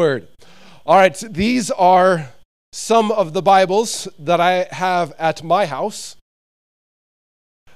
Word. 0.00 0.28
All 0.86 0.96
right, 0.96 1.16
these 1.28 1.72
are 1.72 2.28
some 2.70 3.10
of 3.10 3.32
the 3.32 3.42
Bibles 3.42 4.06
that 4.20 4.40
I 4.40 4.68
have 4.70 5.12
at 5.18 5.42
my 5.42 5.66
house. 5.66 6.14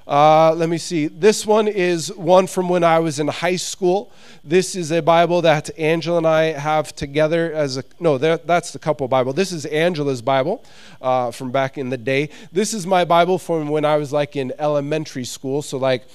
Uh, 0.07 0.53
let 0.53 0.69
me 0.69 0.77
see. 0.77 1.07
This 1.07 1.45
one 1.45 1.67
is 1.67 2.13
one 2.15 2.47
from 2.47 2.69
when 2.69 2.81
I 2.81 2.99
was 2.99 3.19
in 3.19 3.27
high 3.27 3.57
school. 3.57 4.13
This 4.41 4.73
is 4.73 4.89
a 4.93 5.01
Bible 5.01 5.41
that 5.41 5.77
Angela 5.77 6.19
and 6.19 6.27
I 6.27 6.43
have 6.53 6.95
together 6.95 7.51
as 7.51 7.75
a 7.75 7.83
no. 7.99 8.17
That's 8.17 8.71
the 8.71 8.79
couple 8.79 9.05
Bible. 9.09 9.33
This 9.33 9.51
is 9.51 9.65
Angela's 9.65 10.21
Bible 10.21 10.63
uh, 11.01 11.31
from 11.31 11.51
back 11.51 11.77
in 11.77 11.89
the 11.89 11.97
day. 11.97 12.29
This 12.53 12.73
is 12.73 12.87
my 12.87 13.03
Bible 13.03 13.37
from 13.37 13.67
when 13.67 13.83
I 13.83 13.97
was 13.97 14.13
like 14.13 14.37
in 14.37 14.53
elementary 14.59 15.25
school. 15.25 15.61
So 15.61 15.77
like 15.77 16.05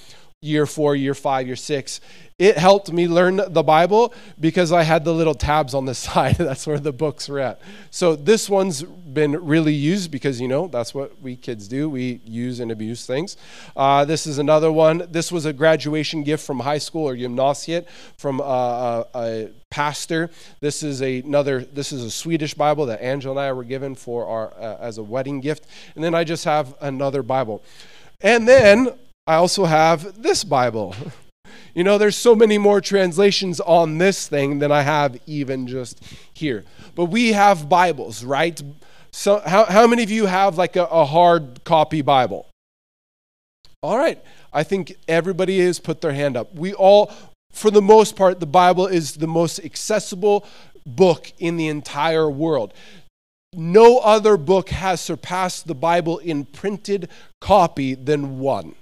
year 0.41 0.67
four, 0.67 0.95
year 0.95 1.15
five, 1.15 1.49
year 1.49 1.57
six. 1.57 2.01
It 2.39 2.57
helped 2.57 2.93
me 2.93 3.09
learn 3.09 3.41
the 3.49 3.65
Bible 3.65 4.15
because 4.39 4.71
I 4.71 4.85
had 4.85 5.05
the 5.05 5.13
little 5.13 5.35
tabs 5.35 5.75
on 5.75 5.85
the 5.85 5.95
side. 5.97 6.37
that's 6.37 6.65
where 6.65 6.79
the 6.79 6.93
books 6.93 7.29
were 7.29 7.41
at. 7.41 7.61
So 7.91 8.15
this 8.15 8.49
one's 8.49 8.85
been 8.85 9.33
really 9.45 9.75
used 9.75 10.13
because, 10.13 10.41
you 10.41 10.47
know, 10.47 10.69
that's 10.69 10.95
what 10.95 11.21
we 11.21 11.35
kids 11.35 11.67
do. 11.67 11.91
We 11.91 12.21
use 12.25 12.61
and 12.61 12.71
abuse 12.71 13.05
things. 13.05 13.37
Uh, 13.77 14.05
this 14.05 14.29
is 14.29 14.39
another 14.39 14.71
one. 14.71 15.09
This 15.11 15.33
was 15.33 15.45
a 15.45 15.53
graduation 15.53 16.23
gift 16.23 16.47
from 16.47 16.61
high 16.61 16.79
school 16.79 17.09
or 17.09 17.17
gymnasiet 17.17 17.89
from 18.17 18.39
a, 18.39 19.05
a, 19.13 19.19
a 19.19 19.51
pastor. 19.71 20.31
This 20.61 20.85
is 20.85 21.03
a, 21.03 21.19
another, 21.19 21.65
this 21.65 21.91
is 21.91 22.05
a 22.05 22.13
Swedish 22.13 22.55
Bible 22.55 22.87
that 22.87 23.03
Angela 23.03 23.33
and 23.33 23.41
I 23.41 23.53
were 23.53 23.65
given 23.65 23.97
for 23.97 24.25
our, 24.25 24.55
uh, 24.57 24.77
as 24.79 24.99
a 24.99 25.03
wedding 25.03 25.41
gift. 25.41 25.67
And 25.97 26.05
then 26.05 26.15
I 26.15 26.23
just 26.23 26.45
have 26.45 26.77
another 26.81 27.25
Bible. 27.25 27.65
And 28.21 28.47
then 28.47 28.91
I 29.29 29.35
also 29.35 29.67
have 29.67 30.23
this 30.23 30.43
Bible. 30.43 30.97
You 31.75 31.85
know, 31.85 31.97
there's 31.97 32.17
so 32.17 32.35
many 32.35 32.59
more 32.59 32.81
translations 32.81 33.61
on 33.61 33.99
this 33.99 34.27
thing 34.27 34.59
than 34.59 34.73
I 34.73 34.83
have 34.83 35.17
even 35.27 35.69
just 35.69 36.03
here. 36.35 36.65
But 36.97 37.05
we 37.05 37.35
have 37.35 37.69
Bibles, 37.69 38.25
right? 38.25 38.61
So, 39.13 39.41
how, 39.47 39.65
how 39.65 39.87
many 39.87 40.03
of 40.03 40.11
you 40.11 40.27
have 40.27 40.59
like 40.59 40.75
a, 40.75 40.87
a 40.87 41.05
hard 41.05 41.63
copy 41.63 42.03
Bible? 42.03 42.47
All 43.81 43.97
right. 43.97 44.21
I 44.53 44.65
think 44.65 44.97
everybody 45.07 45.61
has 45.61 45.79
put 45.79 46.01
their 46.01 46.13
hand 46.13 46.37
up. 46.37 46.53
We 46.53 46.75
all, 46.75 47.13
for 47.53 47.71
the 47.71 47.83
most 47.83 48.17
part, 48.17 48.41
the 48.41 48.47
Bible 48.47 48.89
is 48.89 49.15
the 49.15 49.29
most 49.29 49.61
accessible 49.61 50.47
book 50.85 51.33
in 51.39 51.57
the 51.57 51.69
entire 51.69 52.29
world. 52.29 52.75
No 53.55 53.99
other 53.99 54.37
book 54.37 54.71
has 54.71 55.01
surpassed 55.01 55.69
the 55.69 55.77
Bible 55.77 56.19
in 56.19 56.45
printed 56.45 57.09
copy 57.41 57.95
than 57.95 58.41
one. 58.41 58.75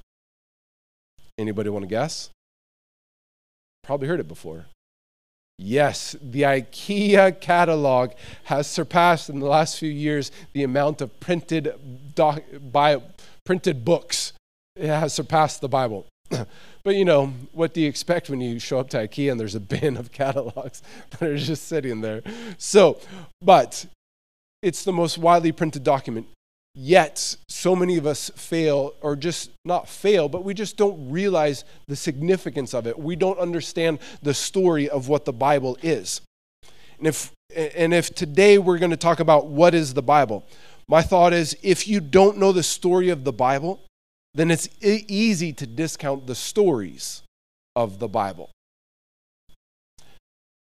Anybody 1.39 1.69
want 1.71 1.83
to 1.83 1.89
guess? 1.89 2.31
Probably 3.83 4.09
heard 4.09 4.21
it 4.21 4.29
before. 4.29 4.67
Yes, 5.59 6.17
the 6.21 6.43
IKEA 6.43 7.41
catalog 7.41 8.13
has 8.45 8.67
surpassed 8.67 9.31
in 9.31 9.41
the 9.41 9.47
last 9.47 9.79
few 9.79 9.91
years 9.91 10.31
the 10.53 10.63
amount 10.63 11.01
of 11.01 11.19
printed, 11.19 12.15
doc, 12.15 12.43
printed 13.45 13.85
books. 13.85 14.33
It 14.75 14.89
has 14.89 15.15
surpassed 15.15 15.63
the 15.63 15.69
Bible. 15.69 16.07
but 16.31 16.95
you 16.97 17.05
know, 17.05 17.29
what 17.53 17.73
do 17.73 17.81
you 17.81 17.89
expect 17.89 18.29
when 18.29 18.41
you 18.41 18.59
show 18.59 18.81
up 18.81 18.91
to 18.91 18.99
IKEA 18.99 19.31
and 19.31 19.41
there's 19.41 19.55
a 19.55 19.61
bin 19.61 19.97
of 19.97 20.13
catalogs 20.23 20.83
that 21.11 21.23
are 21.23 21.37
just 21.37 21.67
sitting 21.67 22.03
there? 22.03 22.23
So, 22.59 23.01
but 23.41 23.87
it's 24.63 24.85
the 24.85 24.93
most 24.93 25.17
widely 25.17 25.53
printed 25.53 25.85
document. 25.85 26.27
Yet, 26.79 27.37
so 27.49 27.75
many 27.75 27.97
of 27.97 28.07
us 28.07 28.31
fail, 28.37 28.93
or 29.01 29.17
just 29.17 29.51
not 29.65 29.89
fail, 29.89 30.29
but 30.29 30.45
we 30.45 30.53
just 30.53 30.77
don't 30.77 31.11
realize 31.11 31.65
the 31.89 31.97
significance 31.97 32.75
of 32.75 32.87
it. 32.87 32.99
We 32.99 33.17
don't 33.17 33.39
understand 33.39 33.99
the 34.21 34.35
story 34.35 34.87
of 34.87 35.09
what 35.09 35.25
the 35.25 35.33
Bible 35.33 35.79
is. 35.83 36.21
And 36.99 37.07
if, 37.07 37.33
and 37.55 37.95
if 37.95 38.15
today 38.15 38.59
we're 38.59 38.79
going 38.79 38.91
to 38.91 38.99
talk 38.99 39.21
about 39.21 39.47
what 39.47 39.75
is 39.75 39.95
the 39.95 40.03
Bible, 40.03 40.45
my 40.87 41.01
thought 41.01 41.33
is 41.33 41.57
if 41.63 41.89
you 41.89 41.99
don't 41.99 42.37
know 42.37 42.53
the 42.53 42.63
story 42.63 43.09
of 43.09 43.25
the 43.25 43.33
Bible, 43.33 43.81
then 44.35 44.51
it's 44.51 44.69
easy 44.83 45.55
to 45.55 45.67
discount 45.67 46.27
the 46.27 46.35
stories 46.35 47.23
of 47.75 48.01
the 48.01 48.09
Bible 48.09 48.51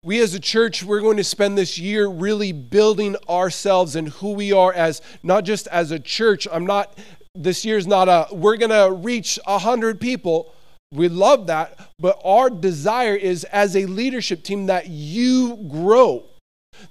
we 0.04 0.20
as 0.20 0.34
a 0.34 0.41
church, 0.41 0.84
we're 0.84 1.00
going 1.00 1.16
to 1.16 1.25
spend 1.25 1.56
this 1.56 1.78
year 1.78 2.06
really 2.06 2.53
building 2.53 3.16
ourselves 3.26 3.97
and 3.97 4.09
who 4.09 4.32
we 4.34 4.53
are 4.53 4.70
as 4.70 5.00
not 5.22 5.44
just 5.44 5.66
as 5.69 5.91
a 5.91 5.98
church. 5.98 6.47
I'm 6.53 6.66
not, 6.66 6.98
this 7.34 7.65
year's 7.65 7.87
not 7.87 8.09
a, 8.10 8.26
we're 8.31 8.59
going 8.59 8.70
to 8.70 8.94
reach 8.94 9.38
100 9.47 9.98
people. 9.98 10.53
We 10.93 11.09
love 11.09 11.47
that. 11.47 11.81
But 11.98 12.20
our 12.22 12.50
desire 12.50 13.14
is 13.14 13.44
as 13.44 13.75
a 13.75 13.87
leadership 13.87 14.43
team 14.43 14.66
that 14.66 14.88
you 14.88 15.56
grow. 15.69 16.25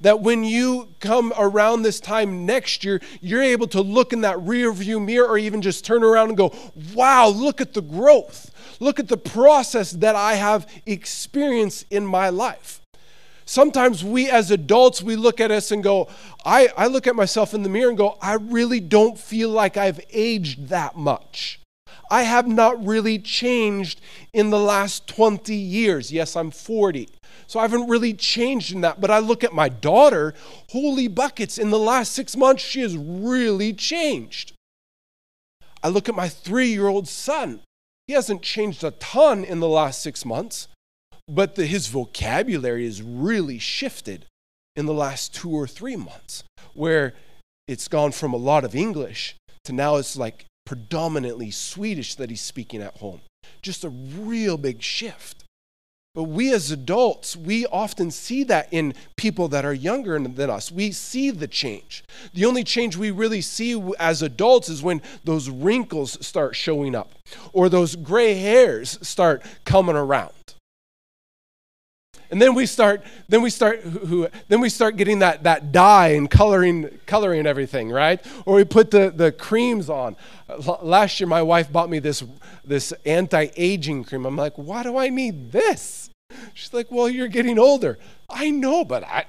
That 0.01 0.21
when 0.21 0.43
you 0.43 0.87
come 0.99 1.33
around 1.37 1.83
this 1.83 1.99
time 1.99 2.47
next 2.47 2.83
year, 2.83 2.99
you're 3.21 3.43
able 3.43 3.67
to 3.67 3.81
look 3.81 4.11
in 4.11 4.21
that 4.21 4.41
rear 4.41 4.71
view 4.71 4.99
mirror 4.99 5.27
or 5.27 5.37
even 5.37 5.61
just 5.61 5.85
turn 5.85 6.03
around 6.03 6.29
and 6.29 6.37
go, 6.37 6.51
wow, 6.95 7.27
look 7.27 7.61
at 7.61 7.75
the 7.75 7.81
growth. 7.81 8.49
Look 8.79 8.99
at 8.99 9.07
the 9.07 9.17
process 9.17 9.91
that 9.91 10.15
I 10.15 10.33
have 10.33 10.67
experienced 10.87 11.85
in 11.91 12.07
my 12.07 12.29
life. 12.29 12.79
Sometimes 13.45 14.03
we 14.03 14.29
as 14.29 14.51
adults, 14.51 15.01
we 15.01 15.15
look 15.15 15.39
at 15.39 15.51
us 15.51 15.71
and 15.71 15.83
go, 15.83 16.07
I, 16.45 16.69
I 16.77 16.87
look 16.87 17.07
at 17.07 17.15
myself 17.15 17.53
in 17.53 17.63
the 17.63 17.69
mirror 17.69 17.89
and 17.89 17.97
go, 17.97 18.17
I 18.21 18.35
really 18.35 18.79
don't 18.79 19.17
feel 19.17 19.49
like 19.49 19.77
I've 19.77 19.99
aged 20.11 20.69
that 20.69 20.95
much. 20.95 21.59
I 22.09 22.23
have 22.23 22.47
not 22.47 22.85
really 22.85 23.17
changed 23.17 23.99
in 24.33 24.49
the 24.49 24.59
last 24.59 25.07
20 25.07 25.55
years. 25.55 26.11
Yes, 26.11 26.35
I'm 26.35 26.51
40. 26.51 27.09
So 27.47 27.59
I 27.59 27.63
haven't 27.63 27.87
really 27.87 28.13
changed 28.13 28.73
in 28.73 28.81
that. 28.81 29.01
But 29.01 29.11
I 29.11 29.19
look 29.19 29.43
at 29.43 29.53
my 29.53 29.69
daughter, 29.69 30.33
holy 30.69 31.07
buckets, 31.07 31.57
in 31.57 31.69
the 31.69 31.79
last 31.79 32.11
six 32.11 32.35
months, 32.35 32.63
she 32.63 32.81
has 32.81 32.95
really 32.95 33.73
changed. 33.73 34.53
I 35.81 35.89
look 35.89 36.07
at 36.07 36.15
my 36.15 36.29
three 36.29 36.67
year 36.67 36.87
old 36.87 37.07
son. 37.07 37.61
He 38.07 38.13
hasn't 38.13 38.41
changed 38.41 38.83
a 38.83 38.91
ton 38.91 39.43
in 39.43 39.59
the 39.59 39.67
last 39.67 40.01
six 40.01 40.23
months 40.25 40.67
but 41.27 41.55
the, 41.55 41.65
his 41.65 41.87
vocabulary 41.87 42.85
has 42.85 43.01
really 43.01 43.59
shifted 43.59 44.25
in 44.75 44.85
the 44.85 44.93
last 44.93 45.33
two 45.33 45.51
or 45.51 45.67
three 45.67 45.95
months, 45.95 46.43
where 46.73 47.13
it's 47.67 47.87
gone 47.87 48.11
from 48.11 48.33
a 48.33 48.37
lot 48.37 48.63
of 48.63 48.75
English 48.75 49.35
to 49.65 49.73
now 49.73 49.95
it's 49.95 50.17
like 50.17 50.45
predominantly 50.65 51.51
Swedish 51.51 52.15
that 52.15 52.29
he's 52.29 52.41
speaking 52.41 52.81
at 52.81 52.97
home. 52.97 53.21
Just 53.61 53.83
a 53.83 53.89
real 53.89 54.57
big 54.57 54.81
shift. 54.81 55.43
But 56.15 56.23
we 56.23 56.53
as 56.53 56.69
adults, 56.69 57.35
we 57.35 57.65
often 57.65 58.11
see 58.11 58.43
that 58.43 58.67
in 58.71 58.93
people 59.17 59.47
that 59.47 59.65
are 59.65 59.73
younger 59.73 60.19
than 60.19 60.49
us. 60.49 60.71
We 60.71 60.91
see 60.91 61.31
the 61.31 61.47
change. 61.47 62.03
The 62.33 62.45
only 62.45 62.63
change 62.63 62.95
we 62.95 63.09
really 63.09 63.41
see 63.41 63.81
as 63.97 64.21
adults 64.21 64.69
is 64.69 64.83
when 64.83 65.01
those 65.23 65.49
wrinkles 65.49 66.23
start 66.25 66.55
showing 66.55 66.93
up 66.93 67.13
or 67.51 67.67
those 67.67 67.95
gray 67.95 68.35
hairs 68.35 68.99
start 69.01 69.41
coming 69.65 69.95
around 69.95 70.33
and 72.33 72.41
then 72.41 72.55
we 72.55 72.65
start 72.65 73.03
then 73.29 73.43
we 73.43 73.51
start 73.51 73.81
who, 73.81 74.27
then 74.47 74.59
we 74.59 74.67
start 74.67 74.97
getting 74.97 75.19
that 75.19 75.43
that 75.43 75.71
dye 75.71 76.07
and 76.07 76.31
coloring 76.31 76.99
coloring 77.05 77.45
everything 77.45 77.91
right? 77.91 78.25
Or 78.47 78.55
we 78.55 78.63
put 78.63 78.89
the 78.89 79.13
the 79.15 79.31
creams 79.31 79.87
on. 79.87 80.15
Last 80.81 81.19
year 81.19 81.27
my 81.27 81.43
wife 81.43 81.71
bought 81.71 81.91
me 81.91 81.99
this 81.99 82.23
this 82.65 82.91
anti-aging 83.05 84.05
cream. 84.05 84.25
I'm 84.25 84.35
like 84.35 84.55
why 84.55 84.81
do 84.81 84.97
i 84.97 85.09
need 85.09 85.51
this? 85.51 86.09
She's 86.55 86.73
like 86.73 86.89
well 86.89 87.07
you're 87.07 87.27
getting 87.27 87.59
older. 87.59 87.99
I 88.27 88.49
know 88.49 88.83
but 88.83 89.03
i 89.03 89.25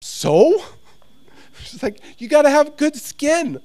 so? 0.00 0.62
She's 1.62 1.82
like 1.82 2.00
you 2.16 2.26
got 2.26 2.42
to 2.42 2.50
have 2.50 2.78
good 2.78 2.96
skin 2.96 3.60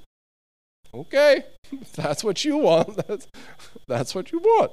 okay 0.94 1.44
that's 1.96 2.24
what 2.24 2.44
you 2.46 2.58
want. 2.58 2.96
That's, 3.08 3.28
that's 3.88 4.14
what 4.14 4.32
you 4.32 4.40
want. 4.40 4.72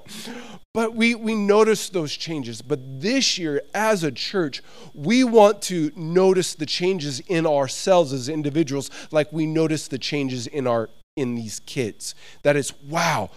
But 0.75 0.95
we 0.95 1.15
we 1.15 1.35
notice 1.35 1.89
those 1.89 2.15
changes. 2.15 2.61
But 2.61 3.01
this 3.01 3.39
year 3.39 3.63
as 3.75 4.05
a 4.05 4.13
church 4.13 4.63
we 4.95 5.25
want 5.25 5.63
to 5.63 5.91
notice 5.97 6.55
the 6.55 6.67
changes 6.67 7.21
in 7.21 7.47
ourselves 7.47 8.13
as 8.13 8.29
individuals 8.29 8.91
like 9.11 9.33
we 9.33 9.47
notice 9.47 9.89
the 9.89 9.99
changes 9.99 10.47
in 10.47 10.67
our 10.67 10.91
in 11.17 11.35
these 11.35 11.61
kids. 11.61 12.15
That 12.43 12.57
is 12.57 12.75
wow 12.83 13.31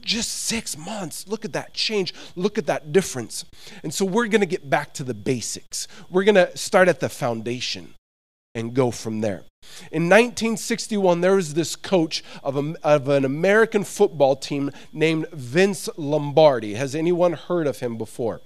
just 0.00 0.30
six 0.30 0.76
months. 0.76 1.28
Look 1.28 1.44
at 1.44 1.52
that 1.52 1.74
change. 1.74 2.14
Look 2.34 2.56
at 2.56 2.66
that 2.66 2.92
difference. 2.92 3.44
And 3.82 3.92
so 3.92 4.04
we're 4.06 4.28
going 4.28 4.40
to 4.40 4.46
get 4.46 4.70
back 4.70 4.94
to 4.94 5.04
the 5.04 5.14
basics. 5.14 5.86
We're 6.08 6.24
going 6.24 6.36
to 6.36 6.56
start 6.56 6.88
at 6.88 7.00
the 7.00 7.10
foundation 7.10 7.94
and 8.54 8.74
go 8.74 8.90
from 8.90 9.20
there. 9.20 9.44
In 9.92 10.04
1961, 10.04 11.20
there 11.20 11.36
was 11.36 11.54
this 11.54 11.76
coach 11.76 12.24
of, 12.42 12.56
a, 12.56 12.74
of 12.82 13.08
an 13.08 13.24
American 13.24 13.84
football 13.84 14.36
team 14.36 14.70
named 14.92 15.28
Vince 15.32 15.88
Lombardi. 15.96 16.74
Has 16.74 16.94
anyone 16.94 17.34
heard 17.34 17.66
of 17.66 17.80
him 17.80 17.96
before? 17.96 18.40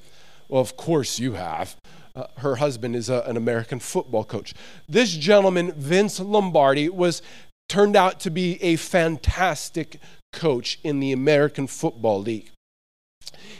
Well, 0.48 0.60
of 0.60 0.76
course 0.76 1.18
you 1.18 1.32
have. 1.32 1.76
Uh, 2.14 2.26
her 2.38 2.56
husband 2.56 2.94
is 2.94 3.08
a, 3.08 3.22
an 3.22 3.36
American 3.36 3.80
football 3.80 4.24
coach. 4.24 4.54
This 4.88 5.12
gentleman, 5.12 5.72
Vince 5.72 6.20
Lombardi, 6.20 6.88
was 6.88 7.22
turned 7.68 7.96
out 7.96 8.20
to 8.20 8.30
be 8.30 8.62
a 8.62 8.76
fantastic 8.76 9.98
coach 10.32 10.78
in 10.84 11.00
the 11.00 11.12
American 11.12 11.66
Football 11.66 12.20
League. 12.20 12.50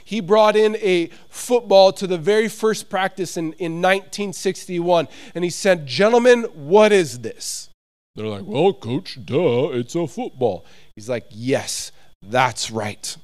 He 0.03 0.19
brought 0.19 0.55
in 0.55 0.75
a 0.77 1.09
football 1.29 1.91
to 1.93 2.07
the 2.07 2.17
very 2.17 2.47
first 2.47 2.89
practice 2.89 3.37
in, 3.37 3.53
in 3.53 3.81
1961, 3.81 5.07
and 5.33 5.43
he 5.43 5.49
said, 5.49 5.87
Gentlemen, 5.87 6.43
what 6.53 6.91
is 6.91 7.19
this? 7.19 7.69
They're 8.15 8.27
like, 8.27 8.45
Well, 8.45 8.73
coach, 8.73 9.17
duh, 9.23 9.69
it's 9.73 9.95
a 9.95 10.07
football. 10.07 10.65
He's 10.95 11.09
like, 11.09 11.25
Yes, 11.29 11.91
that's 12.21 12.71
right. 12.71 13.15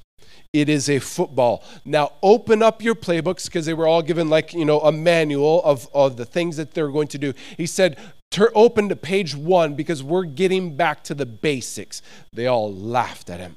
It 0.52 0.68
is 0.68 0.90
a 0.90 0.98
football. 0.98 1.64
Now 1.84 2.12
open 2.22 2.62
up 2.62 2.82
your 2.82 2.94
playbooks 2.94 3.46
because 3.46 3.64
they 3.64 3.72
were 3.72 3.86
all 3.86 4.02
given 4.02 4.28
like, 4.28 4.52
you 4.52 4.66
know, 4.66 4.80
a 4.80 4.92
manual 4.92 5.62
of, 5.64 5.88
of 5.94 6.18
the 6.18 6.26
things 6.26 6.58
that 6.58 6.74
they're 6.74 6.90
going 6.90 7.08
to 7.08 7.18
do. 7.18 7.32
He 7.56 7.66
said, 7.66 7.96
open 8.54 8.88
to 8.88 8.96
page 8.96 9.34
one 9.34 9.74
because 9.74 10.02
we're 10.02 10.24
getting 10.24 10.76
back 10.76 11.02
to 11.04 11.14
the 11.14 11.26
basics. 11.26 12.02
They 12.32 12.46
all 12.46 12.72
laughed 12.72 13.30
at 13.30 13.40
him. 13.40 13.56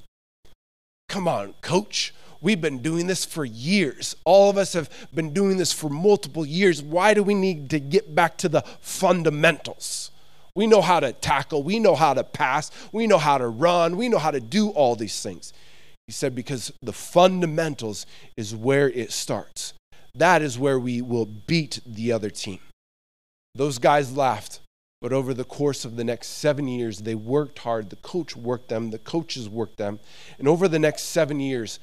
Come 1.09 1.27
on, 1.27 1.53
coach. 1.61 2.13
We've 2.45 2.61
been 2.61 2.83
doing 2.83 3.07
this 3.07 3.25
for 3.25 3.43
years. 3.43 4.15
All 4.23 4.51
of 4.51 4.57
us 4.59 4.73
have 4.73 4.87
been 5.11 5.33
doing 5.33 5.57
this 5.57 5.73
for 5.73 5.89
multiple 5.89 6.45
years. 6.45 6.79
Why 6.79 7.15
do 7.15 7.23
we 7.23 7.33
need 7.33 7.71
to 7.71 7.79
get 7.79 8.13
back 8.13 8.37
to 8.37 8.47
the 8.47 8.61
fundamentals? 8.81 10.11
We 10.53 10.67
know 10.67 10.83
how 10.83 10.99
to 10.99 11.11
tackle, 11.11 11.63
we 11.63 11.79
know 11.79 11.95
how 11.95 12.13
to 12.13 12.23
pass, 12.23 12.69
we 12.91 13.07
know 13.07 13.17
how 13.17 13.39
to 13.39 13.47
run, 13.47 13.97
we 13.97 14.09
know 14.09 14.19
how 14.19 14.29
to 14.29 14.39
do 14.39 14.69
all 14.69 14.95
these 14.95 15.23
things. 15.23 15.53
He 16.05 16.13
said, 16.13 16.35
because 16.35 16.71
the 16.83 16.93
fundamentals 16.93 18.05
is 18.37 18.55
where 18.55 18.91
it 18.91 19.11
starts. 19.11 19.73
That 20.13 20.43
is 20.43 20.59
where 20.59 20.79
we 20.79 21.01
will 21.01 21.25
beat 21.25 21.79
the 21.83 22.11
other 22.11 22.29
team. 22.29 22.59
Those 23.55 23.79
guys 23.79 24.15
laughed, 24.15 24.59
but 25.01 25.11
over 25.11 25.33
the 25.33 25.45
course 25.45 25.83
of 25.83 25.95
the 25.95 26.03
next 26.03 26.27
seven 26.27 26.67
years, 26.67 26.99
they 26.99 27.15
worked 27.15 27.57
hard. 27.57 27.89
The 27.89 27.95
coach 27.95 28.35
worked 28.35 28.69
them, 28.69 28.91
the 28.91 28.99
coaches 28.99 29.49
worked 29.49 29.77
them. 29.77 29.99
And 30.37 30.47
over 30.47 30.67
the 30.67 30.77
next 30.77 31.05
seven 31.05 31.39
years, 31.39 31.79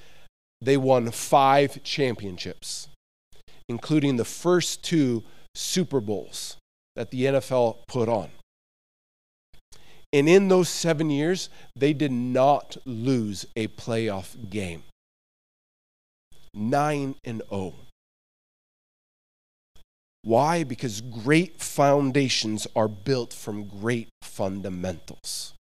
they 0.62 0.76
won 0.76 1.11
five 1.11 1.82
championships, 1.82 2.88
including 3.69 4.17
the 4.17 4.25
first 4.25 4.85
two 4.85 5.25
Super 5.55 6.00
Bowls 6.00 6.56
that 6.97 7.11
the 7.11 7.25
NFL 7.25 7.79
put 7.88 8.09
on. 8.09 8.31
And 10.12 10.29
in 10.29 10.49
those 10.49 10.69
seven 10.69 11.11
years, 11.11 11.49
they 11.75 11.93
did 11.93 12.12
not 12.12 12.76
lose 12.85 13.47
a 13.56 13.69
playoff 13.69 14.50
game. 14.50 14.85
9 16.55 17.15
and 17.25 17.43
0. 17.49 17.75
Why? 20.23 20.65
Because 20.65 21.00
great 21.00 21.61
foundations 21.61 22.67
are 22.76 22.88
built 22.88 23.32
from 23.32 23.65
great 23.65 24.08
fundamentals. 24.20 25.55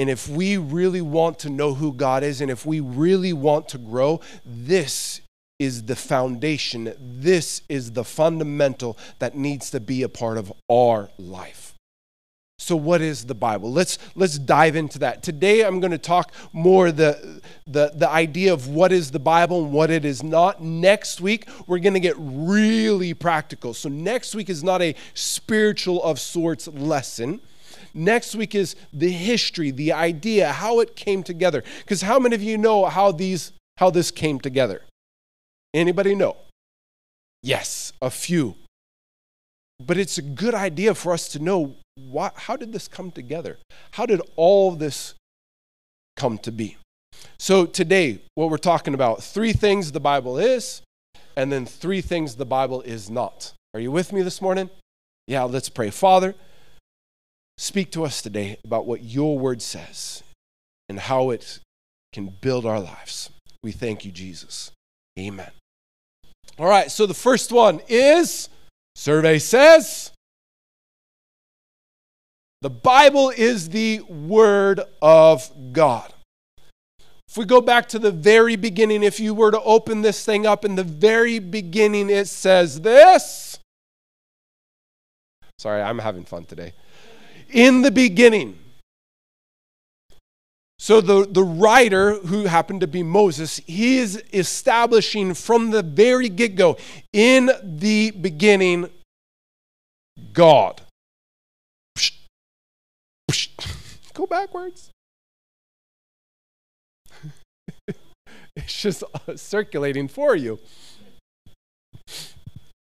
And 0.00 0.08
if 0.08 0.26
we 0.28 0.56
really 0.56 1.02
want 1.02 1.40
to 1.40 1.50
know 1.50 1.74
who 1.74 1.92
God 1.92 2.22
is 2.22 2.40
and 2.40 2.50
if 2.50 2.64
we 2.64 2.80
really 2.80 3.34
want 3.34 3.68
to 3.68 3.76
grow, 3.76 4.20
this 4.46 5.20
is 5.58 5.82
the 5.82 5.94
foundation. 5.94 6.94
This 6.98 7.60
is 7.68 7.92
the 7.92 8.02
fundamental 8.02 8.96
that 9.18 9.36
needs 9.36 9.70
to 9.72 9.78
be 9.78 10.02
a 10.02 10.08
part 10.08 10.38
of 10.38 10.50
our 10.70 11.10
life. 11.18 11.74
So 12.58 12.76
what 12.76 13.02
is 13.02 13.26
the 13.26 13.34
Bible? 13.34 13.70
Let's 13.70 13.98
let's 14.14 14.38
dive 14.38 14.74
into 14.74 14.98
that. 15.00 15.22
Today 15.22 15.66
I'm 15.66 15.80
going 15.80 15.90
to 15.90 15.98
talk 15.98 16.32
more 16.54 16.90
the 16.90 17.42
the 17.66 17.92
the 17.94 18.08
idea 18.08 18.54
of 18.54 18.68
what 18.68 18.92
is 18.92 19.10
the 19.10 19.18
Bible 19.18 19.64
and 19.64 19.72
what 19.72 19.90
it 19.90 20.06
is 20.06 20.22
not. 20.22 20.62
Next 20.62 21.20
week 21.20 21.46
we're 21.66 21.78
going 21.78 21.92
to 21.92 22.00
get 22.00 22.16
really 22.18 23.12
practical. 23.12 23.74
So 23.74 23.90
next 23.90 24.34
week 24.34 24.48
is 24.48 24.64
not 24.64 24.80
a 24.80 24.94
spiritual 25.12 26.02
of 26.02 26.18
sorts 26.18 26.68
lesson. 26.68 27.42
Next 27.94 28.34
week 28.34 28.54
is 28.54 28.76
the 28.92 29.10
history, 29.10 29.70
the 29.70 29.92
idea, 29.92 30.52
how 30.52 30.80
it 30.80 30.96
came 30.96 31.22
together. 31.22 31.62
Cuz 31.86 32.02
how 32.02 32.18
many 32.18 32.34
of 32.34 32.42
you 32.42 32.58
know 32.58 32.86
how 32.86 33.12
these 33.12 33.52
how 33.76 33.90
this 33.90 34.10
came 34.10 34.40
together? 34.40 34.82
Anybody 35.72 36.14
know? 36.14 36.36
Yes, 37.42 37.92
a 38.02 38.10
few. 38.10 38.56
But 39.80 39.96
it's 39.96 40.18
a 40.18 40.22
good 40.22 40.54
idea 40.54 40.94
for 40.94 41.12
us 41.12 41.28
to 41.28 41.38
know 41.38 41.76
how 42.34 42.56
did 42.56 42.72
this 42.72 42.88
come 42.88 43.10
together? 43.10 43.58
How 43.92 44.06
did 44.06 44.20
all 44.36 44.72
this 44.72 45.14
come 46.16 46.38
to 46.38 46.52
be? 46.52 46.76
So, 47.38 47.66
today, 47.66 48.20
what 48.34 48.50
we're 48.50 48.58
talking 48.58 48.94
about 48.94 49.22
three 49.22 49.52
things 49.52 49.92
the 49.92 50.00
Bible 50.00 50.38
is, 50.38 50.82
and 51.36 51.50
then 51.50 51.66
three 51.66 52.00
things 52.00 52.36
the 52.36 52.46
Bible 52.46 52.82
is 52.82 53.10
not. 53.10 53.52
Are 53.74 53.80
you 53.80 53.90
with 53.90 54.12
me 54.12 54.22
this 54.22 54.42
morning? 54.42 54.70
Yeah, 55.26 55.44
let's 55.44 55.68
pray. 55.68 55.90
Father, 55.90 56.34
speak 57.60 57.90
to 57.92 58.04
us 58.04 58.22
today 58.22 58.56
about 58.64 58.86
what 58.86 59.04
your 59.04 59.38
word 59.38 59.60
says 59.60 60.22
and 60.88 60.98
how 60.98 61.28
it 61.28 61.58
can 62.12 62.34
build 62.40 62.64
our 62.64 62.80
lives. 62.80 63.28
We 63.62 63.70
thank 63.70 64.04
you, 64.04 64.10
Jesus. 64.10 64.72
Amen. 65.18 65.50
All 66.58 66.66
right, 66.66 66.90
so 66.90 67.04
the 67.04 67.14
first 67.14 67.52
one 67.52 67.80
is 67.86 68.48
survey 68.94 69.38
says 69.38 70.10
the 72.62 72.70
Bible 72.70 73.30
is 73.30 73.68
the 73.68 74.00
Word 74.00 74.80
of 75.00 75.50
God. 75.72 76.12
If 77.28 77.36
we 77.36 77.44
go 77.44 77.60
back 77.60 77.88
to 77.90 77.98
the 77.98 78.10
very 78.10 78.56
beginning, 78.56 79.02
if 79.02 79.20
you 79.20 79.34
were 79.34 79.50
to 79.50 79.62
open 79.62 80.02
this 80.02 80.24
thing 80.24 80.46
up 80.46 80.64
in 80.64 80.76
the 80.76 80.84
very 80.84 81.38
beginning, 81.38 82.10
it 82.10 82.26
says 82.26 82.80
this. 82.80 83.58
Sorry, 85.58 85.82
I'm 85.82 85.98
having 85.98 86.24
fun 86.24 86.44
today. 86.46 86.72
In 87.52 87.82
the 87.82 87.90
beginning. 87.90 88.58
So 90.80 91.02
the, 91.02 91.26
the 91.30 91.42
writer, 91.42 92.14
who 92.14 92.46
happened 92.46 92.80
to 92.80 92.86
be 92.86 93.02
Moses, 93.02 93.58
he 93.66 93.98
is 93.98 94.24
establishing 94.32 95.34
from 95.34 95.72
the 95.72 95.82
very 95.82 96.30
get 96.30 96.54
go, 96.54 96.78
in 97.12 97.50
the 97.62 98.12
beginning, 98.12 98.88
God. 100.32 100.80
Go 104.14 104.26
backwards. 104.26 104.90
it's 108.56 108.80
just 108.80 109.04
uh, 109.04 109.36
circulating 109.36 110.08
for 110.08 110.34
you. 110.34 110.58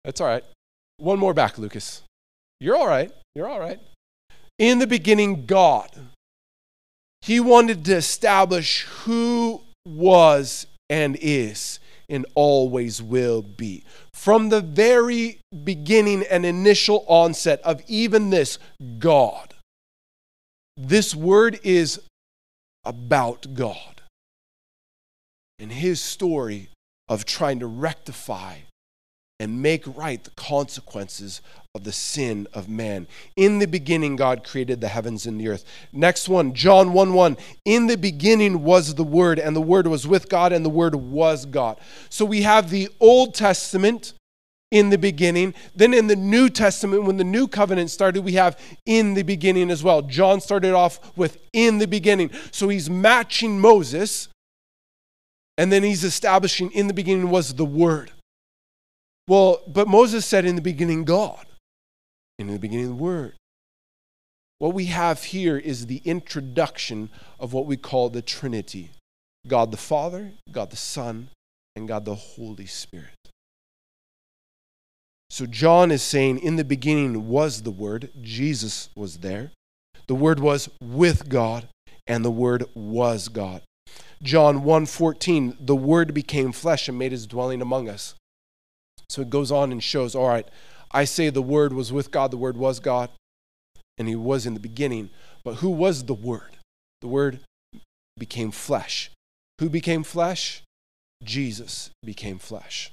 That's 0.05 0.21
all 0.21 0.27
right. 0.27 0.43
One 0.97 1.17
more 1.17 1.33
back, 1.33 1.57
Lucas. 1.57 2.03
You're 2.59 2.75
all 2.75 2.87
right. 2.87 3.11
You're 3.35 3.49
all 3.49 3.59
right. 3.59 3.79
In 4.61 4.79
the 4.79 4.87
beginning, 4.87 5.45
God. 5.45 5.89
He 7.21 7.39
wanted 7.39 7.83
to 7.85 7.95
establish 7.95 8.83
who 9.03 9.61
was 9.85 10.67
and 10.89 11.17
is 11.19 11.79
and 12.07 12.25
always 12.35 13.01
will 13.01 13.41
be. 13.41 13.83
From 14.13 14.49
the 14.49 14.61
very 14.61 15.39
beginning 15.63 16.23
and 16.29 16.45
initial 16.45 17.03
onset 17.07 17.61
of 17.63 17.81
even 17.87 18.29
this, 18.29 18.57
God 18.99 19.51
this 20.77 21.13
word 21.13 21.59
is 21.63 22.01
about 22.83 23.53
God 23.53 24.01
and 25.59 25.71
his 25.71 26.01
story 26.01 26.69
of 27.07 27.25
trying 27.25 27.59
to 27.59 27.67
rectify 27.67 28.57
and 29.41 29.59
make 29.59 29.83
right 29.97 30.23
the 30.23 30.29
consequences 30.31 31.41
of 31.73 31.83
the 31.83 31.91
sin 31.91 32.47
of 32.53 32.69
man. 32.69 33.07
In 33.35 33.57
the 33.57 33.65
beginning, 33.65 34.15
God 34.15 34.43
created 34.43 34.81
the 34.81 34.87
heavens 34.87 35.25
and 35.25 35.41
the 35.41 35.47
earth. 35.47 35.65
Next 35.91 36.29
one, 36.29 36.53
John 36.53 36.93
1 36.93 37.13
1. 37.13 37.37
In 37.65 37.87
the 37.87 37.97
beginning 37.97 38.63
was 38.63 38.93
the 38.93 39.03
Word, 39.03 39.39
and 39.39 39.55
the 39.55 39.61
Word 39.61 39.87
was 39.87 40.05
with 40.05 40.29
God, 40.29 40.53
and 40.53 40.63
the 40.63 40.69
Word 40.69 40.93
was 40.93 41.47
God. 41.47 41.79
So 42.09 42.23
we 42.23 42.43
have 42.43 42.69
the 42.69 42.87
Old 42.99 43.33
Testament 43.33 44.13
in 44.69 44.91
the 44.91 44.97
beginning. 44.99 45.55
Then 45.75 45.95
in 45.95 46.05
the 46.05 46.15
New 46.15 46.47
Testament, 46.47 47.05
when 47.05 47.17
the 47.17 47.23
new 47.23 47.47
covenant 47.47 47.89
started, 47.89 48.23
we 48.23 48.33
have 48.33 48.59
in 48.85 49.15
the 49.15 49.23
beginning 49.23 49.71
as 49.71 49.83
well. 49.83 50.03
John 50.03 50.39
started 50.39 50.73
off 50.73 51.17
with 51.17 51.39
in 51.51 51.79
the 51.79 51.87
beginning. 51.87 52.29
So 52.51 52.69
he's 52.69 52.91
matching 52.91 53.59
Moses, 53.59 54.27
and 55.57 55.71
then 55.71 55.81
he's 55.81 56.03
establishing 56.03 56.69
in 56.73 56.85
the 56.85 56.93
beginning 56.93 57.31
was 57.31 57.55
the 57.55 57.65
Word. 57.65 58.11
Well, 59.31 59.61
but 59.65 59.87
Moses 59.87 60.25
said 60.25 60.43
in 60.43 60.57
the 60.57 60.61
beginning, 60.61 61.05
God. 61.05 61.45
In 62.37 62.47
the 62.47 62.59
beginning, 62.59 62.87
the 62.87 62.95
Word. 62.95 63.35
What 64.57 64.73
we 64.73 64.87
have 64.87 65.23
here 65.23 65.57
is 65.57 65.85
the 65.85 66.01
introduction 66.03 67.09
of 67.39 67.53
what 67.53 67.65
we 67.65 67.77
call 67.77 68.09
the 68.09 68.21
Trinity 68.21 68.91
God 69.47 69.71
the 69.71 69.77
Father, 69.77 70.33
God 70.51 70.69
the 70.69 70.75
Son, 70.75 71.29
and 71.77 71.87
God 71.87 72.03
the 72.03 72.15
Holy 72.15 72.65
Spirit. 72.65 73.15
So 75.29 75.45
John 75.45 75.91
is 75.91 76.03
saying, 76.03 76.39
in 76.39 76.57
the 76.57 76.65
beginning 76.65 77.29
was 77.29 77.61
the 77.61 77.71
Word, 77.71 78.09
Jesus 78.19 78.89
was 78.97 79.19
there. 79.19 79.53
The 80.07 80.15
Word 80.15 80.41
was 80.41 80.69
with 80.81 81.29
God, 81.29 81.69
and 82.05 82.25
the 82.25 82.31
Word 82.31 82.65
was 82.75 83.29
God. 83.29 83.61
John 84.21 84.65
1:14, 84.65 85.55
the 85.57 85.73
Word 85.73 86.13
became 86.13 86.51
flesh 86.51 86.89
and 86.89 86.99
made 86.99 87.13
his 87.13 87.27
dwelling 87.27 87.61
among 87.61 87.87
us. 87.87 88.15
So 89.11 89.21
it 89.21 89.29
goes 89.29 89.51
on 89.51 89.73
and 89.73 89.83
shows, 89.83 90.15
all 90.15 90.29
right, 90.29 90.47
I 90.89 91.03
say 91.03 91.29
the 91.29 91.41
Word 91.41 91.73
was 91.73 91.91
with 91.91 92.11
God, 92.11 92.31
the 92.31 92.37
Word 92.37 92.55
was 92.55 92.79
God, 92.79 93.09
and 93.97 94.07
he 94.07 94.15
was 94.15 94.45
in 94.45 94.53
the 94.53 94.59
beginning. 94.59 95.09
But 95.43 95.55
who 95.55 95.69
was 95.69 96.05
the 96.05 96.13
Word? 96.13 96.55
The 97.01 97.09
Word 97.09 97.41
became 98.17 98.51
flesh. 98.51 99.11
Who 99.59 99.69
became 99.69 100.03
flesh? 100.03 100.63
Jesus 101.21 101.89
became 102.05 102.39
flesh. 102.39 102.91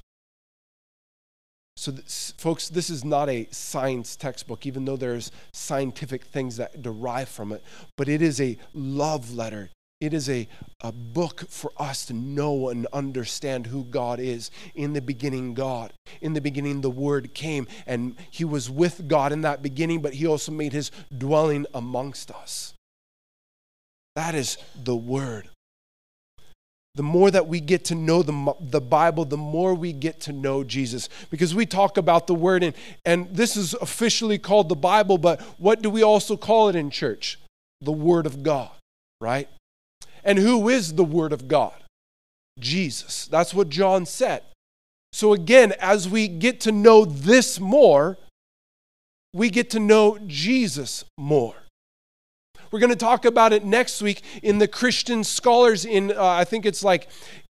So, 1.76 1.92
this, 1.92 2.34
folks, 2.36 2.68
this 2.68 2.90
is 2.90 3.04
not 3.04 3.28
a 3.28 3.46
science 3.52 4.16
textbook, 4.16 4.66
even 4.66 4.86
though 4.86 4.96
there's 4.96 5.30
scientific 5.52 6.24
things 6.24 6.56
that 6.56 6.82
derive 6.82 7.28
from 7.28 7.52
it, 7.52 7.62
but 7.96 8.08
it 8.08 8.22
is 8.22 8.40
a 8.40 8.58
love 8.74 9.32
letter. 9.32 9.70
It 10.00 10.14
is 10.14 10.30
a, 10.30 10.46
a 10.80 10.92
book 10.92 11.44
for 11.48 11.72
us 11.76 12.06
to 12.06 12.14
know 12.14 12.68
and 12.68 12.86
understand 12.92 13.66
who 13.66 13.84
God 13.84 14.20
is. 14.20 14.50
In 14.74 14.92
the 14.92 15.00
beginning, 15.00 15.54
God. 15.54 15.92
In 16.20 16.34
the 16.34 16.40
beginning, 16.40 16.80
the 16.80 16.90
Word 16.90 17.34
came, 17.34 17.66
and 17.86 18.14
He 18.30 18.44
was 18.44 18.70
with 18.70 19.08
God 19.08 19.32
in 19.32 19.40
that 19.42 19.62
beginning, 19.62 20.00
but 20.00 20.14
He 20.14 20.26
also 20.26 20.52
made 20.52 20.72
His 20.72 20.92
dwelling 21.16 21.66
amongst 21.74 22.30
us. 22.30 22.74
That 24.14 24.34
is 24.34 24.56
the 24.76 24.96
Word 24.96 25.48
the 26.98 27.04
more 27.04 27.30
that 27.30 27.46
we 27.46 27.60
get 27.60 27.84
to 27.84 27.94
know 27.94 28.24
the, 28.24 28.54
the 28.58 28.80
Bible, 28.80 29.24
the 29.24 29.36
more 29.36 29.72
we 29.72 29.92
get 29.92 30.18
to 30.22 30.32
know 30.32 30.64
Jesus. 30.64 31.08
Because 31.30 31.54
we 31.54 31.64
talk 31.64 31.96
about 31.96 32.26
the 32.26 32.34
Word, 32.34 32.64
and, 32.64 32.74
and 33.04 33.32
this 33.32 33.56
is 33.56 33.72
officially 33.74 34.36
called 34.36 34.68
the 34.68 34.74
Bible, 34.74 35.16
but 35.16 35.40
what 35.58 35.80
do 35.80 35.90
we 35.90 36.02
also 36.02 36.36
call 36.36 36.68
it 36.68 36.74
in 36.74 36.90
church? 36.90 37.38
The 37.80 37.92
Word 37.92 38.26
of 38.26 38.42
God, 38.42 38.72
right? 39.20 39.48
And 40.28 40.38
who 40.38 40.68
is 40.68 40.92
the 40.92 41.04
Word 41.04 41.32
of 41.32 41.48
God? 41.48 41.72
Jesus. 42.60 43.26
That's 43.28 43.54
what 43.54 43.70
John 43.70 44.04
said. 44.04 44.42
So 45.10 45.32
again, 45.32 45.72
as 45.80 46.06
we 46.06 46.28
get 46.28 46.60
to 46.60 46.70
know 46.70 47.06
this 47.06 47.58
more, 47.58 48.18
we 49.32 49.48
get 49.48 49.70
to 49.70 49.80
know 49.80 50.18
Jesus 50.26 51.06
more. 51.16 51.54
We're 52.70 52.78
going 52.78 52.92
to 52.92 52.96
talk 52.96 53.24
about 53.24 53.54
it 53.54 53.64
next 53.64 54.02
week 54.02 54.20
in 54.42 54.58
the 54.58 54.68
Christian 54.68 55.24
scholars 55.24 55.86
in, 55.86 56.12
uh, 56.12 56.22
I 56.22 56.44
think 56.44 56.66
it's 56.66 56.84
like 56.84 57.04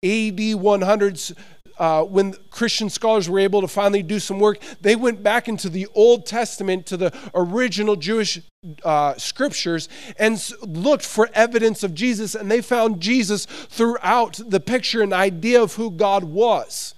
AD 0.05 0.39
100s. 0.39 1.37
Uh, 1.81 2.05
when 2.05 2.35
Christian 2.51 2.91
scholars 2.91 3.29
were 3.29 3.41
able 3.41 3.61
to 3.61 3.69
finally 3.69 4.05
do 4.05 4.21
some 4.21 4.39
work, 4.39 4.61
they 4.81 4.95
went 4.95 5.25
back 5.25 5.49
into 5.49 5.69
the 5.69 5.89
Old 5.97 6.27
Testament 6.27 6.87
to 6.87 6.97
the 6.97 7.13
original 7.35 7.97
Jewish 7.97 8.41
uh, 8.85 9.17
scriptures 9.17 9.89
and 10.19 10.53
looked 10.63 11.05
for 11.05 11.31
evidence 11.35 11.83
of 11.83 11.95
Jesus, 11.95 12.35
and 12.35 12.51
they 12.51 12.61
found 12.61 13.01
Jesus 13.01 13.45
throughout 13.47 14.41
the 14.45 14.61
picture 14.61 15.03
and 15.03 15.13
idea 15.13 15.63
of 15.63 15.75
who 15.75 15.91
God 15.91 16.25
was. 16.25 16.95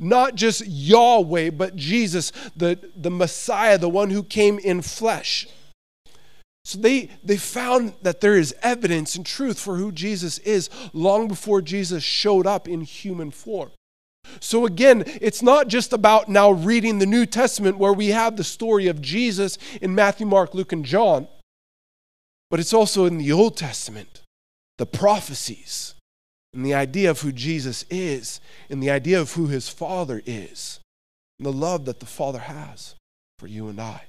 Not 0.00 0.36
just 0.36 0.66
Yahweh, 0.66 1.50
but 1.50 1.76
Jesus, 1.76 2.32
the, 2.56 2.78
the 2.96 3.10
Messiah, 3.10 3.78
the 3.78 3.88
one 3.88 4.10
who 4.10 4.22
came 4.22 4.58
in 4.58 4.82
flesh. 4.82 5.48
So 6.64 6.78
they, 6.78 7.08
they 7.24 7.36
found 7.36 7.94
that 8.02 8.20
there 8.20 8.36
is 8.36 8.54
evidence 8.62 9.14
and 9.16 9.24
truth 9.24 9.58
for 9.58 9.76
who 9.76 9.90
Jesus 9.90 10.38
is 10.40 10.68
long 10.92 11.26
before 11.26 11.62
Jesus 11.62 12.04
showed 12.04 12.46
up 12.46 12.68
in 12.68 12.82
human 12.82 13.30
form. 13.30 13.70
So 14.40 14.66
again, 14.66 15.04
it's 15.20 15.42
not 15.42 15.68
just 15.68 15.92
about 15.92 16.28
now 16.28 16.50
reading 16.50 16.98
the 16.98 17.06
New 17.06 17.26
Testament 17.26 17.78
where 17.78 17.92
we 17.92 18.08
have 18.08 18.36
the 18.36 18.44
story 18.44 18.86
of 18.86 19.02
Jesus 19.02 19.58
in 19.80 19.94
Matthew, 19.94 20.26
Mark, 20.26 20.54
Luke, 20.54 20.72
and 20.72 20.84
John, 20.84 21.28
but 22.50 22.60
it's 22.60 22.72
also 22.72 23.04
in 23.04 23.18
the 23.18 23.32
Old 23.32 23.56
Testament, 23.56 24.22
the 24.78 24.86
prophecies, 24.86 25.94
and 26.54 26.64
the 26.64 26.74
idea 26.74 27.10
of 27.10 27.20
who 27.20 27.32
Jesus 27.32 27.84
is, 27.90 28.40
and 28.70 28.82
the 28.82 28.90
idea 28.90 29.20
of 29.20 29.34
who 29.34 29.48
his 29.48 29.68
Father 29.68 30.22
is, 30.24 30.80
and 31.38 31.46
the 31.46 31.52
love 31.52 31.84
that 31.84 32.00
the 32.00 32.06
Father 32.06 32.40
has 32.40 32.94
for 33.38 33.46
you 33.46 33.68
and 33.68 33.80
I. 33.80 34.04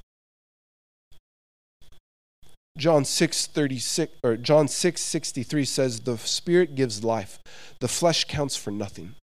John 2.77 3.03
6 3.03 3.47
36 3.47 4.13
or 4.23 4.37
John 4.37 4.67
6 4.69 5.01
63 5.01 5.65
says, 5.65 5.99
The 5.99 6.17
Spirit 6.17 6.75
gives 6.75 7.03
life, 7.03 7.39
the 7.79 7.89
flesh 7.89 8.23
counts 8.23 8.55
for 8.55 8.71
nothing. 8.71 9.15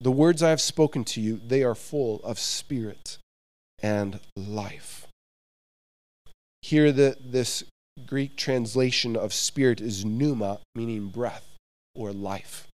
The 0.00 0.10
words 0.10 0.42
I 0.42 0.50
have 0.50 0.60
spoken 0.60 1.04
to 1.04 1.20
you, 1.20 1.40
they 1.44 1.62
are 1.62 1.74
full 1.74 2.20
of 2.22 2.38
spirit 2.38 3.18
and 3.82 4.20
life. 4.36 5.06
Here, 6.62 6.92
the, 6.92 7.16
this 7.20 7.64
Greek 8.06 8.36
translation 8.36 9.16
of 9.16 9.32
spirit 9.32 9.80
is 9.80 10.04
pneuma, 10.04 10.60
meaning 10.74 11.08
breath 11.08 11.46
or 11.94 12.12
life. 12.12 12.66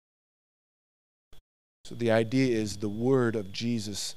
So 1.85 1.95
the 1.95 2.11
idea 2.11 2.57
is 2.57 2.77
the 2.77 2.89
word 2.89 3.35
of 3.35 3.51
Jesus, 3.51 4.15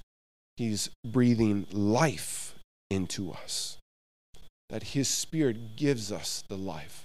he's 0.57 0.91
breathing 1.05 1.67
life 1.73 2.55
into 2.91 3.33
us 3.33 3.79
that 4.75 4.83
his 4.83 5.09
spirit 5.09 5.77
gives 5.77 6.11
us 6.11 6.43
the 6.49 6.57
life. 6.57 7.05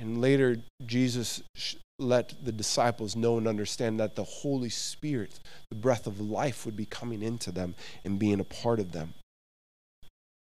And 0.00 0.20
later, 0.20 0.58
Jesus 0.84 1.42
let 1.98 2.34
the 2.44 2.52
disciples 2.52 3.16
know 3.16 3.38
and 3.38 3.48
understand 3.48 3.98
that 4.00 4.16
the 4.16 4.24
Holy 4.24 4.68
Spirit, 4.68 5.40
the 5.70 5.76
breath 5.76 6.06
of 6.06 6.20
life, 6.20 6.66
would 6.66 6.76
be 6.76 6.86
coming 6.86 7.22
into 7.22 7.50
them 7.50 7.74
and 8.04 8.18
being 8.18 8.40
a 8.40 8.44
part 8.44 8.78
of 8.78 8.92
them. 8.92 9.14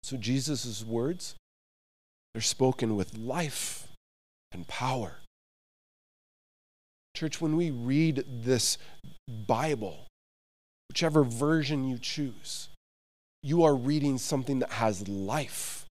So, 0.02 0.16
Jesus' 0.16 0.84
words, 0.84 1.34
they're 2.32 2.42
spoken 2.42 2.96
with 2.96 3.18
life 3.18 3.86
and 4.52 4.66
power. 4.66 5.18
Church, 7.14 7.40
when 7.40 7.56
we 7.56 7.70
read 7.70 8.24
this 8.26 8.78
Bible, 9.28 10.06
whichever 10.88 11.22
version 11.22 11.84
you 11.84 11.98
choose, 11.98 12.68
you 13.42 13.62
are 13.64 13.74
reading 13.74 14.18
something 14.18 14.60
that 14.60 14.72
has 14.72 15.06
life 15.08 15.84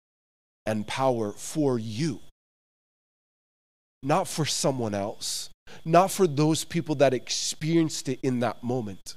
and 0.66 0.88
power 0.88 1.32
for 1.32 1.78
you, 1.78 2.22
not 4.02 4.28
for 4.28 4.46
someone 4.46 4.96
else, 4.96 5.51
not 5.86 6.12
for 6.12 6.28
those 6.28 6.64
people 6.64 6.96
that 6.96 7.14
experienced 7.14 8.10
it 8.10 8.20
in 8.22 8.40
that 8.40 8.64
moment, 8.64 9.16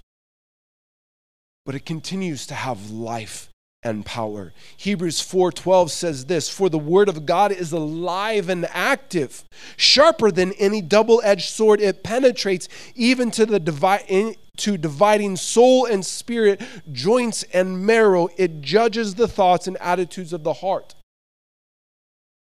but 1.67 1.75
it 1.75 1.87
continues 1.87 2.47
to 2.47 2.55
have 2.55 2.91
life 2.91 3.49
and 3.83 4.07
power. 4.07 4.55
Hebrews 4.79 5.21
4:12 5.21 5.93
says 5.93 6.25
this, 6.25 6.49
"For 6.49 6.71
the 6.71 6.79
word 6.79 7.09
of 7.09 7.27
God 7.27 7.53
is 7.53 7.71
alive 7.71 8.49
and 8.49 8.67
active, 8.71 9.45
sharper 9.77 10.31
than 10.31 10.53
any 10.55 10.81
double-edged 10.81 11.51
sword. 11.51 11.83
It 11.83 12.03
penetrates 12.03 12.67
even 12.95 13.31
to 13.33 13.45
the 13.45 13.61
divi- 13.61 14.39
to 14.57 14.79
dividing 14.79 15.37
soul 15.37 15.85
and 15.85 16.07
spirit, 16.07 16.63
joints 16.93 17.43
and 17.53 17.85
marrow. 17.85 18.29
It 18.39 18.63
judges 18.63 19.17
the 19.17 19.29
thoughts 19.29 19.67
and 19.67 19.77
attitudes 19.79 20.33
of 20.33 20.45
the 20.45 20.55
heart." 20.55 20.95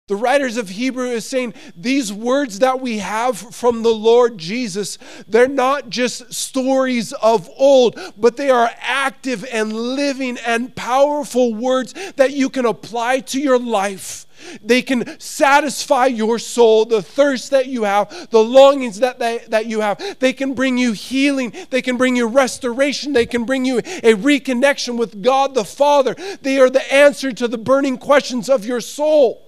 The 0.09 0.17
writers 0.17 0.57
of 0.57 0.67
Hebrew 0.67 1.11
is 1.11 1.25
saying 1.25 1.53
these 1.77 2.11
words 2.11 2.59
that 2.59 2.81
we 2.81 2.97
have 2.97 3.37
from 3.37 3.83
the 3.83 3.93
Lord 3.93 4.37
Jesus, 4.37 4.97
they're 5.29 5.47
not 5.47 5.89
just 5.89 6.33
stories 6.33 7.13
of 7.13 7.49
old, 7.57 7.97
but 8.17 8.35
they 8.35 8.49
are 8.49 8.69
active 8.81 9.45
and 9.49 9.71
living 9.71 10.37
and 10.45 10.75
powerful 10.75 11.53
words 11.53 11.93
that 12.17 12.33
you 12.33 12.49
can 12.49 12.65
apply 12.65 13.21
to 13.21 13.39
your 13.39 13.57
life. 13.57 14.27
They 14.61 14.81
can 14.81 15.17
satisfy 15.21 16.07
your 16.07 16.37
soul, 16.37 16.83
the 16.83 17.01
thirst 17.01 17.51
that 17.51 17.67
you 17.67 17.83
have, 17.83 18.29
the 18.29 18.43
longings 18.43 18.99
that, 18.99 19.19
they, 19.19 19.37
that 19.47 19.67
you 19.67 19.79
have. 19.79 20.19
They 20.19 20.33
can 20.33 20.53
bring 20.53 20.77
you 20.77 20.91
healing. 20.91 21.53
They 21.69 21.81
can 21.81 21.95
bring 21.95 22.17
you 22.17 22.27
restoration. 22.27 23.13
They 23.13 23.25
can 23.25 23.45
bring 23.45 23.63
you 23.63 23.77
a 23.77 24.15
reconnection 24.15 24.97
with 24.97 25.21
God 25.21 25.55
the 25.55 25.63
Father. 25.63 26.13
They 26.41 26.59
are 26.59 26.69
the 26.69 26.93
answer 26.93 27.31
to 27.31 27.47
the 27.47 27.57
burning 27.57 27.97
questions 27.97 28.49
of 28.49 28.65
your 28.65 28.81
soul. 28.81 29.42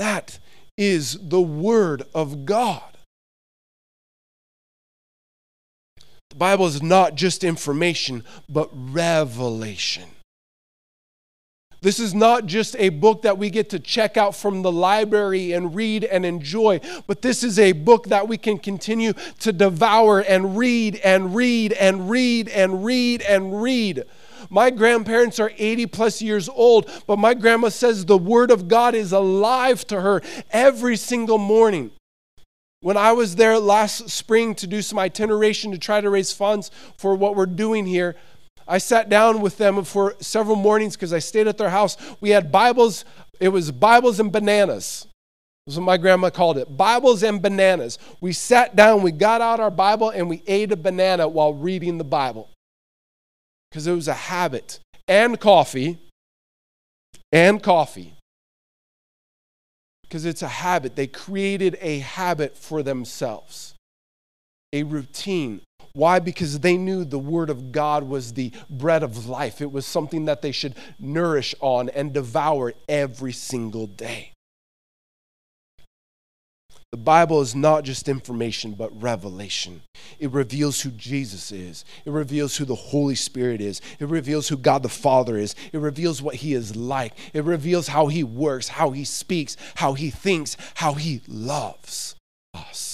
That 0.00 0.38
is 0.78 1.18
the 1.28 1.42
Word 1.42 2.04
of 2.14 2.46
God. 2.46 2.96
The 6.30 6.36
Bible 6.36 6.64
is 6.64 6.82
not 6.82 7.16
just 7.16 7.44
information, 7.44 8.24
but 8.48 8.70
revelation. 8.72 10.08
This 11.82 12.00
is 12.00 12.14
not 12.14 12.46
just 12.46 12.76
a 12.78 12.88
book 12.88 13.20
that 13.22 13.36
we 13.36 13.50
get 13.50 13.68
to 13.70 13.78
check 13.78 14.16
out 14.16 14.34
from 14.34 14.62
the 14.62 14.72
library 14.72 15.52
and 15.52 15.74
read 15.74 16.04
and 16.04 16.24
enjoy, 16.24 16.80
but 17.06 17.20
this 17.20 17.44
is 17.44 17.58
a 17.58 17.72
book 17.72 18.06
that 18.06 18.26
we 18.26 18.38
can 18.38 18.56
continue 18.56 19.12
to 19.40 19.52
devour 19.52 20.20
and 20.20 20.56
read 20.56 20.96
and 21.04 21.34
read 21.34 21.74
and 21.74 22.08
read 22.08 22.48
and 22.48 22.86
read 22.86 23.20
and 23.20 23.62
read. 23.62 24.04
My 24.52 24.70
grandparents 24.70 25.38
are 25.38 25.52
80 25.56 25.86
plus 25.86 26.20
years 26.20 26.48
old, 26.48 26.90
but 27.06 27.20
my 27.20 27.34
grandma 27.34 27.68
says 27.68 28.04
the 28.04 28.18
Word 28.18 28.50
of 28.50 28.66
God 28.66 28.96
is 28.96 29.12
alive 29.12 29.86
to 29.86 30.00
her 30.00 30.20
every 30.50 30.96
single 30.96 31.38
morning. 31.38 31.92
When 32.80 32.96
I 32.96 33.12
was 33.12 33.36
there 33.36 33.60
last 33.60 34.10
spring 34.10 34.56
to 34.56 34.66
do 34.66 34.82
some 34.82 34.98
itineration 34.98 35.70
to 35.70 35.78
try 35.78 36.00
to 36.00 36.10
raise 36.10 36.32
funds 36.32 36.72
for 36.96 37.14
what 37.14 37.36
we're 37.36 37.46
doing 37.46 37.86
here, 37.86 38.16
I 38.66 38.78
sat 38.78 39.08
down 39.08 39.40
with 39.40 39.56
them 39.56 39.84
for 39.84 40.16
several 40.18 40.56
mornings 40.56 40.96
because 40.96 41.12
I 41.12 41.20
stayed 41.20 41.46
at 41.46 41.56
their 41.56 41.70
house. 41.70 41.96
We 42.20 42.30
had 42.30 42.50
Bibles, 42.50 43.04
it 43.38 43.50
was 43.50 43.70
Bibles 43.70 44.18
and 44.18 44.32
bananas. 44.32 45.06
That's 45.66 45.76
what 45.76 45.84
my 45.84 45.96
grandma 45.96 46.30
called 46.30 46.58
it 46.58 46.76
Bibles 46.76 47.22
and 47.22 47.40
bananas. 47.40 47.98
We 48.20 48.32
sat 48.32 48.74
down, 48.74 49.02
we 49.02 49.12
got 49.12 49.40
out 49.40 49.60
our 49.60 49.70
Bible, 49.70 50.10
and 50.10 50.28
we 50.28 50.42
ate 50.48 50.72
a 50.72 50.76
banana 50.76 51.28
while 51.28 51.54
reading 51.54 51.98
the 51.98 52.04
Bible 52.04 52.48
because 53.70 53.86
it 53.86 53.94
was 53.94 54.08
a 54.08 54.14
habit. 54.14 54.80
And 55.06 55.38
coffee. 55.38 55.98
And 57.32 57.62
coffee. 57.62 58.14
Because 60.02 60.24
it's 60.24 60.42
a 60.42 60.48
habit. 60.48 60.96
They 60.96 61.06
created 61.06 61.78
a 61.80 62.00
habit 62.00 62.56
for 62.56 62.82
themselves. 62.82 63.74
a 64.72 64.82
routine. 64.84 65.60
Why? 65.92 66.20
Because 66.20 66.60
they 66.60 66.76
knew 66.76 67.04
the 67.04 67.18
Word 67.18 67.50
of 67.50 67.72
God 67.72 68.04
was 68.04 68.34
the 68.34 68.52
bread 68.68 69.02
of 69.02 69.26
life. 69.26 69.60
It 69.60 69.72
was 69.72 69.84
something 69.84 70.26
that 70.26 70.42
they 70.42 70.52
should 70.52 70.74
nourish 70.98 71.54
on 71.60 71.88
and 71.88 72.12
devour 72.12 72.74
every 72.88 73.32
single 73.32 73.88
day. 73.88 74.32
The 76.92 76.96
Bible 76.96 77.40
is 77.40 77.54
not 77.54 77.84
just 77.84 78.08
information, 78.08 78.72
but 78.72 79.00
revelation. 79.00 79.82
It 80.18 80.32
reveals 80.32 80.80
who 80.80 80.90
Jesus 80.90 81.52
is. 81.52 81.84
It 82.04 82.10
reveals 82.10 82.56
who 82.56 82.64
the 82.64 82.74
Holy 82.74 83.14
Spirit 83.14 83.60
is. 83.60 83.80
It 84.00 84.08
reveals 84.08 84.48
who 84.48 84.56
God 84.56 84.82
the 84.82 84.88
Father 84.88 85.36
is. 85.36 85.54
It 85.72 85.78
reveals 85.78 86.20
what 86.20 86.34
He 86.36 86.52
is 86.52 86.74
like. 86.74 87.12
It 87.32 87.44
reveals 87.44 87.86
how 87.86 88.08
He 88.08 88.24
works, 88.24 88.66
how 88.66 88.90
He 88.90 89.04
speaks, 89.04 89.56
how 89.76 89.92
He 89.92 90.10
thinks, 90.10 90.56
how 90.74 90.94
He 90.94 91.20
loves 91.28 92.16
us. 92.54 92.89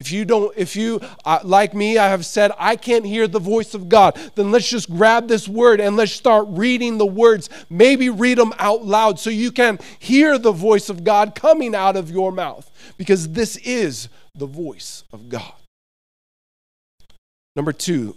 If 0.00 0.12
you 0.12 0.24
don't, 0.24 0.56
if 0.56 0.76
you, 0.76 1.00
uh, 1.24 1.40
like 1.42 1.74
me, 1.74 1.98
I 1.98 2.08
have 2.08 2.24
said, 2.24 2.52
I 2.56 2.76
can't 2.76 3.04
hear 3.04 3.26
the 3.26 3.40
voice 3.40 3.74
of 3.74 3.88
God, 3.88 4.16
then 4.36 4.52
let's 4.52 4.70
just 4.70 4.88
grab 4.88 5.26
this 5.26 5.48
word 5.48 5.80
and 5.80 5.96
let's 5.96 6.12
start 6.12 6.46
reading 6.50 6.98
the 6.98 7.06
words. 7.06 7.50
Maybe 7.68 8.08
read 8.08 8.38
them 8.38 8.52
out 8.58 8.84
loud 8.84 9.18
so 9.18 9.28
you 9.28 9.50
can 9.50 9.80
hear 9.98 10.38
the 10.38 10.52
voice 10.52 10.88
of 10.88 11.02
God 11.02 11.34
coming 11.34 11.74
out 11.74 11.96
of 11.96 12.10
your 12.10 12.30
mouth, 12.30 12.70
because 12.96 13.30
this 13.30 13.56
is 13.56 14.08
the 14.36 14.46
voice 14.46 15.02
of 15.12 15.28
God. 15.28 15.52
Number 17.56 17.72
two, 17.72 18.14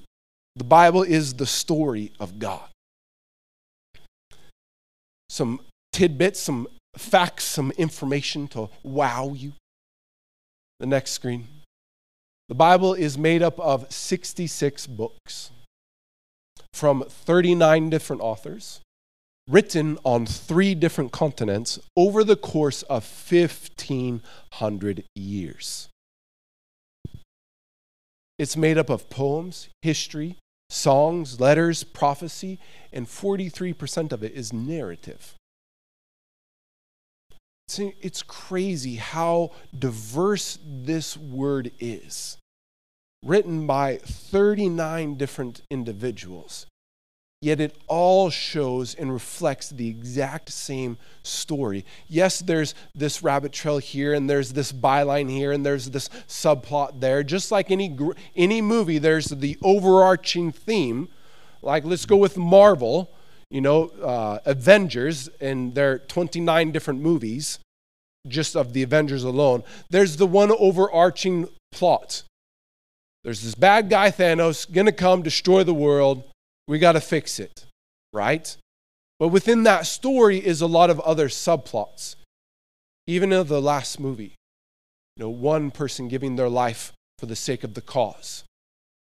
the 0.55 0.63
Bible 0.63 1.01
is 1.01 1.33
the 1.33 1.47
story 1.47 2.11
of 2.19 2.37
God. 2.37 2.69
Some 5.29 5.61
tidbits, 5.93 6.39
some 6.39 6.67
facts, 6.95 7.45
some 7.45 7.71
information 7.71 8.47
to 8.49 8.69
wow 8.83 9.33
you. 9.35 9.53
The 10.79 10.85
next 10.85 11.11
screen. 11.11 11.47
The 12.51 12.55
Bible 12.55 12.93
is 12.93 13.17
made 13.17 13.41
up 13.41 13.57
of 13.61 13.89
66 13.89 14.85
books 14.87 15.51
from 16.73 17.05
39 17.07 17.89
different 17.89 18.21
authors, 18.21 18.81
written 19.47 19.97
on 20.03 20.25
three 20.25 20.75
different 20.75 21.13
continents 21.13 21.79
over 21.95 22.25
the 22.25 22.35
course 22.35 22.81
of 22.81 23.05
1,500 23.05 25.03
years. 25.15 25.87
It's 28.37 28.57
made 28.57 28.77
up 28.77 28.89
of 28.89 29.09
poems, 29.09 29.69
history, 29.81 30.35
songs, 30.69 31.39
letters, 31.39 31.85
prophecy, 31.85 32.59
and 32.91 33.07
43% 33.07 34.11
of 34.11 34.25
it 34.25 34.33
is 34.33 34.51
narrative. 34.51 35.35
It's 37.77 38.21
crazy 38.21 38.97
how 38.97 39.51
diverse 39.79 40.59
this 40.61 41.15
word 41.15 41.71
is 41.79 42.39
written 43.23 43.67
by 43.67 43.97
39 43.97 45.15
different 45.15 45.61
individuals. 45.69 46.65
Yet 47.41 47.59
it 47.59 47.75
all 47.87 48.29
shows 48.29 48.93
and 48.93 49.11
reflects 49.11 49.69
the 49.69 49.87
exact 49.87 50.51
same 50.51 50.99
story. 51.23 51.85
Yes, 52.07 52.39
there's 52.39 52.75
this 52.93 53.23
rabbit 53.23 53.51
trail 53.51 53.79
here, 53.79 54.13
and 54.13 54.29
there's 54.29 54.53
this 54.53 54.71
byline 54.71 55.27
here, 55.27 55.51
and 55.51 55.65
there's 55.65 55.89
this 55.89 56.07
subplot 56.27 56.99
there. 56.99 57.23
Just 57.23 57.51
like 57.51 57.71
any, 57.71 57.97
any 58.35 58.61
movie, 58.61 58.99
there's 58.99 59.25
the 59.25 59.57
overarching 59.63 60.51
theme. 60.51 61.09
Like, 61.63 61.83
let's 61.83 62.05
go 62.05 62.15
with 62.15 62.37
Marvel, 62.37 63.11
you 63.49 63.61
know, 63.61 63.87
uh, 64.03 64.37
Avengers, 64.45 65.27
and 65.39 65.73
their 65.73 65.97
29 65.97 66.71
different 66.71 67.01
movies, 67.01 67.57
just 68.27 68.55
of 68.55 68.73
the 68.73 68.83
Avengers 68.83 69.23
alone. 69.23 69.63
There's 69.89 70.17
the 70.17 70.27
one 70.27 70.51
overarching 70.51 71.49
plot 71.71 72.21
there's 73.23 73.41
this 73.41 73.55
bad 73.55 73.89
guy, 73.89 74.09
Thanos, 74.09 74.71
going 74.71 74.87
to 74.87 74.91
come 74.91 75.21
destroy 75.21 75.63
the 75.63 75.73
world. 75.73 76.23
We 76.67 76.79
got 76.79 76.93
to 76.93 77.01
fix 77.01 77.39
it, 77.39 77.65
right? 78.13 78.55
But 79.19 79.27
within 79.27 79.63
that 79.63 79.85
story 79.85 80.43
is 80.43 80.61
a 80.61 80.67
lot 80.67 80.89
of 80.89 80.99
other 81.01 81.27
subplots. 81.27 82.15
Even 83.05 83.31
in 83.31 83.45
the 83.45 83.61
last 83.61 83.99
movie, 83.99 84.35
you 85.15 85.23
know, 85.23 85.29
one 85.29 85.69
person 85.69 86.07
giving 86.07 86.35
their 86.35 86.49
life 86.49 86.93
for 87.19 87.27
the 87.27 87.35
sake 87.35 87.63
of 87.63 87.75
the 87.75 87.81
cause, 87.81 88.43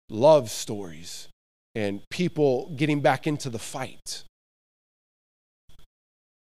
love 0.10 0.49
stories, 0.49 1.27
and 1.75 2.01
people 2.10 2.73
getting 2.75 3.01
back 3.01 3.27
into 3.27 3.49
the 3.49 3.60
fight. 3.60 4.23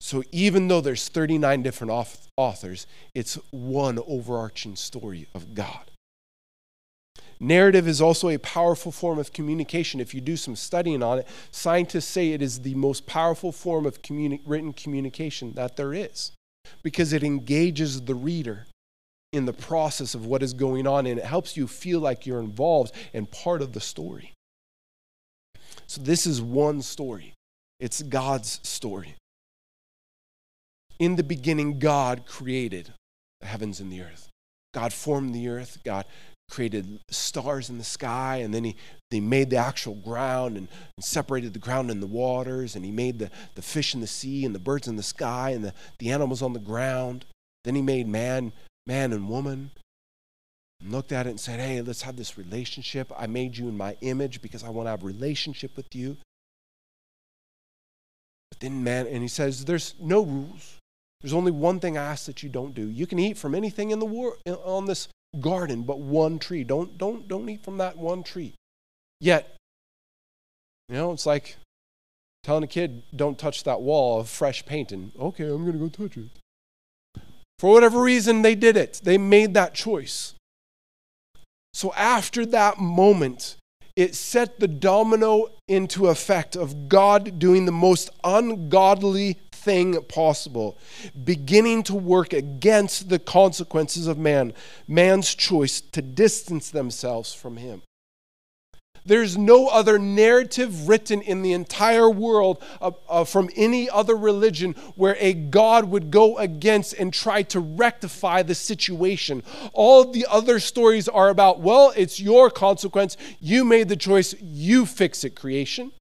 So 0.00 0.22
even 0.33 0.68
though 0.68 0.81
there's 0.81 1.09
39 1.09 1.62
different 1.62 1.92
authors, 2.37 2.87
it's 3.14 3.35
one 3.50 3.98
overarching 4.07 4.77
story 4.77 5.29
of 5.35 5.55
God. 5.55 5.91
Narrative 7.42 7.88
is 7.88 8.00
also 8.00 8.28
a 8.28 8.38
powerful 8.38 8.92
form 8.92 9.18
of 9.18 9.33
communication. 9.33 9.98
If 9.98 10.14
you 10.14 10.20
do 10.20 10.37
some 10.37 10.55
studying 10.55 11.02
on 11.02 11.18
it, 11.18 11.26
scientists 11.50 12.05
say 12.05 12.31
it 12.31 12.40
is 12.40 12.61
the 12.61 12.76
most 12.76 13.05
powerful 13.05 13.50
form 13.50 13.85
of 13.85 14.00
communi- 14.00 14.40
written 14.46 14.72
communication 14.72 15.52
that 15.55 15.74
there 15.74 15.92
is 15.92 16.31
because 16.85 17.12
it 17.12 17.24
engages 17.24 18.02
the 18.02 18.14
reader 18.14 18.68
in 19.33 19.46
the 19.46 19.52
process 19.52 20.14
of 20.14 20.24
what 20.24 20.40
is 20.40 20.52
going 20.52 20.87
on 20.87 21.05
and 21.05 21.18
it 21.18 21.24
helps 21.24 21.57
you 21.57 21.66
feel 21.66 21.98
like 21.98 22.26
you're 22.26 22.38
involved 22.38 22.94
and 23.12 23.28
part 23.33 23.61
of 23.61 23.72
the 23.72 23.81
story. 23.81 24.35
So, 25.88 26.00
this 26.00 26.28
is 26.28 26.40
one 26.40 26.81
story, 26.81 27.35
it's 27.81 28.02
God's 28.02 28.61
story. 28.62 29.16
In 31.00 31.16
the 31.16 31.24
beginning, 31.24 31.81
God 31.81 32.24
created 32.24 32.92
the 33.40 33.46
heavens 33.48 33.81
and 33.81 33.90
the 33.90 34.02
earth. 34.02 34.28
God 34.72 34.92
formed 34.92 35.35
the 35.35 35.48
earth. 35.48 35.78
God 35.85 36.07
created 36.50 37.00
stars 37.11 37.70
in 37.70 37.78
the 37.78 37.85
sky, 37.85 38.37
and 38.37 38.52
then 38.52 38.64
he, 38.64 38.76
he 39.11 39.20
made 39.20 39.50
the 39.50 39.57
actual 39.57 39.94
ground 39.94 40.57
and, 40.57 40.68
and, 40.96 41.05
separated 41.05 41.55
the 41.55 41.59
ground 41.59 41.90
and 41.90 42.02
the 42.02 42.07
waters, 42.07 42.76
and 42.76 42.85
he 42.85 42.90
made 42.90 43.18
the, 43.18 43.31
the 43.55 43.62
fish 43.62 43.94
in 43.94 44.00
the 44.00 44.07
sea 44.07 44.44
and 44.44 44.55
the 44.55 44.59
birds 44.59 44.87
in 44.87 44.96
the 44.96 45.02
sky 45.02 45.50
and 45.50 45.64
the, 45.64 45.72
the 45.98 46.11
animals 46.11 46.42
on 46.42 46.52
the 46.52 46.59
ground. 46.59 47.24
Then 47.64 47.74
he 47.74 47.83
made 47.83 48.07
man, 48.07 48.52
man 48.87 49.12
and 49.12 49.28
woman, 49.28 49.70
and 50.81 50.92
looked 50.92 51.12
at 51.12 51.26
it 51.26 51.31
and 51.31 51.40
said, 51.40 51.61
Hey, 51.61 51.81
let's 51.81 52.02
have 52.02 52.16
this 52.16 52.37
relationship. 52.37 53.11
I 53.16 53.26
made 53.26 53.57
you 53.57 53.68
in 53.68 53.76
my 53.76 53.96
image 54.00 54.42
because 54.42 54.64
I 54.64 54.68
want 54.68 54.87
to 54.87 54.90
have 54.90 55.02
a 55.02 55.07
relationship 55.07 55.76
with 55.76 55.94
you. 55.94 56.16
But 58.50 58.61
then 58.61 58.85
man, 58.85 59.07
and 59.07 59.22
he 59.22 59.28
says, 59.28 59.64
There's 59.64 59.94
no 60.00 60.22
rules. 60.22 60.78
There's 61.22 61.33
only 61.33 61.52
one 61.52 61.78
thing 61.78 61.96
I 61.96 62.05
ask 62.05 62.26
that 62.26 62.42
you 62.42 62.48
don't 62.48 62.74
do. 62.74 62.88
You 62.88 63.07
can 63.07 63.18
eat 63.20 63.38
from 63.38 63.55
anything 63.55 63.90
in 63.90 64.00
the 64.00 64.07
world 64.07 64.38
on 64.46 64.87
this 64.87 65.09
garden 65.40 65.83
but 65.83 65.99
one 65.99 66.38
tree. 66.38 66.64
Don't 66.64 66.99
don't 66.99 67.29
don't 67.29 67.49
eat 67.49 67.64
from 67.64 67.79
that 67.79 67.97
one 67.97 68.23
tree. 68.23 68.55
Yet, 69.21 69.57
you 70.88 70.97
know, 70.97 71.12
it's 71.12 71.27
like 71.27 71.57
telling 72.42 72.64
a 72.64 72.66
kid, 72.68 73.03
don't 73.14 73.38
touch 73.38 73.64
that 73.64 73.81
wall 73.81 74.21
of 74.21 74.29
fresh 74.29 74.64
paint 74.66 74.92
and 74.92 75.12
okay, 75.18 75.45
I'm 75.45 75.64
gonna 75.64 75.79
go 75.79 75.88
touch 75.88 76.16
it. 76.16 76.29
For 77.59 77.73
whatever 77.73 78.03
reason, 78.03 78.42
they 78.42 78.57
did 78.57 78.77
it. 78.77 79.01
They 79.05 79.18
made 79.18 79.55
that 79.55 79.75
choice. 79.75 80.35
So 81.73 81.92
after 81.95 82.45
that 82.47 82.79
moment, 82.79 83.57
it 83.95 84.14
set 84.14 84.59
the 84.59 84.68
domino 84.68 85.49
into 85.68 86.09
effect 86.09 86.57
of 86.57 86.88
God 86.88 87.38
doing 87.38 87.66
the 87.66 87.73
most 87.73 88.11
ungodly 88.25 89.38
thing 89.64 90.03
possible, 90.05 90.79
beginning 91.25 91.83
to 91.85 91.94
work 91.94 92.33
against 92.33 93.09
the 93.09 93.18
consequences 93.18 94.07
of 94.07 94.18
man, 94.18 94.53
man's 94.88 95.35
choice 95.35 95.81
to 95.81 96.03
distance 96.03 96.70
themselves 96.70 97.33
from 97.33 97.57
him. 97.57 97.83
There's 99.05 99.37
no 99.37 99.66
other 99.66 99.98
narrative 99.98 100.88
written 100.88 101.22
in 101.22 101.42
the 101.42 101.53
entire 101.53 102.09
world 102.09 102.62
uh, 102.81 102.92
uh, 103.09 103.25
from 103.25 103.51
any 103.57 103.90
other 103.90 104.16
religion 104.16 104.75
where 104.94 105.16
a 105.18 105.35
God 105.35 105.87
would 105.87 106.11
go 106.11 106.38
against 106.38 106.94
and 106.94 107.12
try 107.12 107.42
to 107.44 107.59
rectify 107.59 108.42
the 108.42 108.55
situation. 108.55 109.42
All 109.72 110.05
the 110.05 110.27
other 110.31 110.61
stories 110.61 111.09
are 111.09 111.31
about, 111.31 111.61
well, 111.61 111.92
it's 111.96 112.20
your 112.20 112.48
consequence. 112.48 113.16
You 113.40 113.64
made 113.64 113.88
the 113.88 113.96
choice. 113.96 114.35
You 114.40 114.87
fix 114.87 115.25
it, 115.25 115.35
creation. 115.35 115.92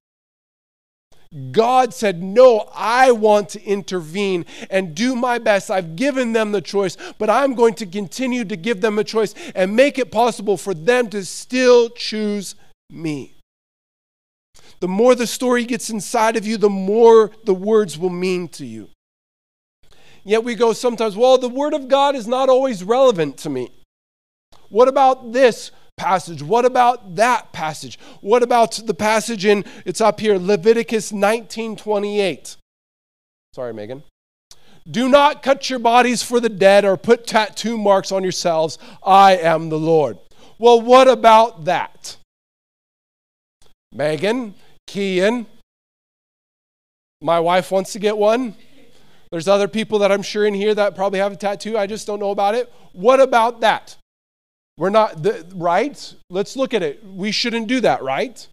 God 1.50 1.94
said, 1.94 2.22
No, 2.22 2.68
I 2.74 3.10
want 3.12 3.48
to 3.50 3.62
intervene 3.62 4.44
and 4.70 4.94
do 4.94 5.16
my 5.16 5.38
best. 5.38 5.70
I've 5.70 5.96
given 5.96 6.32
them 6.32 6.52
the 6.52 6.60
choice, 6.60 6.96
but 7.18 7.30
I'm 7.30 7.54
going 7.54 7.74
to 7.74 7.86
continue 7.86 8.44
to 8.44 8.56
give 8.56 8.80
them 8.80 8.98
a 8.98 9.04
choice 9.04 9.34
and 9.54 9.74
make 9.74 9.98
it 9.98 10.12
possible 10.12 10.56
for 10.56 10.74
them 10.74 11.08
to 11.10 11.24
still 11.24 11.88
choose 11.88 12.54
me. 12.90 13.34
The 14.80 14.88
more 14.88 15.14
the 15.14 15.26
story 15.26 15.64
gets 15.64 15.90
inside 15.90 16.36
of 16.36 16.46
you, 16.46 16.56
the 16.56 16.68
more 16.68 17.30
the 17.44 17.54
words 17.54 17.96
will 17.96 18.10
mean 18.10 18.48
to 18.48 18.66
you. 18.66 18.90
Yet 20.24 20.44
we 20.44 20.54
go 20.54 20.72
sometimes, 20.72 21.16
well, 21.16 21.38
the 21.38 21.48
Word 21.48 21.72
of 21.74 21.88
God 21.88 22.14
is 22.14 22.26
not 22.26 22.48
always 22.48 22.84
relevant 22.84 23.38
to 23.38 23.50
me. 23.50 23.70
What 24.68 24.88
about 24.88 25.32
this? 25.32 25.70
Passage? 26.02 26.42
What 26.42 26.64
about 26.64 27.14
that 27.14 27.52
passage? 27.52 27.96
What 28.20 28.42
about 28.42 28.80
the 28.84 28.94
passage 28.94 29.44
in, 29.44 29.64
it's 29.84 30.00
up 30.00 30.18
here, 30.18 30.36
Leviticus 30.36 31.12
19:28. 31.12 32.56
Sorry, 33.54 33.72
Megan. 33.72 34.02
Do 34.90 35.08
not 35.08 35.44
cut 35.44 35.70
your 35.70 35.78
bodies 35.78 36.20
for 36.20 36.40
the 36.40 36.48
dead 36.48 36.84
or 36.84 36.96
put 36.96 37.24
tattoo 37.24 37.78
marks 37.78 38.10
on 38.10 38.24
yourselves. 38.24 38.78
I 39.04 39.36
am 39.36 39.68
the 39.68 39.78
Lord. 39.78 40.18
Well, 40.58 40.80
what 40.80 41.06
about 41.06 41.66
that? 41.66 42.16
Megan, 43.92 44.54
Kian, 44.88 45.46
my 47.20 47.38
wife 47.38 47.70
wants 47.70 47.92
to 47.92 48.00
get 48.00 48.18
one. 48.18 48.56
There's 49.30 49.46
other 49.46 49.68
people 49.68 50.00
that 50.00 50.10
I'm 50.10 50.22
sure 50.22 50.46
in 50.46 50.54
here 50.54 50.74
that 50.74 50.96
probably 50.96 51.20
have 51.20 51.32
a 51.32 51.36
tattoo. 51.36 51.78
I 51.78 51.86
just 51.86 52.08
don't 52.08 52.18
know 52.18 52.32
about 52.32 52.56
it. 52.56 52.72
What 52.92 53.20
about 53.20 53.60
that? 53.60 53.96
We're 54.82 54.90
not, 54.90 55.22
the, 55.22 55.46
right? 55.54 56.14
Let's 56.28 56.56
look 56.56 56.74
at 56.74 56.82
it. 56.82 57.04
We 57.06 57.30
shouldn't 57.30 57.68
do 57.68 57.80
that, 57.82 58.02
right? 58.02 58.44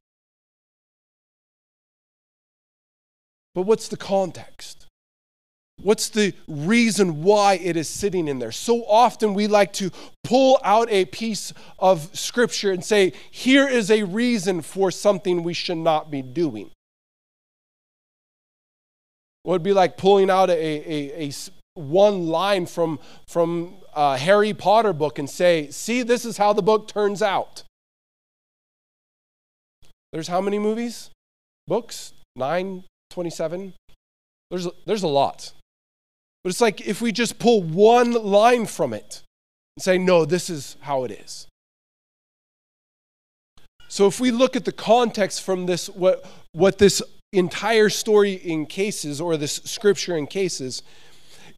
But 3.56 3.64
what's 3.64 3.88
the 3.88 3.98
context? 3.98 4.86
What's 5.82 6.08
the 6.08 6.36
reason 6.48 7.24
why 7.24 7.56
it 7.56 7.76
is 7.76 7.90
sitting 7.90 8.28
in 8.28 8.38
there? 8.38 8.52
So 8.52 8.86
often 8.86 9.34
we 9.34 9.48
like 9.48 9.74
to 9.74 9.90
pull 10.24 10.60
out 10.64 10.88
a 10.92 11.06
piece 11.06 11.52
of 11.80 12.16
scripture 12.16 12.72
and 12.72 12.86
say, 12.86 13.14
here 13.32 13.68
is 13.68 13.90
a 13.90 14.04
reason 14.04 14.62
for 14.62 14.92
something 14.92 15.42
we 15.42 15.56
should 15.56 15.80
not 15.80 16.12
be 16.12 16.22
doing. 16.22 16.68
It 19.46 19.50
would 19.50 19.64
be 19.64 19.74
like 19.74 19.98
pulling 19.98 20.30
out 20.30 20.52
a, 20.52 20.54
a, 20.54 21.24
a 21.24 21.32
one 21.80 22.28
line 22.28 22.66
from, 22.66 23.00
from 23.28 23.78
a 23.96 24.18
Harry 24.18 24.54
Potter 24.54 24.94
book 24.94 25.20
and 25.20 25.30
say, 25.30 25.70
see, 25.72 26.04
this 26.04 26.26
is 26.26 26.38
how 26.38 26.54
the 26.54 26.62
book 26.62 26.88
turns 26.88 27.22
out. 27.22 27.64
There's 30.12 30.28
how 30.28 30.42
many 30.42 30.60
movies? 30.60 31.12
Books? 31.68 32.14
9, 32.36 32.84
27? 33.12 33.74
There's, 34.50 34.68
there's 34.86 35.04
a 35.04 35.08
lot. 35.08 35.54
But 36.44 36.50
it's 36.50 36.62
like 36.62 36.82
if 36.82 37.02
we 37.02 37.12
just 37.12 37.38
pull 37.38 37.62
one 37.62 38.14
line 38.14 38.66
from 38.66 38.94
it 38.94 39.22
and 39.78 39.84
say, 39.84 39.98
no, 39.98 40.26
this 40.26 40.50
is 40.50 40.78
how 40.82 41.04
it 41.04 41.12
is. 41.12 41.48
So 43.88 44.08
if 44.08 44.20
we 44.20 44.32
look 44.32 44.56
at 44.56 44.66
the 44.66 44.72
context 44.72 45.44
from 45.44 45.66
this, 45.66 45.90
what, 45.90 46.26
what 46.54 46.78
this 46.78 47.02
entire 47.34 47.90
story 47.90 48.40
encases, 48.46 49.20
or 49.20 49.36
this 49.36 49.56
scripture 49.66 50.16
encases, 50.16 50.84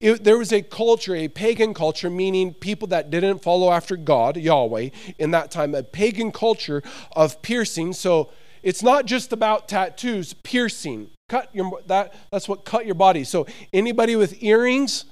it, 0.01 0.23
there 0.23 0.37
was 0.37 0.51
a 0.51 0.63
culture, 0.63 1.15
a 1.15 1.27
pagan 1.27 1.75
culture, 1.75 2.09
meaning 2.09 2.55
people 2.55 2.87
that 2.87 3.11
didn't 3.11 3.43
follow 3.43 3.71
after 3.71 3.95
God, 3.95 4.35
Yahweh, 4.35 4.89
in 5.19 5.31
that 5.31 5.51
time, 5.51 5.75
a 5.75 5.83
pagan 5.83 6.31
culture 6.31 6.81
of 7.15 7.41
piercing. 7.43 7.93
So 7.93 8.31
it's 8.63 8.81
not 8.81 9.05
just 9.05 9.31
about 9.31 9.69
tattoos, 9.69 10.33
piercing. 10.33 11.11
Cut 11.29 11.49
your 11.53 11.79
that 11.85 12.13
that's 12.31 12.49
what 12.49 12.65
cut 12.65 12.85
your 12.85 12.95
body. 12.95 13.23
So 13.23 13.45
anybody 13.71 14.15
with 14.15 14.41
earrings 14.43 15.05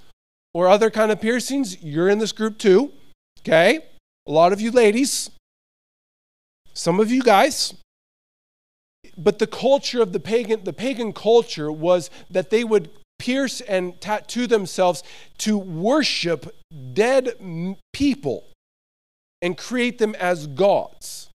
or 0.54 0.68
other 0.68 0.90
kind 0.90 1.12
of 1.12 1.22
piercings, 1.22 1.82
you're 1.82 2.10
in 2.10 2.18
this 2.18 2.32
group 2.32 2.58
too. 2.58 2.92
Okay? 3.42 3.80
A 4.28 4.32
lot 4.32 4.52
of 4.52 4.60
you 4.60 4.72
ladies, 4.72 5.30
some 6.74 7.00
of 7.00 7.12
you 7.12 7.22
guys. 7.22 7.76
But 9.18 9.40
the 9.40 9.48
culture 9.48 10.02
of 10.02 10.14
the 10.14 10.20
pagan 10.20 10.64
the 10.64 10.74
pagan 10.74 11.14
culture 11.14 11.72
was 11.72 12.10
that 12.30 12.50
they 12.50 12.64
would 12.64 12.90
pierce 13.20 13.62
and 13.62 14.02
tattoo 14.02 14.48
themselves 14.48 15.04
to 15.38 15.58
worship 15.58 16.56
dead 16.94 17.36
people 17.94 18.46
and 19.42 19.58
create 19.58 20.00
them 20.00 20.16
as 20.16 20.48
gods. 20.48 21.30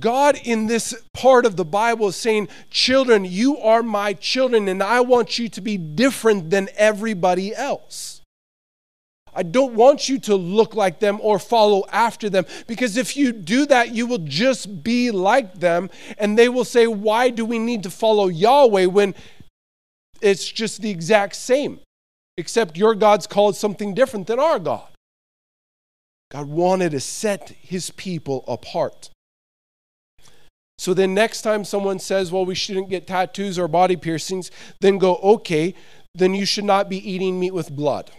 God, 0.00 0.40
in 0.42 0.66
this 0.66 0.94
part 1.14 1.46
of 1.46 1.56
the 1.56 1.64
Bible, 1.64 2.08
is 2.08 2.16
saying, 2.16 2.48
Children, 2.70 3.24
you 3.24 3.56
are 3.58 3.84
my 3.84 4.14
children, 4.14 4.66
and 4.66 4.82
I 4.82 5.00
want 5.00 5.38
you 5.38 5.48
to 5.50 5.60
be 5.60 5.76
different 5.76 6.50
than 6.50 6.68
everybody 6.76 7.54
else. 7.54 8.15
I 9.36 9.42
don't 9.42 9.74
want 9.74 10.08
you 10.08 10.18
to 10.20 10.34
look 10.34 10.74
like 10.74 10.98
them 10.98 11.18
or 11.22 11.38
follow 11.38 11.84
after 11.92 12.30
them 12.30 12.46
because 12.66 12.96
if 12.96 13.16
you 13.16 13.32
do 13.32 13.66
that, 13.66 13.94
you 13.94 14.06
will 14.06 14.24
just 14.24 14.82
be 14.82 15.10
like 15.10 15.60
them. 15.60 15.90
And 16.16 16.38
they 16.38 16.48
will 16.48 16.64
say, 16.64 16.86
Why 16.86 17.28
do 17.28 17.44
we 17.44 17.58
need 17.58 17.82
to 17.82 17.90
follow 17.90 18.28
Yahweh 18.28 18.86
when 18.86 19.14
it's 20.22 20.50
just 20.50 20.80
the 20.80 20.90
exact 20.90 21.36
same? 21.36 21.80
Except 22.38 22.78
your 22.78 22.94
God's 22.94 23.26
called 23.26 23.56
something 23.56 23.94
different 23.94 24.26
than 24.26 24.40
our 24.40 24.58
God. 24.58 24.88
God 26.30 26.46
wanted 26.46 26.92
to 26.92 27.00
set 27.00 27.50
his 27.60 27.90
people 27.90 28.42
apart. 28.48 29.10
So 30.78 30.92
then, 30.92 31.14
next 31.14 31.42
time 31.42 31.64
someone 31.64 31.98
says, 31.98 32.30
well, 32.30 32.44
we 32.44 32.54
shouldn't 32.54 32.90
get 32.90 33.06
tattoos 33.06 33.58
or 33.58 33.68
body 33.68 33.96
piercings, 33.96 34.50
then 34.80 34.98
go, 34.98 35.16
okay, 35.16 35.74
then 36.14 36.34
you 36.34 36.44
should 36.44 36.64
not 36.64 36.88
be 36.88 37.10
eating 37.10 37.38
meat 37.40 37.54
with 37.54 37.70
blood. 37.70 38.10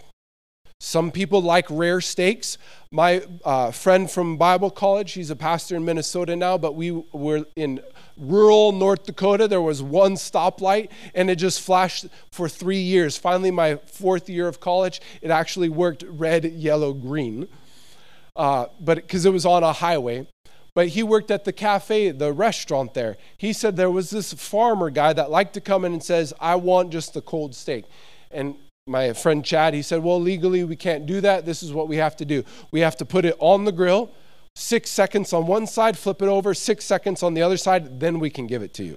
Some 0.80 1.10
people 1.10 1.42
like 1.42 1.66
rare 1.70 2.00
steaks. 2.00 2.56
My 2.92 3.22
uh, 3.44 3.72
friend 3.72 4.08
from 4.08 4.36
Bible 4.36 4.70
college, 4.70 5.12
he's 5.12 5.28
a 5.28 5.36
pastor 5.36 5.74
in 5.74 5.84
Minnesota 5.84 6.36
now, 6.36 6.56
but 6.56 6.76
we 6.76 6.92
were 7.12 7.46
in 7.56 7.80
rural 8.16 8.70
North 8.70 9.04
Dakota. 9.04 9.48
There 9.48 9.60
was 9.60 9.82
one 9.82 10.14
stoplight 10.14 10.90
and 11.14 11.30
it 11.30 11.36
just 11.36 11.60
flashed 11.60 12.06
for 12.30 12.48
three 12.48 12.80
years. 12.80 13.18
Finally, 13.18 13.50
my 13.50 13.76
fourth 13.76 14.28
year 14.28 14.46
of 14.46 14.60
college, 14.60 15.00
it 15.20 15.32
actually 15.32 15.68
worked 15.68 16.04
red, 16.08 16.44
yellow, 16.44 16.92
green. 16.92 17.48
Uh, 18.36 18.66
but 18.80 18.98
because 18.98 19.26
it 19.26 19.32
was 19.32 19.44
on 19.44 19.64
a 19.64 19.72
highway 19.72 20.26
but 20.78 20.86
he 20.90 21.02
worked 21.02 21.32
at 21.32 21.44
the 21.44 21.52
cafe, 21.52 22.12
the 22.12 22.32
restaurant 22.32 22.94
there. 22.94 23.16
He 23.36 23.52
said 23.52 23.74
there 23.74 23.90
was 23.90 24.10
this 24.10 24.32
farmer 24.32 24.90
guy 24.90 25.12
that 25.12 25.28
liked 25.28 25.54
to 25.54 25.60
come 25.60 25.84
in 25.84 25.92
and 25.92 26.00
says, 26.00 26.32
I 26.38 26.54
want 26.54 26.92
just 26.92 27.14
the 27.14 27.20
cold 27.20 27.56
steak. 27.56 27.84
And 28.30 28.54
my 28.88 29.12
friend 29.12 29.44
Chad, 29.44 29.74
he 29.74 29.82
said, 29.82 30.02
Well, 30.02 30.20
legally, 30.20 30.64
we 30.64 30.76
can't 30.76 31.06
do 31.06 31.20
that. 31.20 31.44
This 31.44 31.62
is 31.62 31.72
what 31.72 31.88
we 31.88 31.96
have 31.96 32.16
to 32.16 32.24
do. 32.24 32.44
We 32.70 32.80
have 32.80 32.96
to 32.96 33.04
put 33.04 33.24
it 33.24 33.36
on 33.38 33.64
the 33.64 33.72
grill, 33.72 34.10
six 34.54 34.90
seconds 34.90 35.32
on 35.32 35.46
one 35.46 35.66
side, 35.66 35.96
flip 35.96 36.22
it 36.22 36.28
over, 36.28 36.54
six 36.54 36.84
seconds 36.84 37.22
on 37.22 37.34
the 37.34 37.42
other 37.42 37.56
side, 37.56 38.00
then 38.00 38.18
we 38.18 38.30
can 38.30 38.46
give 38.46 38.62
it 38.62 38.74
to 38.74 38.84
you. 38.84 38.96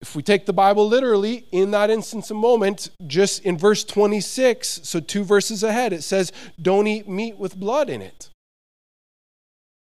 If 0.00 0.14
we 0.14 0.22
take 0.22 0.44
the 0.44 0.52
Bible 0.52 0.86
literally, 0.86 1.46
in 1.52 1.70
that 1.70 1.88
instance, 1.88 2.30
a 2.30 2.34
moment, 2.34 2.90
just 3.06 3.44
in 3.44 3.56
verse 3.56 3.82
26, 3.82 4.80
so 4.84 5.00
two 5.00 5.24
verses 5.24 5.62
ahead, 5.62 5.92
it 5.92 6.02
says, 6.02 6.32
Don't 6.60 6.86
eat 6.86 7.08
meat 7.08 7.38
with 7.38 7.56
blood 7.56 7.88
in 7.88 8.02
it. 8.02 8.28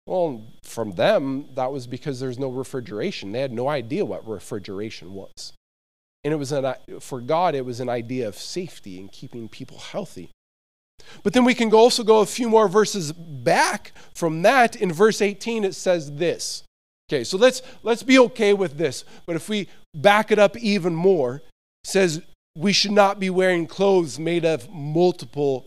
Well, 0.06 0.46
from 0.62 0.92
them, 0.92 1.50
that 1.54 1.70
was 1.70 1.86
because 1.86 2.18
there's 2.18 2.38
no 2.38 2.48
refrigeration. 2.48 3.32
They 3.32 3.42
had 3.42 3.52
no 3.52 3.68
idea 3.68 4.06
what 4.06 4.26
refrigeration 4.26 5.12
was. 5.12 5.52
And 6.24 6.32
it 6.32 6.36
was 6.36 6.52
an, 6.52 6.74
for 7.00 7.20
God, 7.20 7.54
it 7.54 7.64
was 7.64 7.80
an 7.80 7.88
idea 7.88 8.26
of 8.28 8.36
safety 8.36 8.98
and 8.98 9.10
keeping 9.10 9.48
people 9.48 9.78
healthy. 9.78 10.30
But 11.22 11.32
then 11.32 11.44
we 11.44 11.54
can 11.54 11.72
also 11.72 12.02
go 12.02 12.20
a 12.20 12.26
few 12.26 12.48
more 12.48 12.68
verses 12.68 13.12
back 13.12 13.92
from 14.14 14.42
that. 14.42 14.76
In 14.76 14.92
verse 14.92 15.22
18, 15.22 15.64
it 15.64 15.74
says 15.74 16.16
this. 16.16 16.64
Okay, 17.10 17.24
so 17.24 17.38
let's 17.38 17.62
let's 17.82 18.02
be 18.02 18.18
okay 18.18 18.52
with 18.52 18.76
this. 18.76 19.04
But 19.24 19.36
if 19.36 19.48
we 19.48 19.68
back 19.94 20.30
it 20.30 20.38
up 20.38 20.56
even 20.58 20.94
more, 20.94 21.42
says 21.84 22.22
we 22.54 22.72
should 22.72 22.92
not 22.92 23.18
be 23.18 23.30
wearing 23.30 23.66
clothes 23.66 24.18
made 24.18 24.44
of 24.44 24.68
multiple 24.68 25.66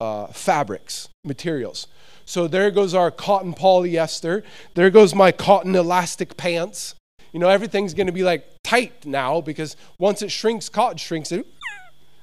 uh, 0.00 0.26
fabrics, 0.28 1.08
materials. 1.24 1.88
So 2.24 2.46
there 2.46 2.70
goes 2.70 2.94
our 2.94 3.10
cotton 3.10 3.54
polyester. 3.54 4.44
There 4.74 4.90
goes 4.90 5.14
my 5.14 5.32
cotton 5.32 5.74
elastic 5.74 6.36
pants. 6.36 6.94
You 7.32 7.40
know, 7.40 7.48
everything's 7.48 7.94
going 7.94 8.06
to 8.06 8.12
be 8.12 8.22
like 8.22 8.46
tight 8.62 9.06
now 9.06 9.40
because 9.40 9.76
once 9.98 10.22
it 10.22 10.30
shrinks, 10.30 10.68
cotton 10.68 10.98
shrinks 10.98 11.32
it, 11.32 11.46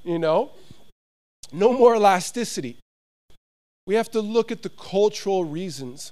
you 0.03 0.19
know. 0.19 0.51
No 1.51 1.73
more 1.73 1.95
elasticity. 1.95 2.77
We 3.87 3.95
have 3.95 4.11
to 4.11 4.21
look 4.21 4.51
at 4.51 4.61
the 4.61 4.69
cultural 4.69 5.43
reasons. 5.43 6.11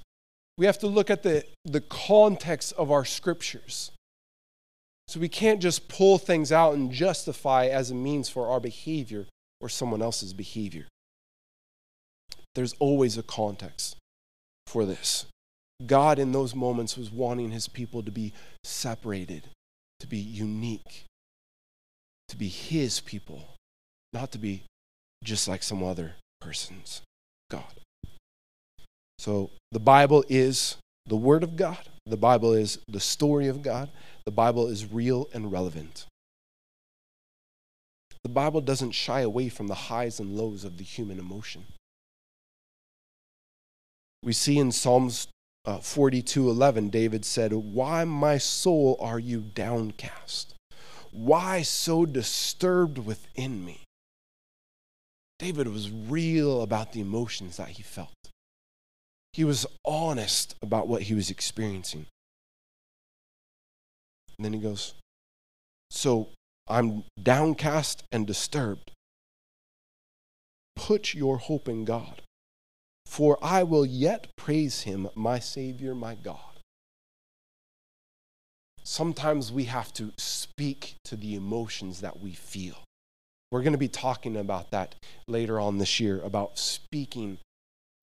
We 0.58 0.66
have 0.66 0.80
to 0.80 0.88
look 0.88 1.12
at 1.12 1.22
the, 1.22 1.44
the 1.64 1.82
context 1.82 2.74
of 2.74 2.92
our 2.92 3.06
scriptures. 3.06 3.92
So 5.08 5.20
we 5.20 5.30
can't 5.30 5.62
just 5.62 5.88
pull 5.88 6.18
things 6.18 6.52
out 6.52 6.74
and 6.74 6.92
justify 6.92 7.68
as 7.68 7.92
a 7.92 7.96
means 7.96 8.30
for 8.30 8.50
our 8.50 8.60
behavior 8.60 9.28
or 9.62 9.70
someone 9.70 10.02
else's 10.02 10.34
behavior. 10.34 10.88
There's 12.56 12.74
always 12.80 13.18
a 13.18 13.24
context 13.24 13.96
for 14.66 14.86
this. 14.86 15.28
God, 15.86 16.18
in 16.18 16.32
those 16.32 16.56
moments, 16.56 16.98
was 16.98 17.12
wanting 17.12 17.52
his 17.52 17.68
people 17.68 18.02
to 18.04 18.12
be 18.12 18.34
separated, 18.64 19.50
to 20.00 20.08
be 20.08 20.18
unique, 20.18 21.06
to 22.30 22.36
be 22.36 22.48
his 22.48 23.00
people, 23.00 23.56
not 24.14 24.32
to 24.32 24.38
be 24.38 24.64
just 25.24 25.48
like 25.48 25.64
some 25.64 25.84
other 25.84 26.16
person's 26.42 27.02
God. 27.50 27.64
So 29.20 29.52
the 29.72 29.80
Bible 29.80 30.24
is 30.30 30.78
the 31.06 31.16
Word 31.16 31.44
of 31.44 31.56
God, 31.56 31.90
the 32.06 32.18
Bible 32.18 32.54
is 32.54 32.80
the 32.88 33.00
story 33.00 33.48
of 33.48 33.62
God, 33.62 33.90
the 34.26 34.32
Bible 34.32 34.68
is 34.68 34.92
real 34.92 35.30
and 35.34 35.52
relevant. 35.52 36.06
The 38.24 38.30
Bible 38.30 38.62
doesn't 38.62 38.92
shy 38.92 39.22
away 39.22 39.48
from 39.50 39.68
the 39.68 39.76
highs 39.76 40.20
and 40.20 40.36
lows 40.36 40.66
of 40.66 40.78
the 40.78 40.84
human 40.84 41.20
emotion. 41.20 41.66
We 44.24 44.34
see 44.34 44.58
in 44.58 44.72
Psalms 44.72 45.28
uh, 45.68 45.80
42 45.80 46.50
11, 46.50 46.90
David 46.90 47.26
said, 47.26 47.52
Why, 47.52 48.06
my 48.06 48.38
soul, 48.38 48.96
are 49.02 49.20
you 49.20 49.42
downcast? 49.42 50.54
Why 51.12 51.62
so 51.62 52.06
disturbed 52.06 52.98
within 52.98 53.66
me? 53.66 53.82
David 55.40 55.68
was 55.68 55.92
real 55.92 56.62
about 56.62 56.94
the 56.94 57.02
emotions 57.02 57.58
that 57.58 57.70
he 57.70 57.84
felt. 57.84 58.14
He 59.34 59.44
was 59.44 59.68
honest 59.86 60.56
about 60.62 60.88
what 60.88 61.04
he 61.04 61.14
was 61.14 61.30
experiencing. 61.30 62.08
And 64.38 64.46
then 64.46 64.54
he 64.54 64.60
goes, 64.60 64.94
So 65.92 66.30
I'm 66.68 67.04
downcast 67.22 68.04
and 68.12 68.26
disturbed. 68.26 68.92
Put 70.76 71.14
your 71.14 71.38
hope 71.40 71.68
in 71.68 71.84
God, 71.84 72.22
for 73.08 73.40
I 73.42 73.64
will 73.64 73.86
yet 73.86 74.28
praise 74.36 74.82
him, 74.82 75.10
my 75.16 75.40
Savior, 75.40 75.96
my 75.96 76.14
God. 76.14 76.60
Sometimes 78.84 79.52
we 79.52 79.64
have 79.64 79.94
to 79.94 80.12
speak 80.18 80.96
to 81.06 81.16
the 81.16 81.34
emotions 81.34 82.02
that 82.02 82.20
we 82.20 82.34
feel. 82.34 82.76
We're 83.50 83.64
going 83.64 83.74
to 83.74 83.80
be 83.80 83.88
talking 83.88 84.36
about 84.36 84.72
that 84.72 84.96
later 85.28 85.60
on 85.60 85.78
this 85.78 86.02
year 86.02 86.22
about 86.22 86.60
speaking 86.60 87.40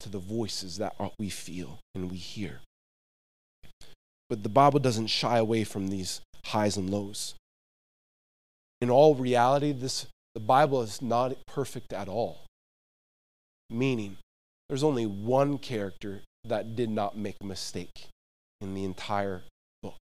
to 0.01 0.09
the 0.09 0.19
voices 0.19 0.79
that 0.79 0.97
we 1.19 1.29
feel 1.29 1.79
and 1.95 2.11
we 2.11 2.17
hear. 2.17 2.61
But 4.31 4.43
the 4.43 4.49
Bible 4.49 4.81
doesn't 4.81 5.09
shy 5.09 5.37
away 5.37 5.65
from 5.65 5.89
these 5.89 6.23
highs 6.47 6.79
and 6.79 6.89
lows. 6.89 7.35
In 8.81 8.91
all 8.91 9.15
reality, 9.15 9.73
this, 9.73 10.07
the 10.35 10.41
Bible 10.41 10.83
is 10.83 11.03
not 11.03 11.37
perfect 11.47 11.93
at 11.93 12.09
all. 12.09 12.47
Meaning, 13.71 14.17
there's 14.75 14.83
only 14.83 15.07
one 15.07 15.57
character 15.57 16.23
that 16.45 16.75
did 16.75 16.91
not 16.91 17.17
make 17.17 17.37
a 17.41 17.47
mistake 17.47 18.09
in 18.61 18.75
the 18.75 18.83
entire 18.83 19.45
book 19.85 20.01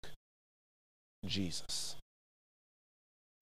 Jesus. 1.26 1.98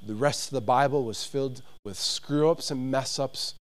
The 0.03 0.15
rest 0.15 0.47
of 0.47 0.53
the 0.55 0.61
Bible 0.61 1.03
was 1.03 1.23
filled 1.25 1.61
with 1.85 1.99
screw 1.99 2.49
ups 2.49 2.71
and 2.71 2.89
mess 2.89 3.19
ups, 3.19 3.53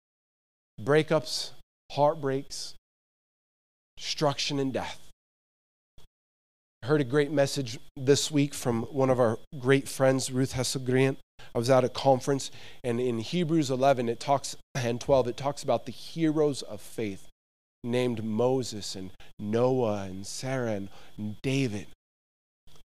breakups, 0.80 1.50
heartbreaks, 1.90 2.74
destruction, 3.96 4.60
and 4.60 4.72
death. 4.72 5.00
I 6.84 6.86
heard 6.86 7.00
a 7.00 7.04
great 7.04 7.32
message 7.32 7.80
this 7.96 8.30
week 8.30 8.54
from 8.54 8.82
one 8.82 9.10
of 9.10 9.18
our 9.18 9.40
great 9.58 9.88
friends, 9.88 10.30
Ruth 10.30 10.52
Hesselgren. 10.52 11.16
I 11.52 11.58
was 11.58 11.68
at 11.68 11.82
a 11.82 11.88
conference, 11.88 12.52
and 12.84 13.00
in 13.00 13.18
Hebrews 13.18 13.72
11 13.72 14.08
it 14.08 14.20
talks, 14.20 14.54
and 14.76 15.00
12, 15.00 15.26
it 15.26 15.36
talks 15.36 15.64
about 15.64 15.86
the 15.86 15.90
heroes 15.90 16.62
of 16.62 16.80
faith 16.80 17.25
named 17.86 18.22
Moses 18.22 18.94
and 18.94 19.12
Noah 19.38 20.04
and 20.04 20.26
Sarah 20.26 20.88
and 21.16 21.36
David. 21.42 21.86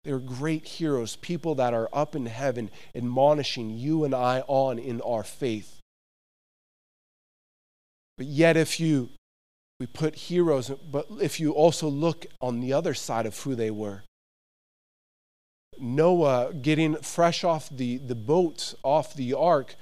They're 0.04 0.20
great 0.20 0.66
heroes, 0.66 1.16
people 1.16 1.56
that 1.56 1.74
are 1.74 1.90
up 1.92 2.16
in 2.16 2.26
heaven 2.28 2.70
admonishing 2.96 3.70
you 3.72 4.04
and 4.04 4.14
I 4.14 4.42
on 4.48 4.80
in 4.80 5.02
our 5.02 5.24
faith. 5.24 5.80
But 8.18 8.28
yet, 8.28 8.58
if 8.58 8.80
you 8.80 9.10
we 9.80 9.88
put 9.88 10.16
heroes, 10.16 10.70
but 10.70 11.08
if 11.22 11.40
you 11.40 11.52
also 11.52 11.88
look 11.88 12.26
on 12.42 12.60
the 12.60 12.74
other 12.74 12.94
side 12.94 13.26
of 13.26 13.40
who 13.40 13.56
they 13.56 13.72
were, 13.72 14.04
Noah 15.80 16.54
getting 16.54 16.98
fresh 16.98 17.46
off 17.46 17.70
the, 17.70 17.98
the 17.98 18.16
boat, 18.16 18.74
off 18.84 19.14
the 19.14 19.34
ark, 19.34 19.76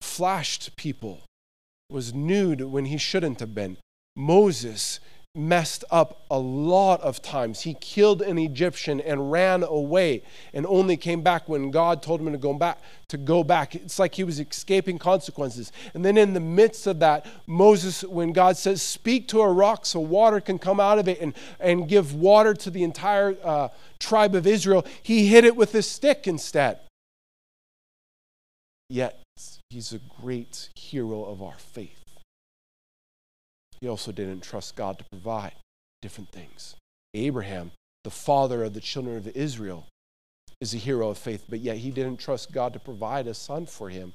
flashed 0.00 0.76
people, 0.76 1.22
was 1.90 2.14
nude 2.14 2.60
when 2.60 2.84
he 2.84 2.98
shouldn't 2.98 3.40
have 3.40 3.54
been. 3.54 3.78
Moses 4.16 4.98
messed 5.36 5.84
up 5.90 6.24
a 6.30 6.38
lot 6.38 7.00
of 7.02 7.20
times. 7.20 7.60
He 7.60 7.74
killed 7.74 8.22
an 8.22 8.38
Egyptian 8.38 9.00
and 9.02 9.30
ran 9.30 9.62
away 9.62 10.22
and 10.54 10.64
only 10.66 10.96
came 10.96 11.20
back 11.20 11.46
when 11.48 11.70
God 11.70 12.02
told 12.02 12.20
him 12.20 12.32
to 12.32 12.38
go 12.38 12.54
back 12.54 12.80
to 13.08 13.18
go 13.18 13.44
back. 13.44 13.74
It's 13.74 13.98
like 13.98 14.14
he 14.14 14.24
was 14.24 14.40
escaping 14.40 14.98
consequences. 14.98 15.70
And 15.94 16.04
then 16.04 16.16
in 16.16 16.32
the 16.32 16.40
midst 16.40 16.86
of 16.86 16.98
that, 17.00 17.26
Moses, 17.46 18.02
when 18.02 18.32
God 18.32 18.56
says, 18.56 18.80
speak 18.80 19.28
to 19.28 19.42
a 19.42 19.52
rock 19.52 19.84
so 19.84 20.00
water 20.00 20.40
can 20.40 20.58
come 20.58 20.80
out 20.80 20.98
of 20.98 21.06
it 21.06 21.20
and, 21.20 21.34
and 21.60 21.86
give 21.86 22.14
water 22.14 22.54
to 22.54 22.70
the 22.70 22.82
entire 22.82 23.36
uh, 23.44 23.68
tribe 24.00 24.34
of 24.34 24.46
Israel, 24.46 24.86
he 25.02 25.26
hit 25.26 25.44
it 25.44 25.54
with 25.54 25.74
a 25.74 25.82
stick 25.82 26.26
instead. 26.26 26.80
Yet 28.88 29.20
he's 29.68 29.92
a 29.92 30.00
great 30.20 30.70
hero 30.74 31.24
of 31.24 31.42
our 31.42 31.58
faith. 31.58 32.05
He 33.86 33.90
also 33.90 34.10
didn't 34.10 34.40
trust 34.40 34.74
God 34.74 34.98
to 34.98 35.04
provide 35.12 35.52
different 36.02 36.32
things. 36.32 36.74
Abraham, 37.14 37.70
the 38.02 38.10
father 38.10 38.64
of 38.64 38.74
the 38.74 38.80
children 38.80 39.16
of 39.16 39.28
Israel, 39.28 39.86
is 40.60 40.74
a 40.74 40.78
hero 40.78 41.10
of 41.10 41.18
faith, 41.18 41.44
but 41.48 41.60
yet 41.60 41.76
he 41.76 41.92
didn't 41.92 42.16
trust 42.16 42.50
God 42.50 42.72
to 42.72 42.80
provide 42.80 43.28
a 43.28 43.32
son 43.32 43.64
for 43.64 43.88
him. 43.88 44.14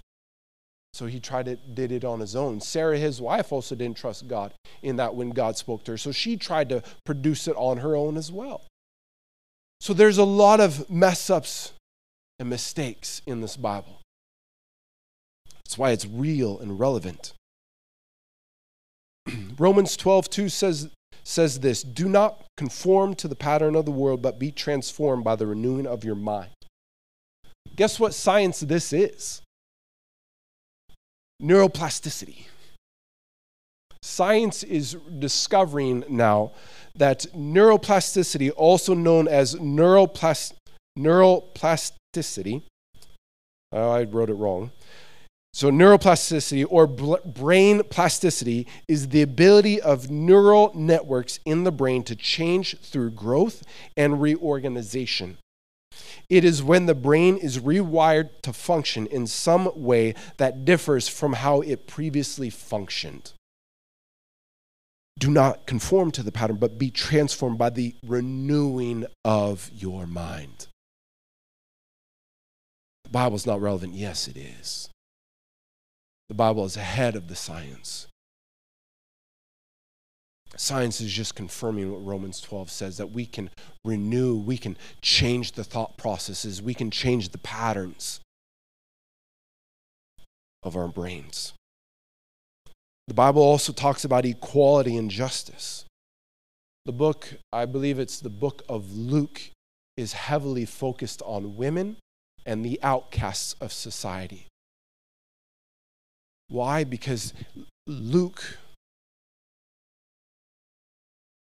So 0.92 1.06
he 1.06 1.22
tried 1.22 1.48
it, 1.48 1.74
did 1.74 1.94
it 1.94 2.04
on 2.04 2.20
his 2.20 2.36
own. 2.36 2.60
Sarah, 2.60 2.98
his 2.98 3.22
wife, 3.22 3.54
also 3.54 3.74
didn't 3.74 3.96
trust 3.96 4.28
God 4.28 4.52
in 4.82 4.98
that 4.98 5.16
when 5.16 5.30
God 5.30 5.56
spoke 5.56 5.86
to 5.86 5.92
her. 5.92 5.98
So 5.98 6.12
she 6.12 6.36
tried 6.36 6.68
to 6.68 6.84
produce 7.06 7.48
it 7.48 7.56
on 7.56 7.78
her 7.78 7.96
own 7.96 8.18
as 8.18 8.30
well. 8.30 8.66
So 9.80 9.94
there's 9.94 10.18
a 10.18 10.26
lot 10.26 10.60
of 10.60 10.90
mess 10.90 11.30
ups 11.30 11.72
and 12.40 12.50
mistakes 12.50 13.22
in 13.26 13.40
this 13.40 13.56
Bible. 13.56 14.02
That's 15.64 15.78
why 15.78 15.92
it's 15.92 16.06
real 16.06 16.60
and 16.60 16.78
relevant. 16.78 17.32
Romans 19.58 19.98
12, 19.98 20.30
2 20.30 20.50
says, 20.50 20.90
says 21.24 21.60
this 21.60 21.84
Do 21.84 22.08
not 22.08 22.44
conform 22.58 23.16
to 23.16 23.28
the 23.28 23.36
pattern 23.36 23.76
of 23.76 23.86
the 23.86 23.92
world, 23.92 24.22
but 24.22 24.40
be 24.40 24.52
transformed 24.52 25.24
by 25.24 25.36
the 25.36 25.48
renewing 25.48 25.88
of 25.88 26.04
your 26.04 26.16
mind. 26.16 26.52
Guess 27.76 28.00
what 28.00 28.14
science 28.14 28.60
this 28.60 28.94
is? 28.94 29.42
Neuroplasticity. 31.42 32.46
Science 34.04 34.64
is 34.64 34.98
discovering 35.20 36.04
now 36.10 36.52
that 36.96 37.26
neuroplasticity, 37.36 38.52
also 38.56 38.94
known 38.94 39.28
as 39.28 39.56
neuroplast- 39.56 40.54
neuroplasticity, 40.98 42.64
oh, 43.72 43.92
I 43.92 44.04
wrote 44.04 44.30
it 44.30 44.34
wrong, 44.34 44.72
so, 45.54 45.70
neuroplasticity 45.70 46.66
or 46.70 46.88
brain 46.88 47.84
plasticity 47.84 48.68
is 48.88 49.10
the 49.10 49.22
ability 49.22 49.82
of 49.82 50.10
neural 50.10 50.72
networks 50.74 51.40
in 51.44 51.66
the 51.66 51.74
brain 51.74 52.04
to 52.04 52.16
change 52.16 52.80
through 52.80 53.12
growth 53.12 53.64
and 53.98 54.22
reorganization. 54.22 55.38
It 56.30 56.46
is 56.46 56.64
when 56.64 56.86
the 56.86 56.96
brain 56.96 57.36
is 57.36 57.60
rewired 57.60 58.30
to 58.44 58.54
function 58.54 59.08
in 59.08 59.28
some 59.28 59.70
way 59.76 60.16
that 60.38 60.64
differs 60.64 61.10
from 61.10 61.34
how 61.34 61.60
it 61.60 61.86
previously 61.86 62.50
functioned. 62.50 63.34
Do 65.20 65.30
not 65.30 65.68
conform 65.68 66.12
to 66.12 66.24
the 66.24 66.32
pattern, 66.32 66.56
but 66.56 66.78
be 66.78 66.90
transformed 66.90 67.58
by 67.58 67.72
the 67.72 67.94
renewing 68.08 69.06
of 69.26 69.70
your 69.74 70.08
mind. 70.08 70.68
The 73.04 73.10
Bible's 73.10 73.46
not 73.46 73.60
relevant. 73.60 73.94
Yes, 73.94 74.30
it 74.30 74.38
is. 74.38 74.90
The 76.32 76.36
Bible 76.36 76.64
is 76.64 76.78
ahead 76.78 77.18
of 77.18 77.28
the 77.28 77.36
science. 77.36 78.08
Science 80.56 81.02
is 81.02 81.12
just 81.12 81.36
confirming 81.36 81.92
what 81.92 82.06
Romans 82.06 82.40
12 82.40 82.72
says 82.72 82.96
that 82.96 83.12
we 83.12 83.26
can 83.26 83.50
renew, 83.84 84.38
we 84.38 84.56
can 84.58 84.78
change 85.02 85.52
the 85.52 85.66
thought 85.66 85.98
processes, 85.98 86.62
we 86.62 86.74
can 86.74 86.90
change 86.90 87.30
the 87.30 87.38
patterns 87.38 88.22
of 90.64 90.78
our 90.78 90.88
brains. 90.88 91.52
The 93.10 93.14
Bible 93.14 93.42
also 93.42 93.74
talks 93.74 94.06
about 94.06 94.24
equality 94.24 94.96
and 94.96 95.12
justice. 95.12 95.84
The 96.86 96.94
book, 96.94 97.34
I 97.52 97.66
believe 97.66 98.00
it's 98.00 98.22
the 98.22 98.30
book 98.30 98.62
of 98.70 98.96
Luke, 98.96 99.42
is 99.98 100.14
heavily 100.14 100.64
focused 100.64 101.22
on 101.26 101.58
women 101.58 101.98
and 102.46 102.64
the 102.64 102.80
outcasts 102.82 103.54
of 103.60 103.74
society. 103.74 104.48
Why? 106.52 106.84
Because 106.84 107.34
Luke 107.88 108.58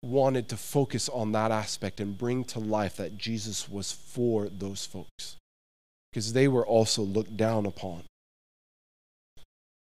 wanted 0.02 0.50
to 0.50 0.56
focus 0.58 1.08
on 1.08 1.32
that 1.32 1.50
aspect 1.50 1.98
and 1.98 2.18
bring 2.18 2.44
to 2.44 2.58
life 2.58 2.96
that 2.96 3.16
Jesus 3.16 3.70
was 3.70 3.90
for 3.90 4.50
those 4.50 4.84
folks 4.84 5.36
because 6.10 6.34
they 6.34 6.46
were 6.46 6.66
also 6.66 7.00
looked 7.00 7.38
down 7.38 7.64
upon. 7.64 8.02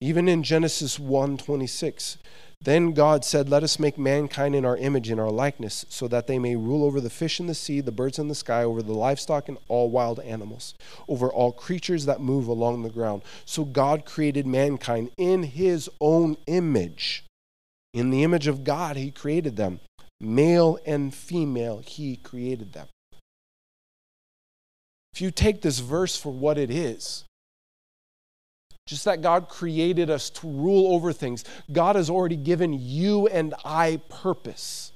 Even 0.03 0.29
in 0.29 0.43
Genesis 0.43 0.99
1:26, 0.99 2.19
then 2.61 2.93
God 2.93 3.25
said, 3.25 3.49
Let 3.49 3.63
us 3.63 3.79
make 3.79 3.97
mankind 3.97 4.55
in 4.55 4.65
our 4.65 4.77
image, 4.77 5.11
in 5.11 5.21
our 5.21 5.31
likeness, 5.31 5.85
so 5.89 6.09
that 6.09 6.27
they 6.27 6.39
may 6.39 6.57
rule 6.57 6.85
over 6.85 7.01
the 7.01 7.11
fish 7.11 7.39
in 7.39 7.47
the 7.47 7.55
sea, 7.55 7.81
the 7.81 7.93
birds 7.93 8.19
in 8.19 8.29
the 8.29 8.35
sky, 8.35 8.65
over 8.65 8.83
the 8.83 8.93
livestock 8.93 9.49
and 9.49 9.59
all 9.69 9.91
wild 9.91 10.19
animals, 10.21 10.75
over 11.07 11.31
all 11.31 11.53
creatures 11.53 12.05
that 12.07 12.21
move 12.21 12.49
along 12.49 12.83
the 12.83 12.91
ground. 12.91 13.23
So 13.45 13.65
God 13.65 14.05
created 14.05 14.47
mankind 14.47 15.13
in 15.17 15.45
his 15.45 15.89
own 16.01 16.37
image. 16.47 17.25
In 17.95 18.11
the 18.11 18.25
image 18.25 18.49
of 18.49 18.65
God, 18.65 18.97
he 18.97 19.11
created 19.11 19.57
them. 19.57 19.81
Male 20.21 20.79
and 20.85 21.15
female, 21.15 21.79
he 21.79 22.17
created 22.17 22.73
them. 22.73 22.89
If 25.15 25.23
you 25.23 25.31
take 25.31 25.63
this 25.63 25.79
verse 25.79 26.17
for 26.17 26.33
what 26.33 26.59
it 26.59 26.71
is, 26.71 27.25
just 28.89 29.05
that 29.05 29.21
God 29.21 29.49
created 29.49 30.09
us 30.09 30.31
to 30.31 30.49
rule 30.49 30.95
over 30.95 31.13
things. 31.13 31.45
God 31.71 31.95
has 31.95 32.09
already 32.09 32.37
given 32.37 32.73
you 32.73 33.27
and 33.27 33.55
I 33.63 34.01
purpose. 34.09 34.93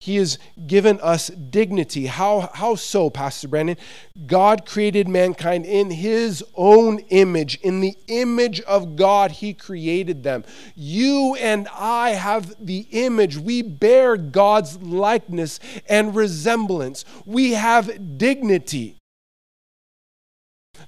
He 0.00 0.16
has 0.16 0.38
given 0.66 1.00
us 1.00 1.28
dignity. 1.28 2.04
How, 2.04 2.50
how 2.52 2.74
so, 2.74 3.08
Pastor 3.08 3.48
Brandon? 3.48 3.78
God 4.26 4.66
created 4.66 5.08
mankind 5.08 5.64
in 5.64 5.90
his 5.90 6.44
own 6.54 6.98
image. 7.08 7.54
In 7.62 7.80
the 7.80 7.96
image 8.08 8.60
of 8.62 8.96
God, 8.96 9.30
he 9.30 9.54
created 9.54 10.22
them. 10.22 10.44
You 10.74 11.36
and 11.40 11.68
I 11.72 12.10
have 12.10 12.54
the 12.60 12.86
image. 12.90 13.38
We 13.38 13.62
bear 13.62 14.18
God's 14.18 14.76
likeness 14.82 15.58
and 15.88 16.14
resemblance. 16.14 17.06
We 17.24 17.52
have 17.52 18.18
dignity. 18.18 18.98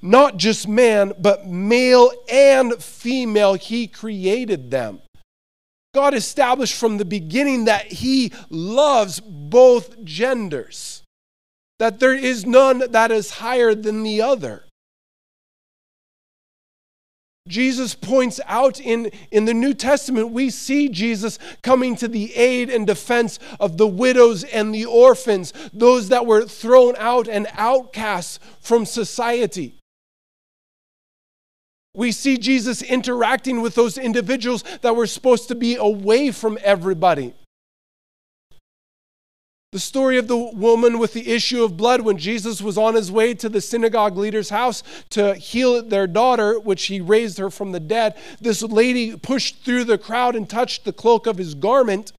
Not 0.07 0.37
just 0.37 0.69
man, 0.69 1.15
but 1.19 1.49
male 1.49 2.13
and 2.29 2.81
female, 2.81 3.55
he 3.55 3.89
created 3.89 4.71
them. 4.71 5.01
God 5.97 6.15
established 6.15 6.77
from 6.77 6.99
the 6.99 7.05
beginning 7.05 7.65
that 7.65 7.91
He 7.91 8.31
loves 8.49 9.19
both 9.19 10.05
genders, 10.05 11.03
that 11.81 11.99
there 11.99 12.15
is 12.15 12.47
none 12.47 12.85
that 12.91 13.11
is 13.11 13.31
higher 13.31 13.75
than 13.75 14.05
the 14.05 14.23
other. 14.23 14.67
Jesus 17.49 17.95
points 17.95 18.41
out 18.47 18.79
in, 18.79 19.11
in 19.33 19.45
the 19.45 19.55
New 19.55 19.75
Testament, 19.75 20.31
we 20.31 20.51
see 20.51 20.89
Jesus 20.89 21.39
coming 21.63 21.97
to 21.97 22.07
the 22.07 22.33
aid 22.37 22.71
and 22.71 22.87
defense 22.87 23.41
of 23.59 23.77
the 23.77 23.89
widows 23.89 24.45
and 24.45 24.73
the 24.73 24.85
orphans, 24.85 25.53
those 25.73 26.11
that 26.11 26.27
were 26.27 26.45
thrown 26.45 26.95
out 26.97 27.27
and 27.27 27.49
outcasts 27.55 28.39
from 28.61 28.85
society. 28.85 29.76
We 31.97 32.13
see 32.13 32.37
Jesus 32.37 32.83
interacting 32.83 33.63
with 33.63 33.75
those 33.75 33.97
individuals 33.97 34.63
that 34.83 34.95
were 34.95 35.07
supposed 35.07 35.49
to 35.49 35.55
be 35.55 35.77
away 35.77 36.31
from 36.31 36.59
everybody. 36.63 37.33
The 39.73 39.81
story 39.81 40.19
of 40.19 40.29
the 40.29 40.37
woman 40.37 40.99
with 40.99 41.15
the 41.15 41.33
issue 41.33 41.65
of 41.65 41.77
blood 41.77 42.03
when 42.03 42.19
Jesus 42.19 42.61
was 42.61 42.77
on 42.79 42.95
his 42.95 43.11
way 43.11 43.33
to 43.35 43.49
the 43.49 43.63
synagogue 43.63 44.17
leader's 44.17 44.51
house 44.51 44.83
to 45.11 45.35
heal 45.35 45.83
their 45.83 46.07
daughter, 46.07 46.61
which 46.61 46.85
he 46.85 47.01
raised 47.01 47.39
her 47.39 47.51
from 47.51 47.73
the 47.73 47.81
dead. 47.81 48.15
This 48.41 48.63
lady 48.63 49.17
pushed 49.17 49.65
through 49.65 49.85
the 49.85 49.99
crowd 49.99 50.37
and 50.37 50.49
touched 50.49 50.85
the 50.85 50.93
cloak 50.93 51.27
of 51.27 51.39
his 51.39 51.55
garment 51.55 52.13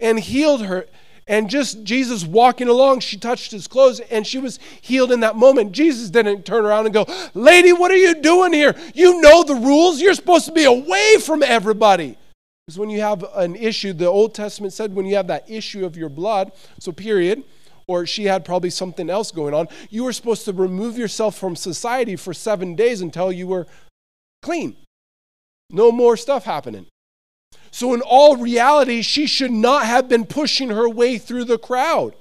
and 0.00 0.18
healed 0.18 0.66
her. 0.66 0.86
And 1.26 1.48
just 1.48 1.84
Jesus 1.84 2.24
walking 2.24 2.68
along, 2.68 3.00
she 3.00 3.16
touched 3.16 3.50
his 3.50 3.66
clothes 3.66 4.00
and 4.00 4.26
she 4.26 4.38
was 4.38 4.58
healed 4.80 5.10
in 5.10 5.20
that 5.20 5.36
moment. 5.36 5.72
Jesus 5.72 6.10
didn't 6.10 6.44
turn 6.44 6.66
around 6.66 6.84
and 6.84 6.94
go, 6.94 7.06
Lady, 7.32 7.72
what 7.72 7.90
are 7.90 7.96
you 7.96 8.20
doing 8.20 8.52
here? 8.52 8.74
You 8.94 9.20
know 9.20 9.42
the 9.42 9.54
rules. 9.54 10.00
You're 10.00 10.14
supposed 10.14 10.44
to 10.46 10.52
be 10.52 10.64
away 10.64 11.16
from 11.20 11.42
everybody. 11.42 12.18
Because 12.66 12.78
when 12.78 12.90
you 12.90 13.00
have 13.00 13.24
an 13.34 13.56
issue, 13.56 13.92
the 13.92 14.06
Old 14.06 14.34
Testament 14.34 14.72
said 14.72 14.94
when 14.94 15.06
you 15.06 15.16
have 15.16 15.26
that 15.28 15.48
issue 15.50 15.84
of 15.84 15.96
your 15.96 16.08
blood, 16.08 16.52
so 16.78 16.92
period, 16.92 17.42
or 17.86 18.06
she 18.06 18.24
had 18.24 18.44
probably 18.44 18.70
something 18.70 19.10
else 19.10 19.30
going 19.30 19.54
on, 19.54 19.68
you 19.90 20.04
were 20.04 20.12
supposed 20.12 20.44
to 20.46 20.52
remove 20.52 20.96
yourself 20.96 21.36
from 21.36 21.56
society 21.56 22.16
for 22.16 22.32
seven 22.32 22.74
days 22.74 23.00
until 23.00 23.30
you 23.30 23.46
were 23.46 23.66
clean. 24.42 24.76
No 25.70 25.90
more 25.92 26.16
stuff 26.16 26.44
happening. 26.44 26.86
So, 27.74 27.92
in 27.92 28.02
all 28.02 28.36
reality, 28.36 29.02
she 29.02 29.26
should 29.26 29.50
not 29.50 29.84
have 29.84 30.08
been 30.08 30.26
pushing 30.26 30.68
her 30.68 30.88
way 30.88 31.18
through 31.18 31.46
the 31.46 31.58
crowd. 31.58 32.14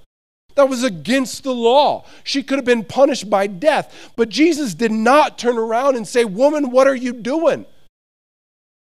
That 0.55 0.67
was 0.67 0.83
against 0.83 1.43
the 1.43 1.53
law. 1.53 2.05
She 2.23 2.41
could 2.41 2.57
have 2.57 2.65
been 2.65 2.83
punished 2.83 3.29
by 3.29 3.45
death. 3.45 4.11
But 4.15 4.29
Jesus 4.29 4.73
did 4.73 4.91
not 4.91 5.37
turn 5.37 5.59
around 5.59 5.95
and 5.95 6.07
say, 6.07 6.25
Woman, 6.25 6.71
what 6.71 6.87
are 6.87 6.95
you 6.95 7.13
doing? 7.13 7.67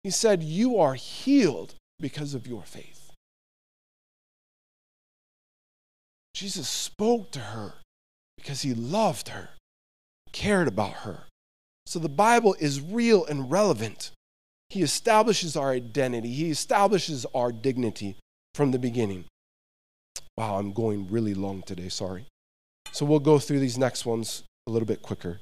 He 0.04 0.10
said, 0.10 0.44
You 0.44 0.78
are 0.78 0.94
healed 0.94 1.74
because 1.98 2.32
of 2.32 2.46
your 2.46 2.62
faith. 2.62 3.10
Jesus 6.32 6.68
spoke 6.68 7.32
to 7.32 7.40
her 7.40 7.74
because 8.36 8.62
he 8.62 8.72
loved 8.72 9.30
her, 9.30 9.48
cared 10.30 10.68
about 10.68 10.98
her. 10.98 11.24
So 11.86 11.98
the 11.98 12.08
Bible 12.08 12.54
is 12.60 12.80
real 12.80 13.24
and 13.24 13.50
relevant. 13.50 14.12
He 14.72 14.80
establishes 14.80 15.54
our 15.54 15.70
identity, 15.70 16.32
He 16.32 16.50
establishes 16.50 17.26
our 17.34 17.52
dignity 17.52 18.16
from 18.54 18.70
the 18.70 18.78
beginning. 18.78 19.26
Wow, 20.34 20.56
I'm 20.56 20.72
going 20.72 21.08
really 21.10 21.34
long 21.34 21.60
today, 21.60 21.90
sorry. 21.90 22.24
So 22.90 23.04
we'll 23.04 23.18
go 23.18 23.38
through 23.38 23.60
these 23.60 23.76
next 23.76 24.06
ones 24.06 24.44
a 24.66 24.70
little 24.70 24.86
bit 24.86 25.02
quicker. 25.02 25.40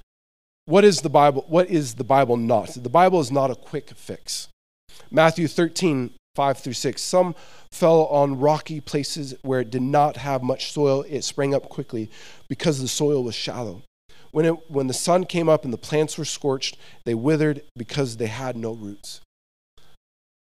What 0.65 0.85
is 0.85 1.03
the 1.03 1.11
Bible? 1.11 1.45
What 1.47 1.71
is 1.71 1.95
the 1.95 2.03
Bible 2.03 2.37
not? 2.37 2.71
The 2.75 2.89
Bible 2.89 3.21
is 3.21 3.31
not 3.31 3.53
a 3.53 3.55
quick 3.55 3.91
fix. 3.91 4.49
Matthew 5.13 5.47
13, 5.47 6.11
5 6.35 6.59
through 6.59 6.73
6. 6.73 7.01
Some 7.01 7.37
fell 7.71 8.07
on 8.07 8.41
rocky 8.41 8.81
places 8.81 9.37
where 9.43 9.61
it 9.61 9.71
did 9.71 9.83
not 9.83 10.17
have 10.17 10.43
much 10.43 10.73
soil. 10.73 11.05
It 11.09 11.23
sprang 11.23 11.55
up 11.55 11.69
quickly 11.69 12.11
because 12.49 12.81
the 12.81 12.89
soil 12.89 13.23
was 13.23 13.37
shallow. 13.37 13.83
When, 14.33 14.45
it, 14.45 14.71
when 14.71 14.87
the 14.87 14.95
sun 14.95 15.25
came 15.25 15.49
up 15.49 15.65
and 15.65 15.73
the 15.73 15.79
plants 15.79 16.17
were 16.17 16.25
scorched, 16.25 16.77
they 17.05 17.15
withered 17.15 17.63
because 17.77 18.17
they 18.17 18.29
had 18.29 18.57
no 18.57 18.73
roots. 18.73 19.21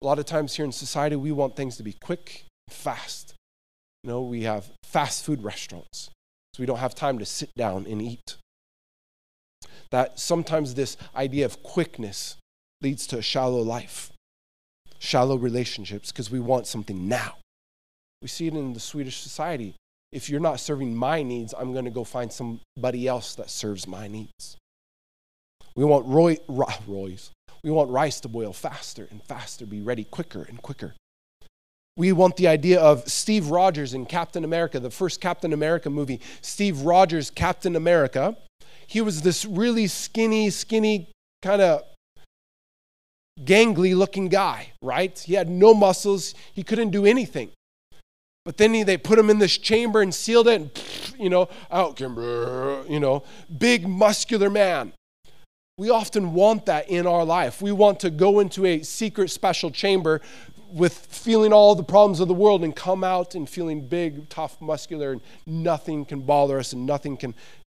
A 0.01 0.05
lot 0.05 0.19
of 0.19 0.25
times 0.25 0.55
here 0.55 0.65
in 0.65 0.71
society, 0.71 1.15
we 1.15 1.31
want 1.31 1.55
things 1.55 1.77
to 1.77 1.83
be 1.83 1.93
quick, 1.93 2.45
and 2.67 2.75
fast. 2.75 3.33
You 4.03 4.09
know, 4.09 4.21
we 4.21 4.43
have 4.43 4.71
fast 4.83 5.23
food 5.23 5.43
restaurants, 5.43 6.09
so 6.53 6.61
we 6.61 6.65
don't 6.65 6.79
have 6.79 6.95
time 6.95 7.19
to 7.19 7.25
sit 7.25 7.51
down 7.55 7.85
and 7.87 8.01
eat. 8.01 8.37
That 9.91 10.19
sometimes 10.19 10.73
this 10.73 10.97
idea 11.15 11.45
of 11.45 11.61
quickness 11.61 12.37
leads 12.81 13.05
to 13.07 13.17
a 13.17 13.21
shallow 13.21 13.61
life, 13.61 14.11
shallow 14.99 15.35
relationships, 15.35 16.11
because 16.11 16.31
we 16.31 16.39
want 16.39 16.65
something 16.65 17.07
now. 17.07 17.37
We 18.21 18.27
see 18.27 18.47
it 18.47 18.53
in 18.53 18.73
the 18.73 18.79
Swedish 18.79 19.19
society 19.19 19.75
if 20.11 20.29
you're 20.29 20.39
not 20.39 20.59
serving 20.59 20.95
my 20.95 21.23
needs, 21.23 21.53
I'm 21.57 21.73
going 21.73 21.85
to 21.85 21.91
go 21.91 22.03
find 22.03 22.31
somebody 22.31 23.07
else 23.07 23.35
that 23.35 23.49
serves 23.49 23.87
my 23.87 24.07
needs. 24.07 24.57
We 25.75 25.85
want 25.85 26.05
Roy, 26.05 26.37
Roy's. 26.47 27.31
We 27.63 27.71
want 27.71 27.91
rice 27.91 28.19
to 28.21 28.27
boil 28.27 28.53
faster 28.53 29.07
and 29.09 29.23
faster, 29.23 29.65
be 29.65 29.81
ready 29.81 30.03
quicker 30.03 30.43
and 30.43 30.61
quicker. 30.61 30.95
We 31.97 32.11
want 32.11 32.37
the 32.37 32.47
idea 32.47 32.79
of 32.79 33.07
Steve 33.09 33.49
Rogers 33.49 33.93
in 33.93 34.05
Captain 34.05 34.43
America, 34.43 34.79
the 34.79 34.89
first 34.89 35.21
Captain 35.21 35.53
America 35.53 35.89
movie. 35.89 36.19
Steve 36.41 36.81
Rogers, 36.81 37.29
Captain 37.29 37.75
America. 37.75 38.35
He 38.87 39.01
was 39.01 39.21
this 39.21 39.45
really 39.45 39.87
skinny, 39.87 40.49
skinny, 40.49 41.09
kind 41.41 41.61
of 41.61 41.83
gangly 43.39 43.95
looking 43.95 44.29
guy, 44.29 44.71
right? 44.81 45.17
He 45.17 45.33
had 45.35 45.49
no 45.49 45.73
muscles. 45.73 46.33
He 46.53 46.63
couldn't 46.63 46.89
do 46.89 47.05
anything. 47.05 47.51
But 48.43 48.57
then 48.57 48.73
he, 48.73 48.83
they 48.83 48.97
put 48.97 49.19
him 49.19 49.29
in 49.29 49.39
this 49.39 49.57
chamber 49.57 50.01
and 50.01 50.13
sealed 50.13 50.47
it, 50.47 50.61
and 50.61 50.71
you 51.19 51.29
know, 51.29 51.49
out, 51.69 51.99
you 51.99 52.99
know, 52.99 53.23
big 53.55 53.87
muscular 53.87 54.49
man. 54.49 54.93
We 55.77 55.89
often 55.89 56.33
want 56.33 56.65
that 56.67 56.89
in 56.89 57.07
our 57.07 57.25
life. 57.25 57.61
We 57.61 57.71
want 57.71 57.99
to 58.01 58.09
go 58.09 58.39
into 58.39 58.65
a 58.65 58.83
secret 58.83 59.29
special 59.29 59.71
chamber 59.71 60.21
with 60.71 60.93
feeling 60.93 61.53
all 61.53 61.75
the 61.75 61.83
problems 61.83 62.19
of 62.19 62.27
the 62.27 62.33
world 62.33 62.63
and 62.63 62.75
come 62.75 63.03
out 63.03 63.35
and 63.35 63.49
feeling 63.49 63.87
big, 63.87 64.29
tough, 64.29 64.61
muscular, 64.61 65.11
and 65.11 65.21
nothing 65.45 66.05
can 66.05 66.21
bother 66.21 66.59
us 66.59 66.73
and 66.73 66.85
nothing 66.85 67.17
can, 67.17 67.33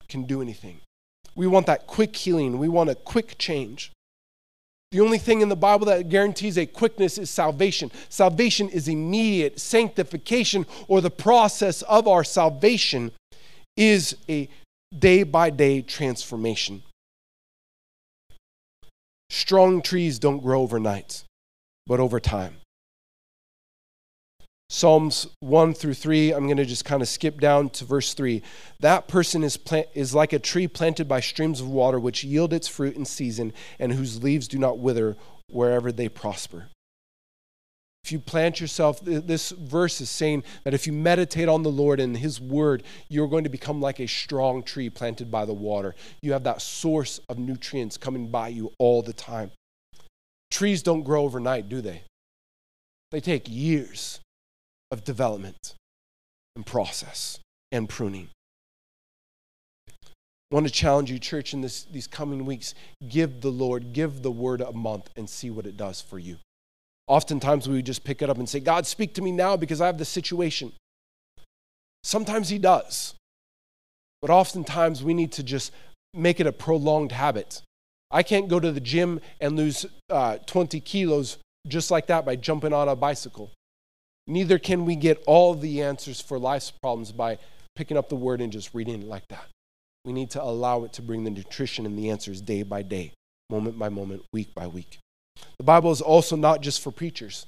can 0.08 0.24
do 0.24 0.42
anything. 0.42 0.82
We 1.34 1.48
want 1.48 1.66
that 1.68 1.88
quick 1.88 2.16
healing. 2.16 2.60
We 2.60 2.68
want 2.68 2.90
a 2.90 2.96
quick 2.96 3.38
change. 3.38 3.93
The 4.94 5.00
only 5.00 5.18
thing 5.18 5.42
in 5.42 5.50
the 5.50 5.56
Bible 5.56 5.88
that 5.88 6.08
guarantees 6.08 6.56
a 6.56 6.68
quickness 6.68 7.18
is 7.18 7.32
salvation. 7.32 7.92
Salvation 8.10 8.70
is 8.70 8.88
immediate. 8.88 9.60
Sanctification, 9.60 10.68
or 10.88 11.02
the 11.02 11.10
process 11.10 11.82
of 11.82 12.08
our 12.08 12.24
salvation, 12.24 13.12
is 13.76 14.16
a 14.30 14.48
day 14.96 15.24
by 15.24 15.50
day 15.50 15.82
transformation. 15.82 16.84
Strong 19.32 19.82
trees 19.82 20.20
don't 20.20 20.44
grow 20.44 20.62
overnight, 20.62 21.24
but 21.88 22.00
over 22.00 22.20
time. 22.20 22.58
Psalms 24.74 25.28
1 25.42 25.76
through 25.76 25.94
3, 25.94 26.32
I'm 26.32 26.46
going 26.46 26.58
to 26.58 26.66
just 26.66 26.84
kind 26.84 27.04
of 27.04 27.08
skip 27.08 27.40
down 27.40 27.70
to 27.70 27.86
verse 27.86 28.16
3. 28.16 28.42
That 28.80 29.08
person 29.08 29.44
is, 29.44 29.56
plant, 29.56 29.86
is 29.94 30.16
like 30.16 30.34
a 30.34 30.40
tree 30.40 30.68
planted 30.68 31.08
by 31.08 31.20
streams 31.20 31.62
of 31.62 31.70
water, 31.70 32.00
which 32.00 32.24
yield 32.24 32.54
its 32.54 32.68
fruit 32.68 32.96
in 32.96 33.06
season, 33.06 33.54
and 33.78 33.94
whose 33.94 34.24
leaves 34.24 34.48
do 34.48 34.58
not 34.58 34.80
wither 34.80 35.16
wherever 35.48 35.92
they 35.92 36.10
prosper. 36.10 36.70
If 38.04 38.12
you 38.12 38.20
plant 38.20 38.60
yourself, 38.60 39.00
this 39.04 39.52
verse 39.52 40.02
is 40.02 40.10
saying 40.10 40.44
that 40.64 40.74
if 40.74 40.88
you 40.88 40.94
meditate 40.94 41.48
on 41.48 41.62
the 41.62 41.70
Lord 41.70 42.00
and 42.00 42.18
His 42.18 42.42
word, 42.42 42.82
you're 43.10 43.28
going 43.28 43.44
to 43.44 43.52
become 43.52 43.80
like 43.80 44.00
a 44.00 44.08
strong 44.08 44.64
tree 44.64 44.90
planted 44.90 45.30
by 45.30 45.46
the 45.46 45.54
water. 45.54 45.94
You 46.24 46.34
have 46.34 46.46
that 46.46 46.64
source 46.64 47.20
of 47.30 47.38
nutrients 47.38 47.98
coming 47.98 48.32
by 48.32 48.48
you 48.48 48.72
all 48.80 49.04
the 49.04 49.14
time. 49.14 49.52
Trees 50.50 50.82
don't 50.82 51.04
grow 51.04 51.26
overnight, 51.26 51.70
do 51.70 51.80
they? 51.80 52.06
They 53.12 53.20
take 53.22 53.44
years 53.48 54.20
of 54.94 55.04
development 55.04 55.74
and 56.56 56.66
process 56.66 57.40
and 57.72 57.90
pruning. 57.90 58.30
I 59.90 60.56
want 60.56 60.68
to 60.68 60.72
challenge 60.72 61.10
you, 61.10 61.18
church, 61.18 61.52
in 61.56 61.62
this, 61.62 61.86
these 61.86 62.06
coming 62.06 62.46
weeks. 62.46 62.76
Give 63.10 63.42
the 63.42 63.50
Lord, 63.50 63.92
give 63.92 64.22
the 64.22 64.32
word 64.32 64.62
a 64.62 64.72
month 64.72 65.10
and 65.18 65.28
see 65.28 65.50
what 65.50 65.66
it 65.66 65.76
does 65.76 66.00
for 66.00 66.20
you. 66.20 66.38
Oftentimes 67.08 67.68
we 67.68 67.82
just 67.82 68.04
pick 68.04 68.22
it 68.22 68.30
up 68.30 68.38
and 68.38 68.48
say, 68.48 68.60
God, 68.60 68.86
speak 68.86 69.16
to 69.16 69.22
me 69.24 69.32
now 69.32 69.58
because 69.58 69.82
I 69.82 69.88
have 69.88 69.98
the 69.98 70.06
situation. 70.06 70.72
Sometimes 72.04 72.50
He 72.50 72.60
does. 72.60 73.16
But 74.22 74.30
oftentimes 74.30 75.04
we 75.04 75.16
need 75.16 75.32
to 75.34 75.44
just 75.44 75.72
make 76.14 76.40
it 76.40 76.46
a 76.46 76.52
prolonged 76.52 77.14
habit. 77.14 77.64
I 78.12 78.22
can't 78.22 78.48
go 78.48 78.60
to 78.60 78.72
the 78.72 78.80
gym 78.80 79.22
and 79.42 79.58
lose 79.58 79.88
uh, 80.12 80.38
20 80.46 80.80
kilos 80.82 81.40
just 81.68 81.90
like 81.90 82.06
that 82.08 82.26
by 82.26 82.36
jumping 82.36 82.74
on 82.74 82.88
a 82.88 82.96
bicycle. 82.96 83.52
Neither 84.28 84.58
can 84.58 84.86
we 84.86 84.96
get 84.96 85.22
all 85.28 85.54
the 85.54 85.82
answers 85.82 86.22
for 86.22 86.40
life's 86.40 86.72
problems 86.72 87.12
by 87.12 87.38
picking 87.76 87.98
up 87.98 88.10
the 88.10 88.16
word 88.16 88.42
and 88.42 88.52
just 88.52 88.74
reading 88.74 89.02
it 89.02 89.08
like 89.08 89.28
that. 89.30 89.46
We 90.06 90.14
need 90.14 90.30
to 90.32 90.44
allow 90.44 90.84
it 90.84 90.94
to 90.94 91.02
bring 91.02 91.24
the 91.24 91.30
nutrition 91.30 91.86
and 91.86 91.98
the 91.98 92.10
answers 92.10 92.42
day 92.42 92.64
by 92.64 92.84
day, 92.84 93.14
moment 93.50 93.78
by 93.78 93.90
moment, 93.90 94.24
week 94.34 94.54
by 94.54 94.68
week. 94.68 95.00
The 95.58 95.64
Bible 95.64 95.92
is 95.92 96.02
also 96.02 96.36
not 96.36 96.62
just 96.62 96.82
for 96.82 96.92
preachers. 96.92 97.46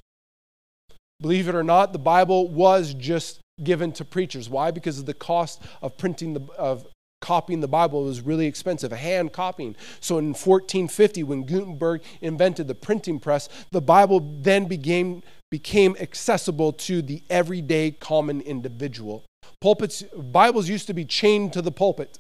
Believe 1.22 1.48
it 1.48 1.56
or 1.56 1.64
not, 1.64 1.94
the 1.94 2.00
Bible 2.00 2.50
was 2.50 2.94
just 2.94 3.40
given 3.64 3.92
to 3.94 4.04
preachers. 4.04 4.50
Why? 4.50 4.72
Because 4.72 5.00
of 5.00 5.06
the 5.06 5.14
cost 5.14 5.62
of 5.82 5.98
printing 5.98 6.34
the 6.34 6.54
of 6.54 6.86
copying 7.22 7.62
the 7.62 7.68
Bible 7.68 8.04
was 8.04 8.22
really 8.22 8.46
expensive, 8.46 8.92
hand 8.92 9.34
copying. 9.34 9.76
So 10.00 10.18
in 10.18 10.28
1450, 10.28 11.24
when 11.24 11.44
Gutenberg 11.44 12.04
invented 12.22 12.68
the 12.68 12.76
printing 12.76 13.20
press, 13.20 13.50
the 13.72 13.82
Bible 13.82 14.20
then 14.20 14.66
became 14.66 15.24
became 15.52 15.96
accessible 16.00 16.74
to 16.74 17.02
the 17.02 17.22
everyday 17.30 17.92
common 17.92 18.42
individual. 18.42 19.24
Pulpits, 19.62 20.04
Bibles 20.04 20.70
used 20.70 20.88
to 20.88 20.94
be 20.94 21.06
chained 21.06 21.54
to 21.54 21.62
the 21.62 21.72
pulpit. 21.72 22.18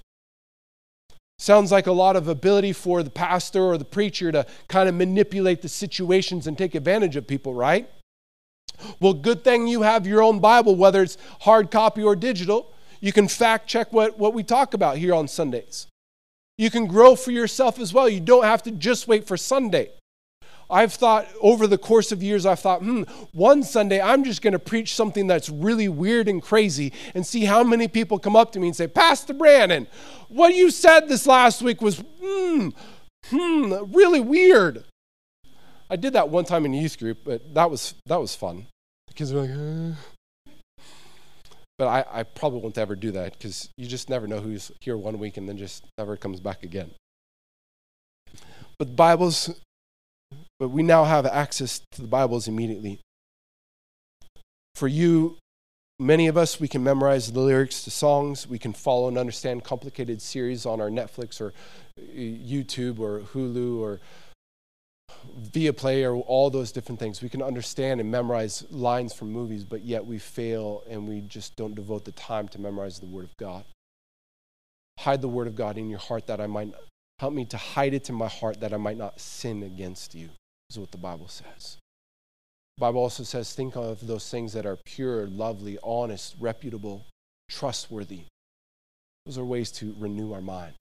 Sounds 1.37 1.71
like 1.71 1.85
a 1.85 1.91
lot 1.91 2.15
of 2.15 2.27
ability 2.27 2.71
for 2.71 3.03
the 3.03 3.09
pastor 3.09 3.61
or 3.61 3.77
the 3.77 3.85
preacher 3.85 4.31
to 4.31 4.45
kind 4.69 4.87
of 4.87 4.95
manipulate 4.95 5.61
the 5.61 5.67
situations 5.67 6.47
and 6.47 6.57
take 6.57 6.75
advantage 6.75 7.15
of 7.15 7.27
people, 7.27 7.53
right? 7.53 7.89
Well, 8.99 9.13
good 9.13 9.43
thing 9.43 9.67
you 9.67 9.81
have 9.81 10.07
your 10.07 10.21
own 10.21 10.39
Bible, 10.39 10.75
whether 10.75 11.01
it's 11.01 11.17
hard 11.41 11.71
copy 11.71 12.03
or 12.03 12.15
digital. 12.15 12.71
You 13.01 13.11
can 13.11 13.27
fact 13.27 13.67
check 13.67 13.91
what, 13.91 14.17
what 14.17 14.33
we 14.33 14.43
talk 14.43 14.73
about 14.73 14.97
here 14.97 15.13
on 15.13 15.27
Sundays. 15.27 15.87
You 16.57 16.71
can 16.71 16.87
grow 16.87 17.15
for 17.15 17.31
yourself 17.31 17.79
as 17.79 17.93
well. 17.93 18.07
You 18.07 18.21
don't 18.21 18.45
have 18.45 18.63
to 18.63 18.71
just 18.71 19.07
wait 19.07 19.27
for 19.27 19.35
Sunday. 19.35 19.91
I've 20.69 20.93
thought 20.93 21.27
over 21.41 21.67
the 21.67 21.77
course 21.77 22.11
of 22.11 22.23
years, 22.23 22.45
I've 22.45 22.59
thought, 22.59 22.81
hmm, 22.81 23.03
one 23.33 23.63
Sunday 23.63 24.01
I'm 24.01 24.23
just 24.23 24.41
going 24.41 24.53
to 24.53 24.59
preach 24.59 24.95
something 24.95 25.27
that's 25.27 25.49
really 25.49 25.87
weird 25.87 26.27
and 26.27 26.41
crazy 26.41 26.91
and 27.13 27.25
see 27.25 27.45
how 27.45 27.63
many 27.63 27.87
people 27.87 28.17
come 28.17 28.35
up 28.35 28.51
to 28.53 28.59
me 28.59 28.67
and 28.67 28.75
say, 28.75 28.87
Pastor 28.87 29.33
Brandon, 29.33 29.87
what 30.29 30.55
you 30.55 30.71
said 30.71 31.07
this 31.07 31.27
last 31.27 31.61
week 31.61 31.81
was, 31.81 32.03
hmm, 32.21 32.69
hmm, 33.27 33.73
really 33.93 34.19
weird. 34.19 34.85
I 35.89 35.95
did 35.97 36.13
that 36.13 36.29
one 36.29 36.45
time 36.45 36.65
in 36.65 36.73
youth 36.73 36.97
group, 36.97 37.19
but 37.23 37.53
that 37.53 37.69
was, 37.69 37.93
that 38.07 38.19
was 38.19 38.35
fun. 38.35 38.65
The 39.07 39.13
kids 39.13 39.31
were 39.31 39.41
like, 39.41 39.51
uh. 40.47 40.51
but 41.77 41.87
I, 41.87 42.19
I 42.19 42.23
probably 42.23 42.61
won't 42.61 42.79
ever 42.79 42.95
do 42.95 43.11
that 43.11 43.33
because 43.33 43.69
you 43.77 43.85
just 43.85 44.09
never 44.09 44.25
know 44.25 44.39
who's 44.39 44.71
here 44.81 44.97
one 44.97 45.19
week 45.19 45.37
and 45.37 45.47
then 45.47 45.57
just 45.57 45.83
never 45.99 46.17
comes 46.17 46.39
back 46.39 46.63
again. 46.63 46.89
But 48.79 48.95
Bibles 48.95 49.51
but 50.59 50.69
we 50.69 50.83
now 50.83 51.03
have 51.03 51.25
access 51.25 51.81
to 51.91 52.01
the 52.01 52.07
Bibles 52.07 52.47
immediately. 52.47 53.01
For 54.75 54.87
you, 54.87 55.37
many 55.99 56.27
of 56.27 56.37
us, 56.37 56.59
we 56.59 56.67
can 56.67 56.83
memorize 56.83 57.31
the 57.31 57.39
lyrics 57.39 57.83
to 57.83 57.91
songs. 57.91 58.47
We 58.47 58.59
can 58.59 58.73
follow 58.73 59.07
and 59.07 59.17
understand 59.17 59.63
complicated 59.63 60.21
series 60.21 60.65
on 60.65 60.79
our 60.79 60.89
Netflix 60.89 61.41
or 61.41 61.53
uh, 61.97 62.01
YouTube 62.01 62.99
or 62.99 63.21
Hulu 63.21 63.79
or 63.79 63.99
Viaplay 65.51 66.03
or 66.03 66.15
all 66.21 66.49
those 66.49 66.71
different 66.71 66.99
things. 66.99 67.21
We 67.21 67.29
can 67.29 67.41
understand 67.41 67.99
and 67.99 68.09
memorize 68.09 68.65
lines 68.69 69.13
from 69.13 69.31
movies, 69.31 69.63
but 69.63 69.83
yet 69.83 70.05
we 70.05 70.19
fail 70.19 70.83
and 70.89 71.07
we 71.07 71.21
just 71.21 71.55
don't 71.55 71.75
devote 71.75 72.05
the 72.05 72.11
time 72.13 72.47
to 72.49 72.61
memorize 72.61 72.99
the 72.99 73.05
Word 73.05 73.25
of 73.25 73.35
God. 73.37 73.65
Hide 74.99 75.21
the 75.21 75.29
Word 75.29 75.47
of 75.47 75.55
God 75.55 75.77
in 75.77 75.89
your 75.89 75.99
heart 75.99 76.27
that 76.27 76.39
I 76.39 76.47
might 76.47 76.73
help 77.19 77.33
me 77.33 77.45
to 77.45 77.57
hide 77.57 77.93
it 77.93 78.09
in 78.09 78.15
my 78.15 78.27
heart 78.27 78.59
that 78.61 78.73
I 78.73 78.77
might 78.77 78.97
not 78.97 79.19
sin 79.19 79.63
against 79.63 80.15
you 80.15 80.29
is 80.69 80.79
what 80.79 80.91
the 80.91 80.97
Bible 80.97 81.27
says. 81.27 81.77
The 82.77 82.81
Bible 82.81 83.01
also 83.01 83.23
says, 83.23 83.53
think 83.53 83.75
of 83.77 84.05
those 84.05 84.29
things 84.29 84.53
that 84.53 84.65
are 84.65 84.77
pure, 84.85 85.27
lovely, 85.27 85.77
honest, 85.83 86.35
reputable, 86.39 87.05
trustworthy. 87.49 88.23
Those 89.25 89.37
are 89.37 89.45
ways 89.45 89.71
to 89.73 89.95
renew 89.97 90.33
our 90.33 90.41
mind. 90.41 90.75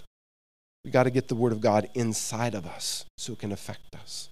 We 0.84 0.90
got 0.90 1.04
to 1.04 1.10
get 1.10 1.28
the 1.28 1.34
Word 1.34 1.52
of 1.52 1.60
God 1.60 1.88
inside 1.94 2.54
of 2.54 2.66
us 2.66 3.04
so 3.16 3.32
it 3.32 3.38
can 3.38 3.52
affect 3.52 3.94
us. 3.94 4.28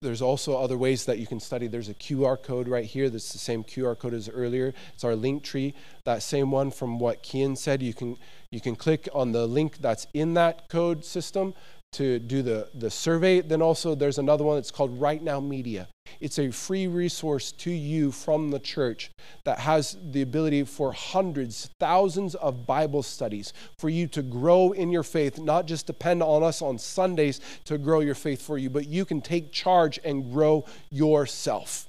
There's 0.00 0.22
also 0.22 0.56
other 0.56 0.78
ways 0.78 1.06
that 1.06 1.18
you 1.18 1.26
can 1.26 1.40
study. 1.40 1.66
There's 1.66 1.88
a 1.88 1.94
QR 1.94 2.40
code 2.40 2.68
right 2.68 2.84
here 2.84 3.10
that's 3.10 3.32
the 3.32 3.38
same 3.38 3.64
QR 3.64 3.98
code 3.98 4.14
as 4.14 4.28
earlier. 4.28 4.72
It's 4.94 5.02
our 5.02 5.14
Linktree. 5.14 5.74
That 6.04 6.22
same 6.22 6.52
one 6.52 6.70
from 6.70 7.00
what 7.00 7.24
Kian 7.24 7.58
said. 7.58 7.82
You 7.82 7.92
can 7.92 8.16
you 8.52 8.60
can 8.60 8.76
click 8.76 9.08
on 9.12 9.32
the 9.32 9.48
link 9.48 9.78
that's 9.78 10.06
in 10.14 10.34
that 10.34 10.68
code 10.68 11.04
system 11.04 11.52
to 11.92 12.18
do 12.18 12.42
the, 12.42 12.68
the 12.74 12.90
survey. 12.90 13.40
Then 13.40 13.62
also 13.62 13.94
there's 13.94 14.18
another 14.18 14.44
one 14.44 14.56
that's 14.56 14.70
called 14.70 15.00
Right 15.00 15.22
Now 15.22 15.40
Media. 15.40 15.88
It's 16.20 16.38
a 16.38 16.50
free 16.50 16.86
resource 16.86 17.52
to 17.52 17.70
you 17.70 18.10
from 18.12 18.50
the 18.50 18.58
church 18.58 19.10
that 19.44 19.58
has 19.60 19.96
the 20.10 20.22
ability 20.22 20.64
for 20.64 20.92
hundreds, 20.92 21.70
thousands 21.78 22.34
of 22.34 22.66
Bible 22.66 23.02
studies 23.02 23.52
for 23.78 23.88
you 23.88 24.06
to 24.08 24.22
grow 24.22 24.72
in 24.72 24.90
your 24.90 25.02
faith, 25.02 25.38
not 25.38 25.66
just 25.66 25.86
depend 25.86 26.22
on 26.22 26.42
us 26.42 26.62
on 26.62 26.78
Sundays 26.78 27.40
to 27.64 27.78
grow 27.78 28.00
your 28.00 28.14
faith 28.14 28.42
for 28.42 28.58
you, 28.58 28.70
but 28.70 28.86
you 28.86 29.04
can 29.04 29.20
take 29.20 29.52
charge 29.52 29.98
and 30.04 30.32
grow 30.32 30.64
yourself. 30.90 31.86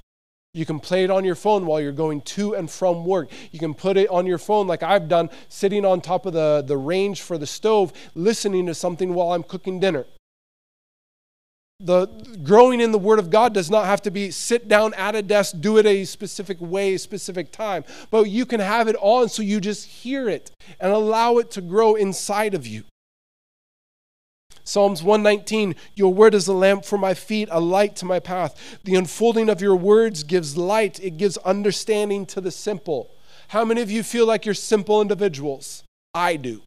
You 0.53 0.65
can 0.65 0.79
play 0.79 1.03
it 1.03 1.11
on 1.11 1.25
your 1.25 1.35
phone 1.35 1.67
while 1.67 1.79
you're 1.79 1.91
going 1.91 2.21
to 2.21 2.55
and 2.55 2.69
from 2.69 3.05
work. 3.05 3.29
You 3.51 3.59
can 3.59 3.75
put 3.75 3.97
it 3.97 4.09
on 4.09 4.25
your 4.25 4.39
phone, 4.39 4.65
like 4.65 4.81
I've 4.81 5.07
done, 5.07 5.29
sitting 5.47 5.85
on 5.85 6.01
top 6.01 6.25
of 6.25 6.33
the, 6.33 6.63
the 6.65 6.77
range 6.77 7.21
for 7.21 7.37
the 7.37 7.45
stove, 7.45 7.93
listening 8.15 8.65
to 8.65 8.73
something 8.73 9.13
while 9.13 9.33
I'm 9.33 9.43
cooking 9.43 9.79
dinner. 9.79 10.05
The 11.81 12.07
growing 12.43 12.81
in 12.81 12.91
the 12.91 12.97
Word 12.97 13.19
of 13.19 13.29
God 13.29 13.53
does 13.53 13.69
not 13.69 13.85
have 13.85 14.01
to 14.01 14.11
be 14.11 14.31
sit 14.31 14.67
down 14.67 14.93
at 14.95 15.15
a 15.15 15.21
desk, 15.21 15.55
do 15.59 15.77
it 15.77 15.85
a 15.85 16.03
specific 16.03 16.57
way, 16.59 16.95
a 16.95 16.99
specific 16.99 17.51
time, 17.51 17.85
but 18.11 18.23
you 18.23 18.45
can 18.45 18.59
have 18.59 18.87
it 18.89 18.97
on 18.99 19.29
so 19.29 19.41
you 19.41 19.61
just 19.61 19.85
hear 19.85 20.27
it 20.27 20.51
and 20.79 20.91
allow 20.91 21.37
it 21.37 21.51
to 21.51 21.61
grow 21.61 21.95
inside 21.95 22.53
of 22.53 22.67
you. 22.67 22.83
Psalms 24.69 25.01
119 25.01 25.75
Your 25.95 26.13
word 26.13 26.35
is 26.35 26.47
a 26.47 26.53
lamp 26.53 26.85
for 26.85 26.99
my 26.99 27.15
feet, 27.15 27.49
a 27.51 27.59
light 27.59 27.95
to 27.97 28.05
my 28.05 28.19
path. 28.19 28.77
The 28.83 28.95
unfolding 28.95 29.49
of 29.49 29.61
your 29.61 29.75
words 29.75 30.21
gives 30.21 30.55
light, 30.55 31.03
it 31.03 31.17
gives 31.17 31.37
understanding 31.37 32.27
to 32.27 32.39
the 32.39 32.51
simple. 32.51 33.09
How 33.47 33.65
many 33.65 33.81
of 33.81 33.89
you 33.89 34.03
feel 34.03 34.27
like 34.27 34.45
you're 34.45 34.53
simple 34.53 35.01
individuals? 35.01 35.83
I 36.13 36.35
do. 36.35 36.61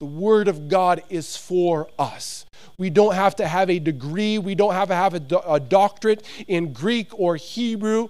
The 0.00 0.06
Word 0.06 0.48
of 0.48 0.68
God 0.68 1.02
is 1.08 1.34
for 1.34 1.88
us. 1.98 2.44
We 2.76 2.90
don't 2.90 3.14
have 3.14 3.36
to 3.36 3.48
have 3.48 3.70
a 3.70 3.78
degree, 3.78 4.36
we 4.36 4.54
don't 4.54 4.74
have 4.74 4.88
to 4.88 4.94
have 4.94 5.14
a, 5.14 5.20
do- 5.20 5.40
a 5.46 5.58
doctorate 5.58 6.26
in 6.46 6.74
Greek 6.74 7.08
or 7.18 7.36
Hebrew 7.36 8.08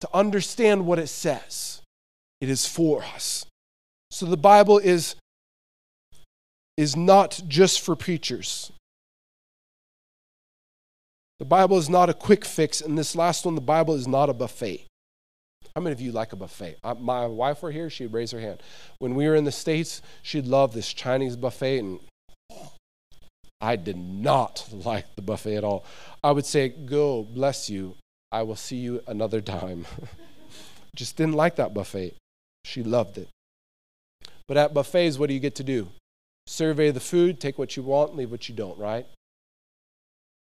to 0.00 0.08
understand 0.12 0.84
what 0.84 0.98
it 0.98 1.08
says. 1.08 1.80
It 2.40 2.48
is 2.48 2.66
for 2.66 3.04
us. 3.04 3.46
So 4.10 4.26
the 4.26 4.36
Bible 4.36 4.78
is 4.78 5.14
is 6.80 6.96
not 6.96 7.42
just 7.46 7.82
for 7.82 7.94
preachers. 7.94 8.72
The 11.38 11.44
Bible 11.44 11.76
is 11.76 11.90
not 11.90 12.08
a 12.08 12.14
quick 12.14 12.42
fix, 12.42 12.80
and 12.80 12.96
this 12.96 13.14
last 13.14 13.44
one, 13.44 13.54
the 13.54 13.60
Bible 13.60 13.94
is 13.94 14.08
not 14.08 14.30
a 14.30 14.32
buffet. 14.32 14.86
How 15.74 15.82
many 15.82 15.92
of 15.92 16.00
you 16.00 16.10
like 16.10 16.32
a 16.32 16.36
buffet? 16.36 16.78
My 16.98 17.26
wife 17.26 17.62
were 17.62 17.70
here, 17.70 17.90
she'd 17.90 18.14
raise 18.14 18.30
her 18.30 18.40
hand. 18.40 18.62
When 18.98 19.14
we 19.14 19.28
were 19.28 19.34
in 19.34 19.44
the 19.44 19.52
States, 19.52 20.00
she'd 20.22 20.46
love 20.46 20.72
this 20.72 20.90
Chinese 20.94 21.36
buffet, 21.36 21.80
and 21.80 22.00
I 23.60 23.76
did 23.76 23.98
not 23.98 24.66
like 24.72 25.04
the 25.16 25.22
buffet 25.22 25.56
at 25.56 25.64
all. 25.64 25.84
I 26.24 26.30
would 26.30 26.46
say, 26.46 26.70
Go, 26.70 27.24
bless 27.24 27.68
you. 27.68 27.96
I 28.32 28.40
will 28.42 28.56
see 28.56 28.76
you 28.76 29.02
another 29.06 29.42
time. 29.42 29.84
Just 30.96 31.18
didn't 31.18 31.34
like 31.34 31.56
that 31.56 31.74
buffet. 31.74 32.14
She 32.64 32.82
loved 32.82 33.18
it. 33.18 33.28
But 34.48 34.56
at 34.56 34.72
buffets, 34.72 35.18
what 35.18 35.28
do 35.28 35.34
you 35.34 35.40
get 35.40 35.56
to 35.56 35.64
do? 35.64 35.88
Survey 36.50 36.90
the 36.90 37.00
food, 37.00 37.38
take 37.38 37.58
what 37.58 37.76
you 37.76 37.82
want, 37.82 38.16
leave 38.16 38.30
what 38.30 38.48
you 38.48 38.54
don't, 38.54 38.76
right? 38.76 39.06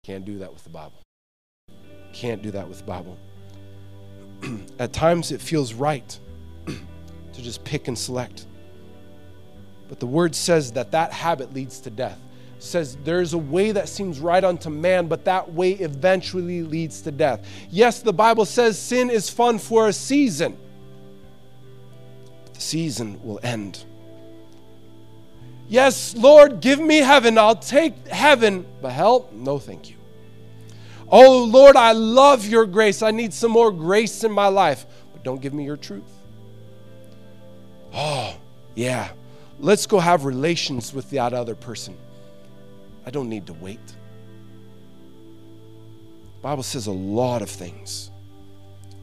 Can't 0.04 0.26
do 0.26 0.40
that 0.40 0.52
with 0.52 0.64
the 0.64 0.70
Bible. 0.70 1.00
Can't 2.14 2.42
do 2.42 2.52
that 2.52 2.68
with 2.68 2.80
the 2.80 2.84
Bible. 2.84 3.18
At 4.80 4.92
times 4.92 5.32
it 5.32 5.40
feels 5.40 5.74
right 5.74 6.20
to 6.66 7.42
just 7.42 7.64
pick 7.64 7.88
and 7.88 7.98
select. 7.98 8.48
But 9.88 10.00
the 10.00 10.08
word 10.08 10.34
says 10.34 10.72
that 10.72 10.92
that 10.92 11.14
habit 11.14 11.54
leads 11.54 11.80
to 11.82 11.92
death. 11.92 12.20
Says 12.58 12.98
there's 13.04 13.34
a 13.34 13.38
way 13.38 13.72
that 13.72 13.88
seems 13.88 14.20
right 14.20 14.44
unto 14.44 14.72
man, 14.72 15.08
but 15.08 15.26
that 15.26 15.54
way 15.54 15.74
eventually 15.74 16.64
leads 16.64 17.02
to 17.04 17.12
death. 17.12 17.46
Yes, 17.70 18.02
the 18.02 18.14
Bible 18.14 18.46
says 18.46 18.80
sin 18.80 19.12
is 19.12 19.30
fun 19.30 19.60
for 19.60 19.90
a 19.90 19.94
season 19.94 20.58
But 22.46 22.56
the 22.56 22.62
season 22.62 23.22
will 23.24 23.40
end. 23.44 23.86
Yes, 25.74 26.16
Lord, 26.16 26.62
give 26.62 26.80
me 26.80 26.98
heaven. 26.98 27.40
I'll 27.40 27.56
take 27.56 28.08
heaven, 28.08 28.64
but 28.80 28.92
hell, 28.92 29.28
no, 29.32 29.58
thank 29.58 29.90
you. 29.90 29.96
Oh, 31.10 31.46
Lord, 31.46 31.76
I 31.76 31.94
love 31.94 32.46
your 32.46 32.68
grace. 32.68 33.02
I 33.02 33.10
need 33.10 33.34
some 33.34 33.50
more 33.50 33.72
grace 33.72 34.24
in 34.24 34.32
my 34.32 34.50
life, 34.50 34.86
but 35.12 35.24
don't 35.24 35.42
give 35.42 35.52
me 35.52 35.66
your 35.66 35.78
truth. 35.78 36.04
Oh, 37.92 38.36
yeah. 38.76 39.10
Let's 39.60 39.88
go 39.88 39.98
have 39.98 40.26
relations 40.26 40.94
with 40.94 41.10
that 41.10 41.34
other 41.34 41.56
person. 41.56 41.98
I 43.08 43.10
don't 43.10 43.28
need 43.28 43.48
to 43.48 43.54
wait. 43.54 43.88
The 43.88 43.96
Bible 46.44 46.62
says 46.62 46.86
a 46.86 46.92
lot 46.92 47.42
of 47.42 47.50
things. 47.50 48.12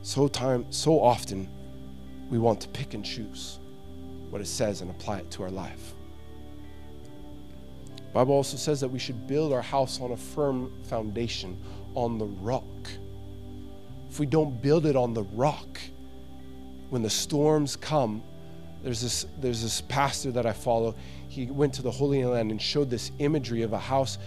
So 0.03 0.29
time 0.29 0.67
so 0.71 1.01
often 1.01 1.49
we 2.31 2.39
want 2.39 2.61
to 2.61 2.69
pick 2.69 2.95
and 2.95 3.05
choose 3.05 3.59
what 4.31 4.41
it 4.41 4.47
says 4.47 4.83
and 4.83 4.91
apply 4.93 5.19
it 5.19 5.33
to 5.33 5.43
our 5.43 5.51
life. 5.51 5.95
Bible 8.13 8.35
also 8.35 8.57
says 8.57 8.81
that 8.81 8.89
we 8.89 8.99
should 8.99 9.27
build 9.27 9.53
our 9.53 9.63
house 9.63 10.01
on 10.01 10.13
a 10.13 10.17
firm 10.17 10.73
foundation, 10.85 11.57
on 11.95 12.19
the 12.19 12.27
rock. 12.27 12.65
If 14.11 14.19
we 14.19 14.27
don't 14.27 14.61
build 14.61 14.87
it 14.87 14.97
on 14.97 15.15
the 15.15 15.23
rock, 15.23 15.81
when 16.89 17.03
the 17.03 17.11
storms 17.11 17.77
come, 17.77 18.23
there's 18.83 19.01
this, 19.01 19.27
there's 19.39 19.63
this 19.63 19.81
pastor 19.83 20.33
that 20.33 20.47
I 20.47 20.53
follow. 20.53 20.97
He 21.29 21.47
went 21.47 21.75
to 21.75 21.83
the 21.83 21.91
Holy 21.91 22.25
Land 22.25 22.51
and 22.51 22.61
showed 22.61 22.91
this 22.91 23.13
imagery 23.19 23.63
of 23.63 23.73
a 23.73 23.79
house 23.79 24.19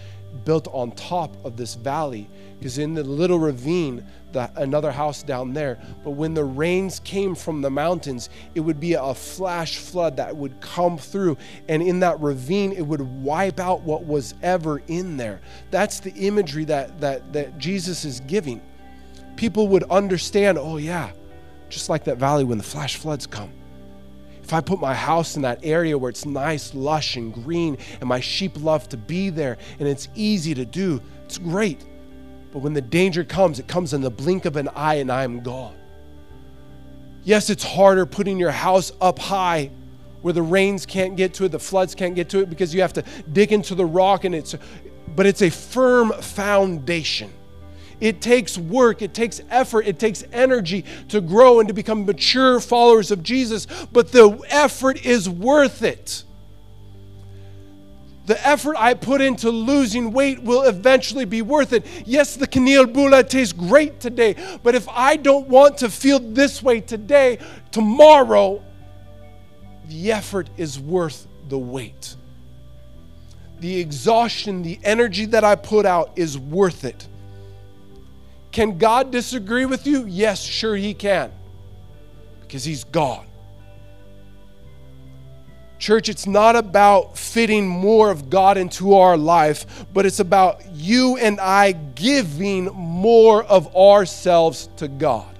built 0.44 0.68
on 0.72 0.90
top 0.92 1.36
of 1.44 1.56
this 1.56 1.74
valley 1.74 2.28
because 2.58 2.78
in 2.78 2.94
the 2.94 3.04
little 3.04 3.38
ravine 3.38 4.04
the, 4.32 4.50
another 4.56 4.90
house 4.90 5.22
down 5.22 5.52
there. 5.52 5.78
But 6.02 6.12
when 6.12 6.34
the 6.34 6.44
rains 6.44 7.00
came 7.00 7.34
from 7.34 7.60
the 7.60 7.70
mountains 7.70 8.30
it 8.54 8.60
would 8.60 8.80
be 8.80 8.94
a 8.94 9.14
flash 9.14 9.76
flood 9.76 10.16
that 10.16 10.36
would 10.36 10.60
come 10.60 10.98
through 10.98 11.36
and 11.68 11.82
in 11.82 12.00
that 12.00 12.20
ravine 12.20 12.72
it 12.72 12.82
would 12.82 13.00
wipe 13.00 13.60
out 13.60 13.82
what 13.82 14.04
was 14.04 14.34
ever 14.42 14.82
in 14.88 15.16
there. 15.16 15.40
That's 15.70 16.00
the 16.00 16.12
imagery 16.12 16.64
that 16.64 17.00
that, 17.00 17.32
that 17.32 17.58
jesus 17.58 18.04
is 18.04 18.20
giving. 18.20 18.60
People 19.36 19.68
would 19.68 19.84
understand 19.84 20.58
oh 20.58 20.76
yeah 20.76 21.10
just 21.68 21.88
like 21.88 22.04
that 22.04 22.18
valley 22.18 22.44
when 22.44 22.58
the 22.58 22.64
flash 22.64 22.96
floods 22.96 23.26
come 23.26 23.50
if 24.44 24.52
I 24.52 24.60
put 24.60 24.78
my 24.78 24.92
house 24.92 25.36
in 25.36 25.42
that 25.42 25.60
area 25.62 25.96
where 25.96 26.10
it's 26.10 26.26
nice, 26.26 26.74
lush, 26.74 27.16
and 27.16 27.32
green, 27.32 27.78
and 28.00 28.06
my 28.06 28.20
sheep 28.20 28.62
love 28.62 28.86
to 28.90 28.98
be 28.98 29.30
there, 29.30 29.56
and 29.78 29.88
it's 29.88 30.08
easy 30.14 30.52
to 30.52 30.66
do, 30.66 31.00
it's 31.24 31.38
great. 31.38 31.82
But 32.52 32.58
when 32.58 32.74
the 32.74 32.82
danger 32.82 33.24
comes, 33.24 33.58
it 33.58 33.66
comes 33.66 33.94
in 33.94 34.02
the 34.02 34.10
blink 34.10 34.44
of 34.44 34.56
an 34.56 34.68
eye, 34.68 34.96
and 34.96 35.10
I 35.10 35.24
am 35.24 35.42
gone. 35.42 35.74
Yes, 37.22 37.48
it's 37.48 37.64
harder 37.64 38.04
putting 38.04 38.38
your 38.38 38.50
house 38.50 38.92
up 39.00 39.18
high 39.18 39.70
where 40.20 40.34
the 40.34 40.42
rains 40.42 40.84
can't 40.84 41.16
get 41.16 41.32
to 41.34 41.46
it, 41.46 41.48
the 41.48 41.58
floods 41.58 41.94
can't 41.94 42.14
get 42.14 42.28
to 42.28 42.40
it 42.40 42.50
because 42.50 42.74
you 42.74 42.82
have 42.82 42.92
to 42.92 43.04
dig 43.32 43.50
into 43.50 43.74
the 43.74 43.86
rock 43.86 44.24
and 44.24 44.34
it's 44.34 44.54
but 45.16 45.24
it's 45.24 45.40
a 45.42 45.50
firm 45.50 46.12
foundation. 46.12 47.32
It 48.00 48.20
takes 48.20 48.58
work, 48.58 49.02
it 49.02 49.14
takes 49.14 49.40
effort, 49.50 49.86
it 49.86 49.98
takes 49.98 50.24
energy 50.32 50.84
to 51.08 51.20
grow 51.20 51.60
and 51.60 51.68
to 51.68 51.74
become 51.74 52.04
mature 52.06 52.60
followers 52.60 53.10
of 53.10 53.22
Jesus, 53.22 53.66
but 53.92 54.12
the 54.12 54.40
effort 54.48 55.04
is 55.04 55.28
worth 55.28 55.82
it. 55.82 56.24
The 58.26 58.46
effort 58.46 58.76
I 58.78 58.94
put 58.94 59.20
into 59.20 59.50
losing 59.50 60.12
weight 60.12 60.42
will 60.42 60.62
eventually 60.62 61.26
be 61.26 61.42
worth 61.42 61.74
it. 61.74 61.86
Yes, 62.06 62.36
the 62.36 62.46
Kaneel 62.46 62.90
Bula 62.90 63.22
tastes 63.22 63.52
great 63.52 64.00
today, 64.00 64.34
but 64.62 64.74
if 64.74 64.88
I 64.88 65.16
don't 65.16 65.46
want 65.48 65.78
to 65.78 65.90
feel 65.90 66.18
this 66.18 66.62
way 66.62 66.80
today, 66.80 67.38
tomorrow, 67.70 68.62
the 69.88 70.12
effort 70.12 70.48
is 70.56 70.80
worth 70.80 71.26
the 71.48 71.58
wait. 71.58 72.16
The 73.60 73.78
exhaustion, 73.78 74.62
the 74.62 74.78
energy 74.82 75.26
that 75.26 75.44
I 75.44 75.54
put 75.56 75.84
out 75.84 76.12
is 76.16 76.38
worth 76.38 76.84
it. 76.84 77.06
Can 78.54 78.78
God 78.78 79.10
disagree 79.10 79.66
with 79.66 79.84
you? 79.84 80.06
Yes, 80.06 80.40
sure, 80.40 80.76
He 80.76 80.94
can, 80.94 81.32
because 82.40 82.62
He's 82.62 82.84
God. 82.84 83.26
Church, 85.80 86.08
it's 86.08 86.28
not 86.28 86.54
about 86.54 87.18
fitting 87.18 87.66
more 87.66 88.12
of 88.12 88.30
God 88.30 88.56
into 88.56 88.94
our 88.94 89.16
life, 89.16 89.84
but 89.92 90.06
it's 90.06 90.20
about 90.20 90.64
you 90.72 91.16
and 91.16 91.40
I 91.40 91.72
giving 91.72 92.66
more 92.66 93.42
of 93.42 93.74
ourselves 93.74 94.68
to 94.76 94.86
God. 94.86 95.36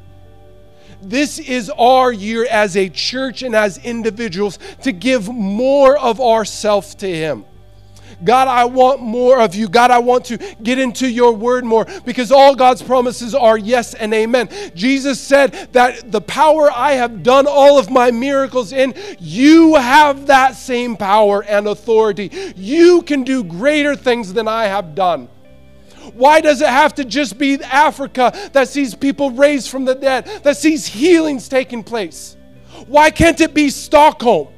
This 1.00 1.38
is 1.38 1.70
our 1.70 2.12
year 2.12 2.48
as 2.50 2.76
a 2.76 2.88
church 2.88 3.42
and 3.44 3.54
as 3.54 3.78
individuals 3.78 4.58
to 4.82 4.90
give 4.90 5.28
more 5.28 5.96
of 5.96 6.20
ourselves 6.20 6.96
to 6.96 7.08
Him. 7.08 7.44
God, 8.22 8.48
I 8.48 8.64
want 8.64 9.00
more 9.00 9.40
of 9.40 9.54
you. 9.54 9.68
God, 9.68 9.90
I 9.90 9.98
want 9.98 10.26
to 10.26 10.38
get 10.62 10.78
into 10.78 11.08
your 11.08 11.32
word 11.32 11.64
more 11.64 11.86
because 12.04 12.30
all 12.30 12.54
God's 12.54 12.82
promises 12.82 13.34
are 13.34 13.58
yes 13.58 13.94
and 13.94 14.12
amen. 14.14 14.48
Jesus 14.74 15.20
said 15.20 15.68
that 15.72 16.12
the 16.12 16.20
power 16.20 16.70
I 16.70 16.92
have 16.92 17.22
done 17.22 17.46
all 17.46 17.78
of 17.78 17.90
my 17.90 18.10
miracles 18.10 18.72
in, 18.72 18.94
you 19.18 19.74
have 19.74 20.26
that 20.26 20.54
same 20.54 20.96
power 20.96 21.42
and 21.44 21.66
authority. 21.66 22.30
You 22.56 23.02
can 23.02 23.24
do 23.24 23.42
greater 23.42 23.96
things 23.96 24.32
than 24.32 24.48
I 24.48 24.66
have 24.66 24.94
done. 24.94 25.28
Why 26.12 26.40
does 26.40 26.60
it 26.60 26.68
have 26.68 26.94
to 26.96 27.04
just 27.04 27.38
be 27.38 27.62
Africa 27.62 28.32
that 28.52 28.68
sees 28.68 28.94
people 28.94 29.30
raised 29.30 29.70
from 29.70 29.84
the 29.84 29.94
dead, 29.94 30.26
that 30.42 30.56
sees 30.56 30.86
healings 30.86 31.48
taking 31.48 31.82
place? 31.82 32.36
Why 32.86 33.10
can't 33.10 33.40
it 33.40 33.54
be 33.54 33.70
Stockholm? 33.70 34.48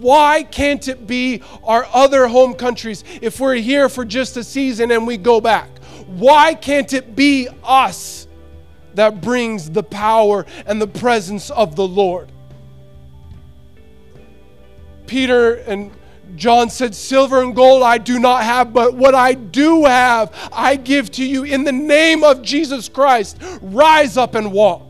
Why 0.00 0.44
can't 0.44 0.88
it 0.88 1.06
be 1.06 1.42
our 1.62 1.86
other 1.92 2.26
home 2.26 2.54
countries 2.54 3.04
if 3.20 3.38
we're 3.38 3.56
here 3.56 3.90
for 3.90 4.06
just 4.06 4.34
a 4.38 4.42
season 4.42 4.90
and 4.90 5.06
we 5.06 5.18
go 5.18 5.42
back? 5.42 5.68
Why 6.06 6.54
can't 6.54 6.90
it 6.94 7.14
be 7.14 7.48
us 7.62 8.26
that 8.94 9.20
brings 9.20 9.70
the 9.70 9.82
power 9.82 10.46
and 10.64 10.80
the 10.80 10.86
presence 10.86 11.50
of 11.50 11.76
the 11.76 11.86
Lord? 11.86 12.32
Peter 15.06 15.56
and 15.56 15.90
John 16.34 16.70
said, 16.70 16.94
Silver 16.94 17.42
and 17.42 17.54
gold 17.54 17.82
I 17.82 17.98
do 17.98 18.18
not 18.18 18.42
have, 18.42 18.72
but 18.72 18.94
what 18.94 19.14
I 19.14 19.34
do 19.34 19.84
have, 19.84 20.32
I 20.50 20.76
give 20.76 21.10
to 21.12 21.26
you 21.26 21.44
in 21.44 21.64
the 21.64 21.72
name 21.72 22.24
of 22.24 22.40
Jesus 22.40 22.88
Christ. 22.88 23.36
Rise 23.60 24.16
up 24.16 24.34
and 24.34 24.50
walk. 24.50 24.89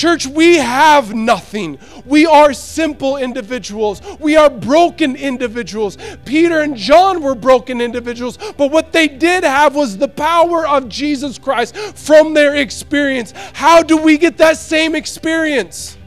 Church, 0.00 0.26
we 0.26 0.56
have 0.56 1.12
nothing. 1.12 1.78
We 2.06 2.24
are 2.24 2.54
simple 2.54 3.18
individuals. 3.18 4.00
We 4.18 4.34
are 4.34 4.48
broken 4.48 5.14
individuals. 5.14 5.98
Peter 6.24 6.60
and 6.60 6.74
John 6.74 7.20
were 7.20 7.34
broken 7.34 7.82
individuals, 7.82 8.38
but 8.56 8.70
what 8.70 8.92
they 8.92 9.08
did 9.08 9.44
have 9.44 9.74
was 9.74 9.98
the 9.98 10.08
power 10.08 10.66
of 10.66 10.88
Jesus 10.88 11.38
Christ 11.38 11.76
from 11.76 12.32
their 12.32 12.56
experience. 12.56 13.34
How 13.52 13.82
do 13.82 13.98
we 13.98 14.16
get 14.16 14.38
that 14.38 14.56
same 14.56 14.94
experience? 14.94 15.98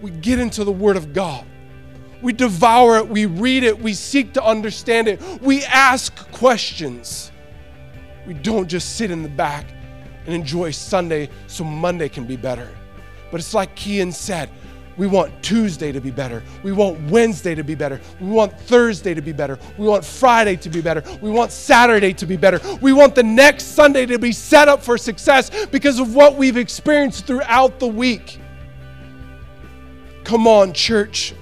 We 0.00 0.12
get 0.12 0.38
into 0.38 0.64
the 0.64 0.72
Word 0.72 0.96
of 0.96 1.12
God. 1.12 1.44
We 2.22 2.32
devour 2.32 2.96
it, 2.96 3.06
we 3.06 3.26
read 3.26 3.64
it, 3.64 3.78
we 3.78 3.92
seek 3.92 4.32
to 4.32 4.42
understand 4.42 5.08
it, 5.08 5.20
we 5.42 5.62
ask 5.64 6.16
questions. 6.32 7.32
We 8.26 8.32
don't 8.32 8.66
just 8.66 8.96
sit 8.96 9.10
in 9.10 9.22
the 9.22 9.28
back 9.28 9.66
and 10.24 10.34
enjoy 10.34 10.70
Sunday 10.70 11.28
so 11.48 11.64
Monday 11.64 12.08
can 12.08 12.24
be 12.24 12.36
better. 12.38 12.74
But 13.30 13.40
it's 13.40 13.54
like 13.54 13.74
Kian 13.76 14.12
said 14.12 14.50
we 15.00 15.06
want 15.06 15.42
Tuesday 15.42 15.92
to 15.92 16.00
be 16.00 16.10
better. 16.10 16.42
We 16.62 16.72
want 16.72 17.00
Wednesday 17.10 17.54
to 17.54 17.62
be 17.62 17.74
better. 17.74 17.98
We 18.20 18.28
want 18.28 18.52
Thursday 18.60 19.14
to 19.14 19.22
be 19.22 19.32
better. 19.32 19.58
We 19.78 19.86
want 19.86 20.04
Friday 20.04 20.56
to 20.56 20.68
be 20.68 20.82
better. 20.82 21.02
We 21.22 21.30
want 21.30 21.52
Saturday 21.52 22.12
to 22.12 22.26
be 22.26 22.36
better. 22.36 22.60
We 22.82 22.92
want 22.92 23.14
the 23.14 23.22
next 23.22 23.68
Sunday 23.68 24.04
to 24.04 24.18
be 24.18 24.30
set 24.32 24.68
up 24.68 24.82
for 24.82 24.98
success 24.98 25.66
because 25.66 25.98
of 26.00 26.14
what 26.14 26.36
we've 26.36 26.58
experienced 26.58 27.26
throughout 27.26 27.78
the 27.78 27.86
week. 27.86 28.38
Come 30.24 30.46
on, 30.46 30.74
church. 30.74 31.34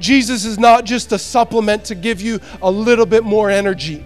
Jesus 0.00 0.44
is 0.44 0.58
not 0.58 0.84
just 0.84 1.12
a 1.12 1.18
supplement 1.18 1.84
to 1.84 1.94
give 1.94 2.20
you 2.20 2.40
a 2.60 2.70
little 2.70 3.06
bit 3.06 3.22
more 3.22 3.50
energy. 3.50 4.04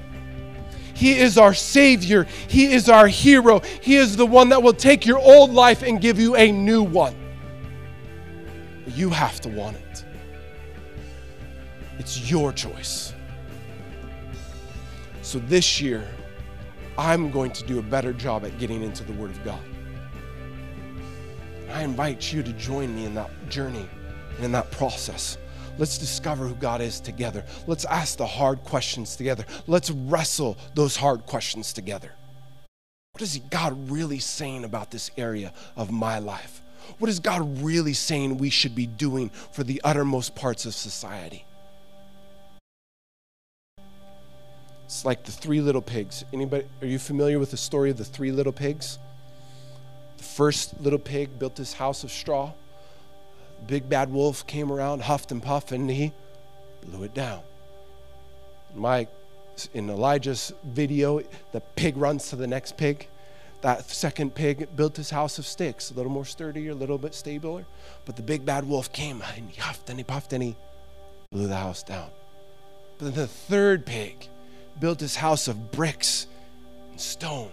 He 0.94 1.18
is 1.18 1.36
our 1.36 1.54
Savior. 1.54 2.24
He 2.48 2.72
is 2.72 2.88
our 2.88 3.06
hero. 3.06 3.60
He 3.80 3.96
is 3.96 4.16
the 4.16 4.26
one 4.26 4.48
that 4.50 4.62
will 4.62 4.72
take 4.72 5.04
your 5.04 5.18
old 5.18 5.52
life 5.52 5.82
and 5.82 6.00
give 6.00 6.18
you 6.18 6.36
a 6.36 6.52
new 6.52 6.82
one. 6.82 7.14
You 8.86 9.10
have 9.10 9.40
to 9.40 9.48
want 9.48 9.76
it. 9.76 10.04
It's 11.98 12.30
your 12.30 12.52
choice. 12.52 13.12
So 15.22 15.38
this 15.40 15.80
year, 15.80 16.06
I'm 16.96 17.30
going 17.30 17.50
to 17.52 17.64
do 17.64 17.78
a 17.78 17.82
better 17.82 18.12
job 18.12 18.44
at 18.44 18.58
getting 18.58 18.82
into 18.82 19.02
the 19.04 19.12
Word 19.14 19.30
of 19.30 19.42
God. 19.44 19.60
I 21.70 21.82
invite 21.82 22.32
you 22.32 22.42
to 22.42 22.52
join 22.52 22.94
me 22.94 23.04
in 23.04 23.14
that 23.14 23.30
journey 23.48 23.88
and 24.36 24.44
in 24.44 24.52
that 24.52 24.70
process. 24.70 25.38
Let's 25.76 25.98
discover 25.98 26.46
who 26.46 26.54
God 26.54 26.80
is 26.80 27.00
together. 27.00 27.44
Let's 27.66 27.84
ask 27.84 28.16
the 28.16 28.26
hard 28.26 28.62
questions 28.64 29.16
together. 29.16 29.44
Let's 29.66 29.90
wrestle 29.90 30.56
those 30.74 30.96
hard 30.96 31.26
questions 31.26 31.72
together. 31.72 32.12
What 33.12 33.22
is 33.22 33.38
God 33.50 33.90
really 33.90 34.18
saying 34.18 34.64
about 34.64 34.90
this 34.90 35.10
area 35.16 35.52
of 35.76 35.90
my 35.90 36.18
life? 36.18 36.62
What 36.98 37.08
is 37.08 37.18
God 37.18 37.62
really 37.62 37.94
saying 37.94 38.38
we 38.38 38.50
should 38.50 38.74
be 38.74 38.86
doing 38.86 39.30
for 39.30 39.64
the 39.64 39.80
uttermost 39.84 40.34
parts 40.34 40.66
of 40.66 40.74
society? 40.74 41.44
It's 44.84 45.04
like 45.04 45.24
the 45.24 45.32
three 45.32 45.60
little 45.60 45.82
pigs. 45.82 46.24
Anybody 46.32 46.66
are 46.80 46.86
you 46.86 46.98
familiar 46.98 47.38
with 47.38 47.50
the 47.50 47.56
story 47.56 47.90
of 47.90 47.96
the 47.96 48.04
three 48.04 48.30
little 48.30 48.52
pigs? 48.52 48.98
The 50.18 50.24
first 50.24 50.80
little 50.80 50.98
pig 50.98 51.38
built 51.38 51.56
his 51.56 51.72
house 51.72 52.04
of 52.04 52.12
straw. 52.12 52.52
Big 53.66 53.88
bad 53.88 54.12
wolf 54.12 54.46
came 54.46 54.70
around, 54.70 55.02
huffed 55.02 55.32
and 55.32 55.42
puffed, 55.42 55.72
and 55.72 55.90
he 55.90 56.12
blew 56.82 57.04
it 57.04 57.14
down. 57.14 57.40
My 58.74 59.06
in 59.72 59.88
Elijah's 59.88 60.52
video, 60.64 61.20
the 61.52 61.60
pig 61.60 61.96
runs 61.96 62.28
to 62.30 62.36
the 62.36 62.46
next 62.46 62.76
pig. 62.76 63.08
That 63.60 63.88
second 63.88 64.34
pig 64.34 64.68
built 64.76 64.96
his 64.96 65.10
house 65.10 65.38
of 65.38 65.46
sticks, 65.46 65.90
a 65.90 65.94
little 65.94 66.12
more 66.12 66.24
sturdier, 66.24 66.72
a 66.72 66.74
little 66.74 66.98
bit 66.98 67.14
stabler. 67.14 67.64
But 68.04 68.16
the 68.16 68.22
big 68.22 68.44
bad 68.44 68.68
wolf 68.68 68.92
came 68.92 69.22
and 69.36 69.48
he 69.48 69.60
huffed 69.60 69.88
and 69.88 69.98
he 69.98 70.04
puffed 70.04 70.32
and 70.32 70.42
he 70.42 70.56
blew 71.30 71.46
the 71.46 71.56
house 71.56 71.82
down. 71.82 72.10
But 72.98 73.06
then 73.06 73.14
the 73.14 73.26
third 73.26 73.86
pig 73.86 74.28
built 74.80 75.00
his 75.00 75.16
house 75.16 75.48
of 75.48 75.70
bricks 75.72 76.26
and 76.90 77.00
stone. 77.00 77.50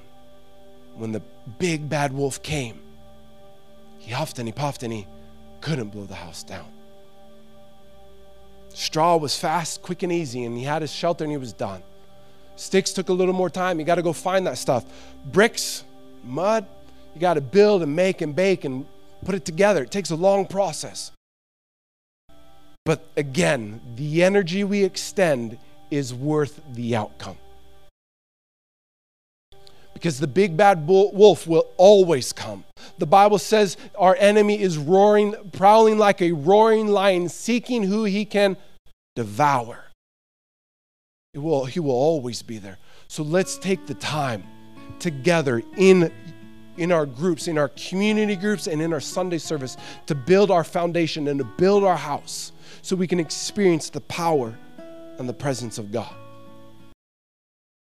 When 0.95 1.13
the 1.13 1.21
big 1.59 1.87
bad 1.87 2.11
wolf 2.11 2.43
came, 2.43 2.79
he 3.99 4.11
huffed 4.11 4.39
and 4.39 4.47
he 4.47 4.51
puffed 4.51 4.83
and 4.83 4.91
he 4.91 5.07
couldn't 5.61 5.89
blow 5.89 6.05
the 6.05 6.15
house 6.15 6.43
down. 6.43 6.65
Straw 8.73 9.17
was 9.17 9.37
fast, 9.37 9.81
quick, 9.81 10.03
and 10.03 10.11
easy, 10.11 10.43
and 10.43 10.57
he 10.57 10.63
had 10.63 10.81
his 10.81 10.91
shelter 10.91 11.23
and 11.23 11.31
he 11.31 11.37
was 11.37 11.53
done. 11.53 11.83
Sticks 12.55 12.91
took 12.91 13.09
a 13.09 13.13
little 13.13 13.33
more 13.33 13.49
time. 13.49 13.79
You 13.79 13.85
got 13.85 13.95
to 13.95 14.01
go 14.01 14.13
find 14.13 14.47
that 14.47 14.57
stuff. 14.57 14.85
Bricks, 15.25 15.83
mud, 16.23 16.65
you 17.13 17.21
got 17.21 17.33
to 17.35 17.41
build 17.41 17.83
and 17.83 17.95
make 17.95 18.21
and 18.21 18.35
bake 18.35 18.65
and 18.65 18.85
put 19.25 19.35
it 19.35 19.45
together. 19.45 19.83
It 19.83 19.91
takes 19.91 20.11
a 20.11 20.15
long 20.15 20.45
process. 20.45 21.11
But 22.85 23.05
again, 23.15 23.81
the 23.95 24.23
energy 24.23 24.63
we 24.63 24.83
extend 24.83 25.57
is 25.89 26.13
worth 26.13 26.61
the 26.73 26.95
outcome. 26.95 27.37
Because 30.01 30.19
the 30.19 30.25
big 30.25 30.57
bad 30.57 30.87
wolf 30.87 31.45
will 31.45 31.69
always 31.77 32.33
come. 32.33 32.63
The 32.97 33.05
Bible 33.05 33.37
says 33.37 33.77
our 33.95 34.15
enemy 34.15 34.59
is 34.59 34.79
roaring, 34.79 35.35
prowling 35.51 35.99
like 35.99 36.23
a 36.23 36.31
roaring 36.31 36.87
lion, 36.87 37.29
seeking 37.29 37.83
who 37.83 38.05
he 38.05 38.25
can 38.25 38.57
devour. 39.15 39.85
It 41.35 41.37
will, 41.37 41.65
he 41.65 41.79
will 41.79 41.91
always 41.91 42.41
be 42.41 42.57
there. 42.57 42.79
So 43.09 43.21
let's 43.21 43.59
take 43.59 43.85
the 43.85 43.93
time 43.93 44.43
together 44.97 45.61
in, 45.77 46.11
in 46.77 46.91
our 46.91 47.05
groups, 47.05 47.47
in 47.47 47.59
our 47.59 47.69
community 47.69 48.35
groups, 48.35 48.65
and 48.65 48.81
in 48.81 48.93
our 48.93 48.99
Sunday 48.99 49.37
service 49.37 49.77
to 50.07 50.15
build 50.15 50.49
our 50.49 50.63
foundation 50.63 51.27
and 51.27 51.37
to 51.37 51.45
build 51.45 51.83
our 51.83 51.95
house 51.95 52.53
so 52.81 52.95
we 52.95 53.05
can 53.05 53.19
experience 53.19 53.91
the 53.91 54.01
power 54.01 54.57
and 55.19 55.29
the 55.29 55.33
presence 55.33 55.77
of 55.77 55.91
God. 55.91 56.15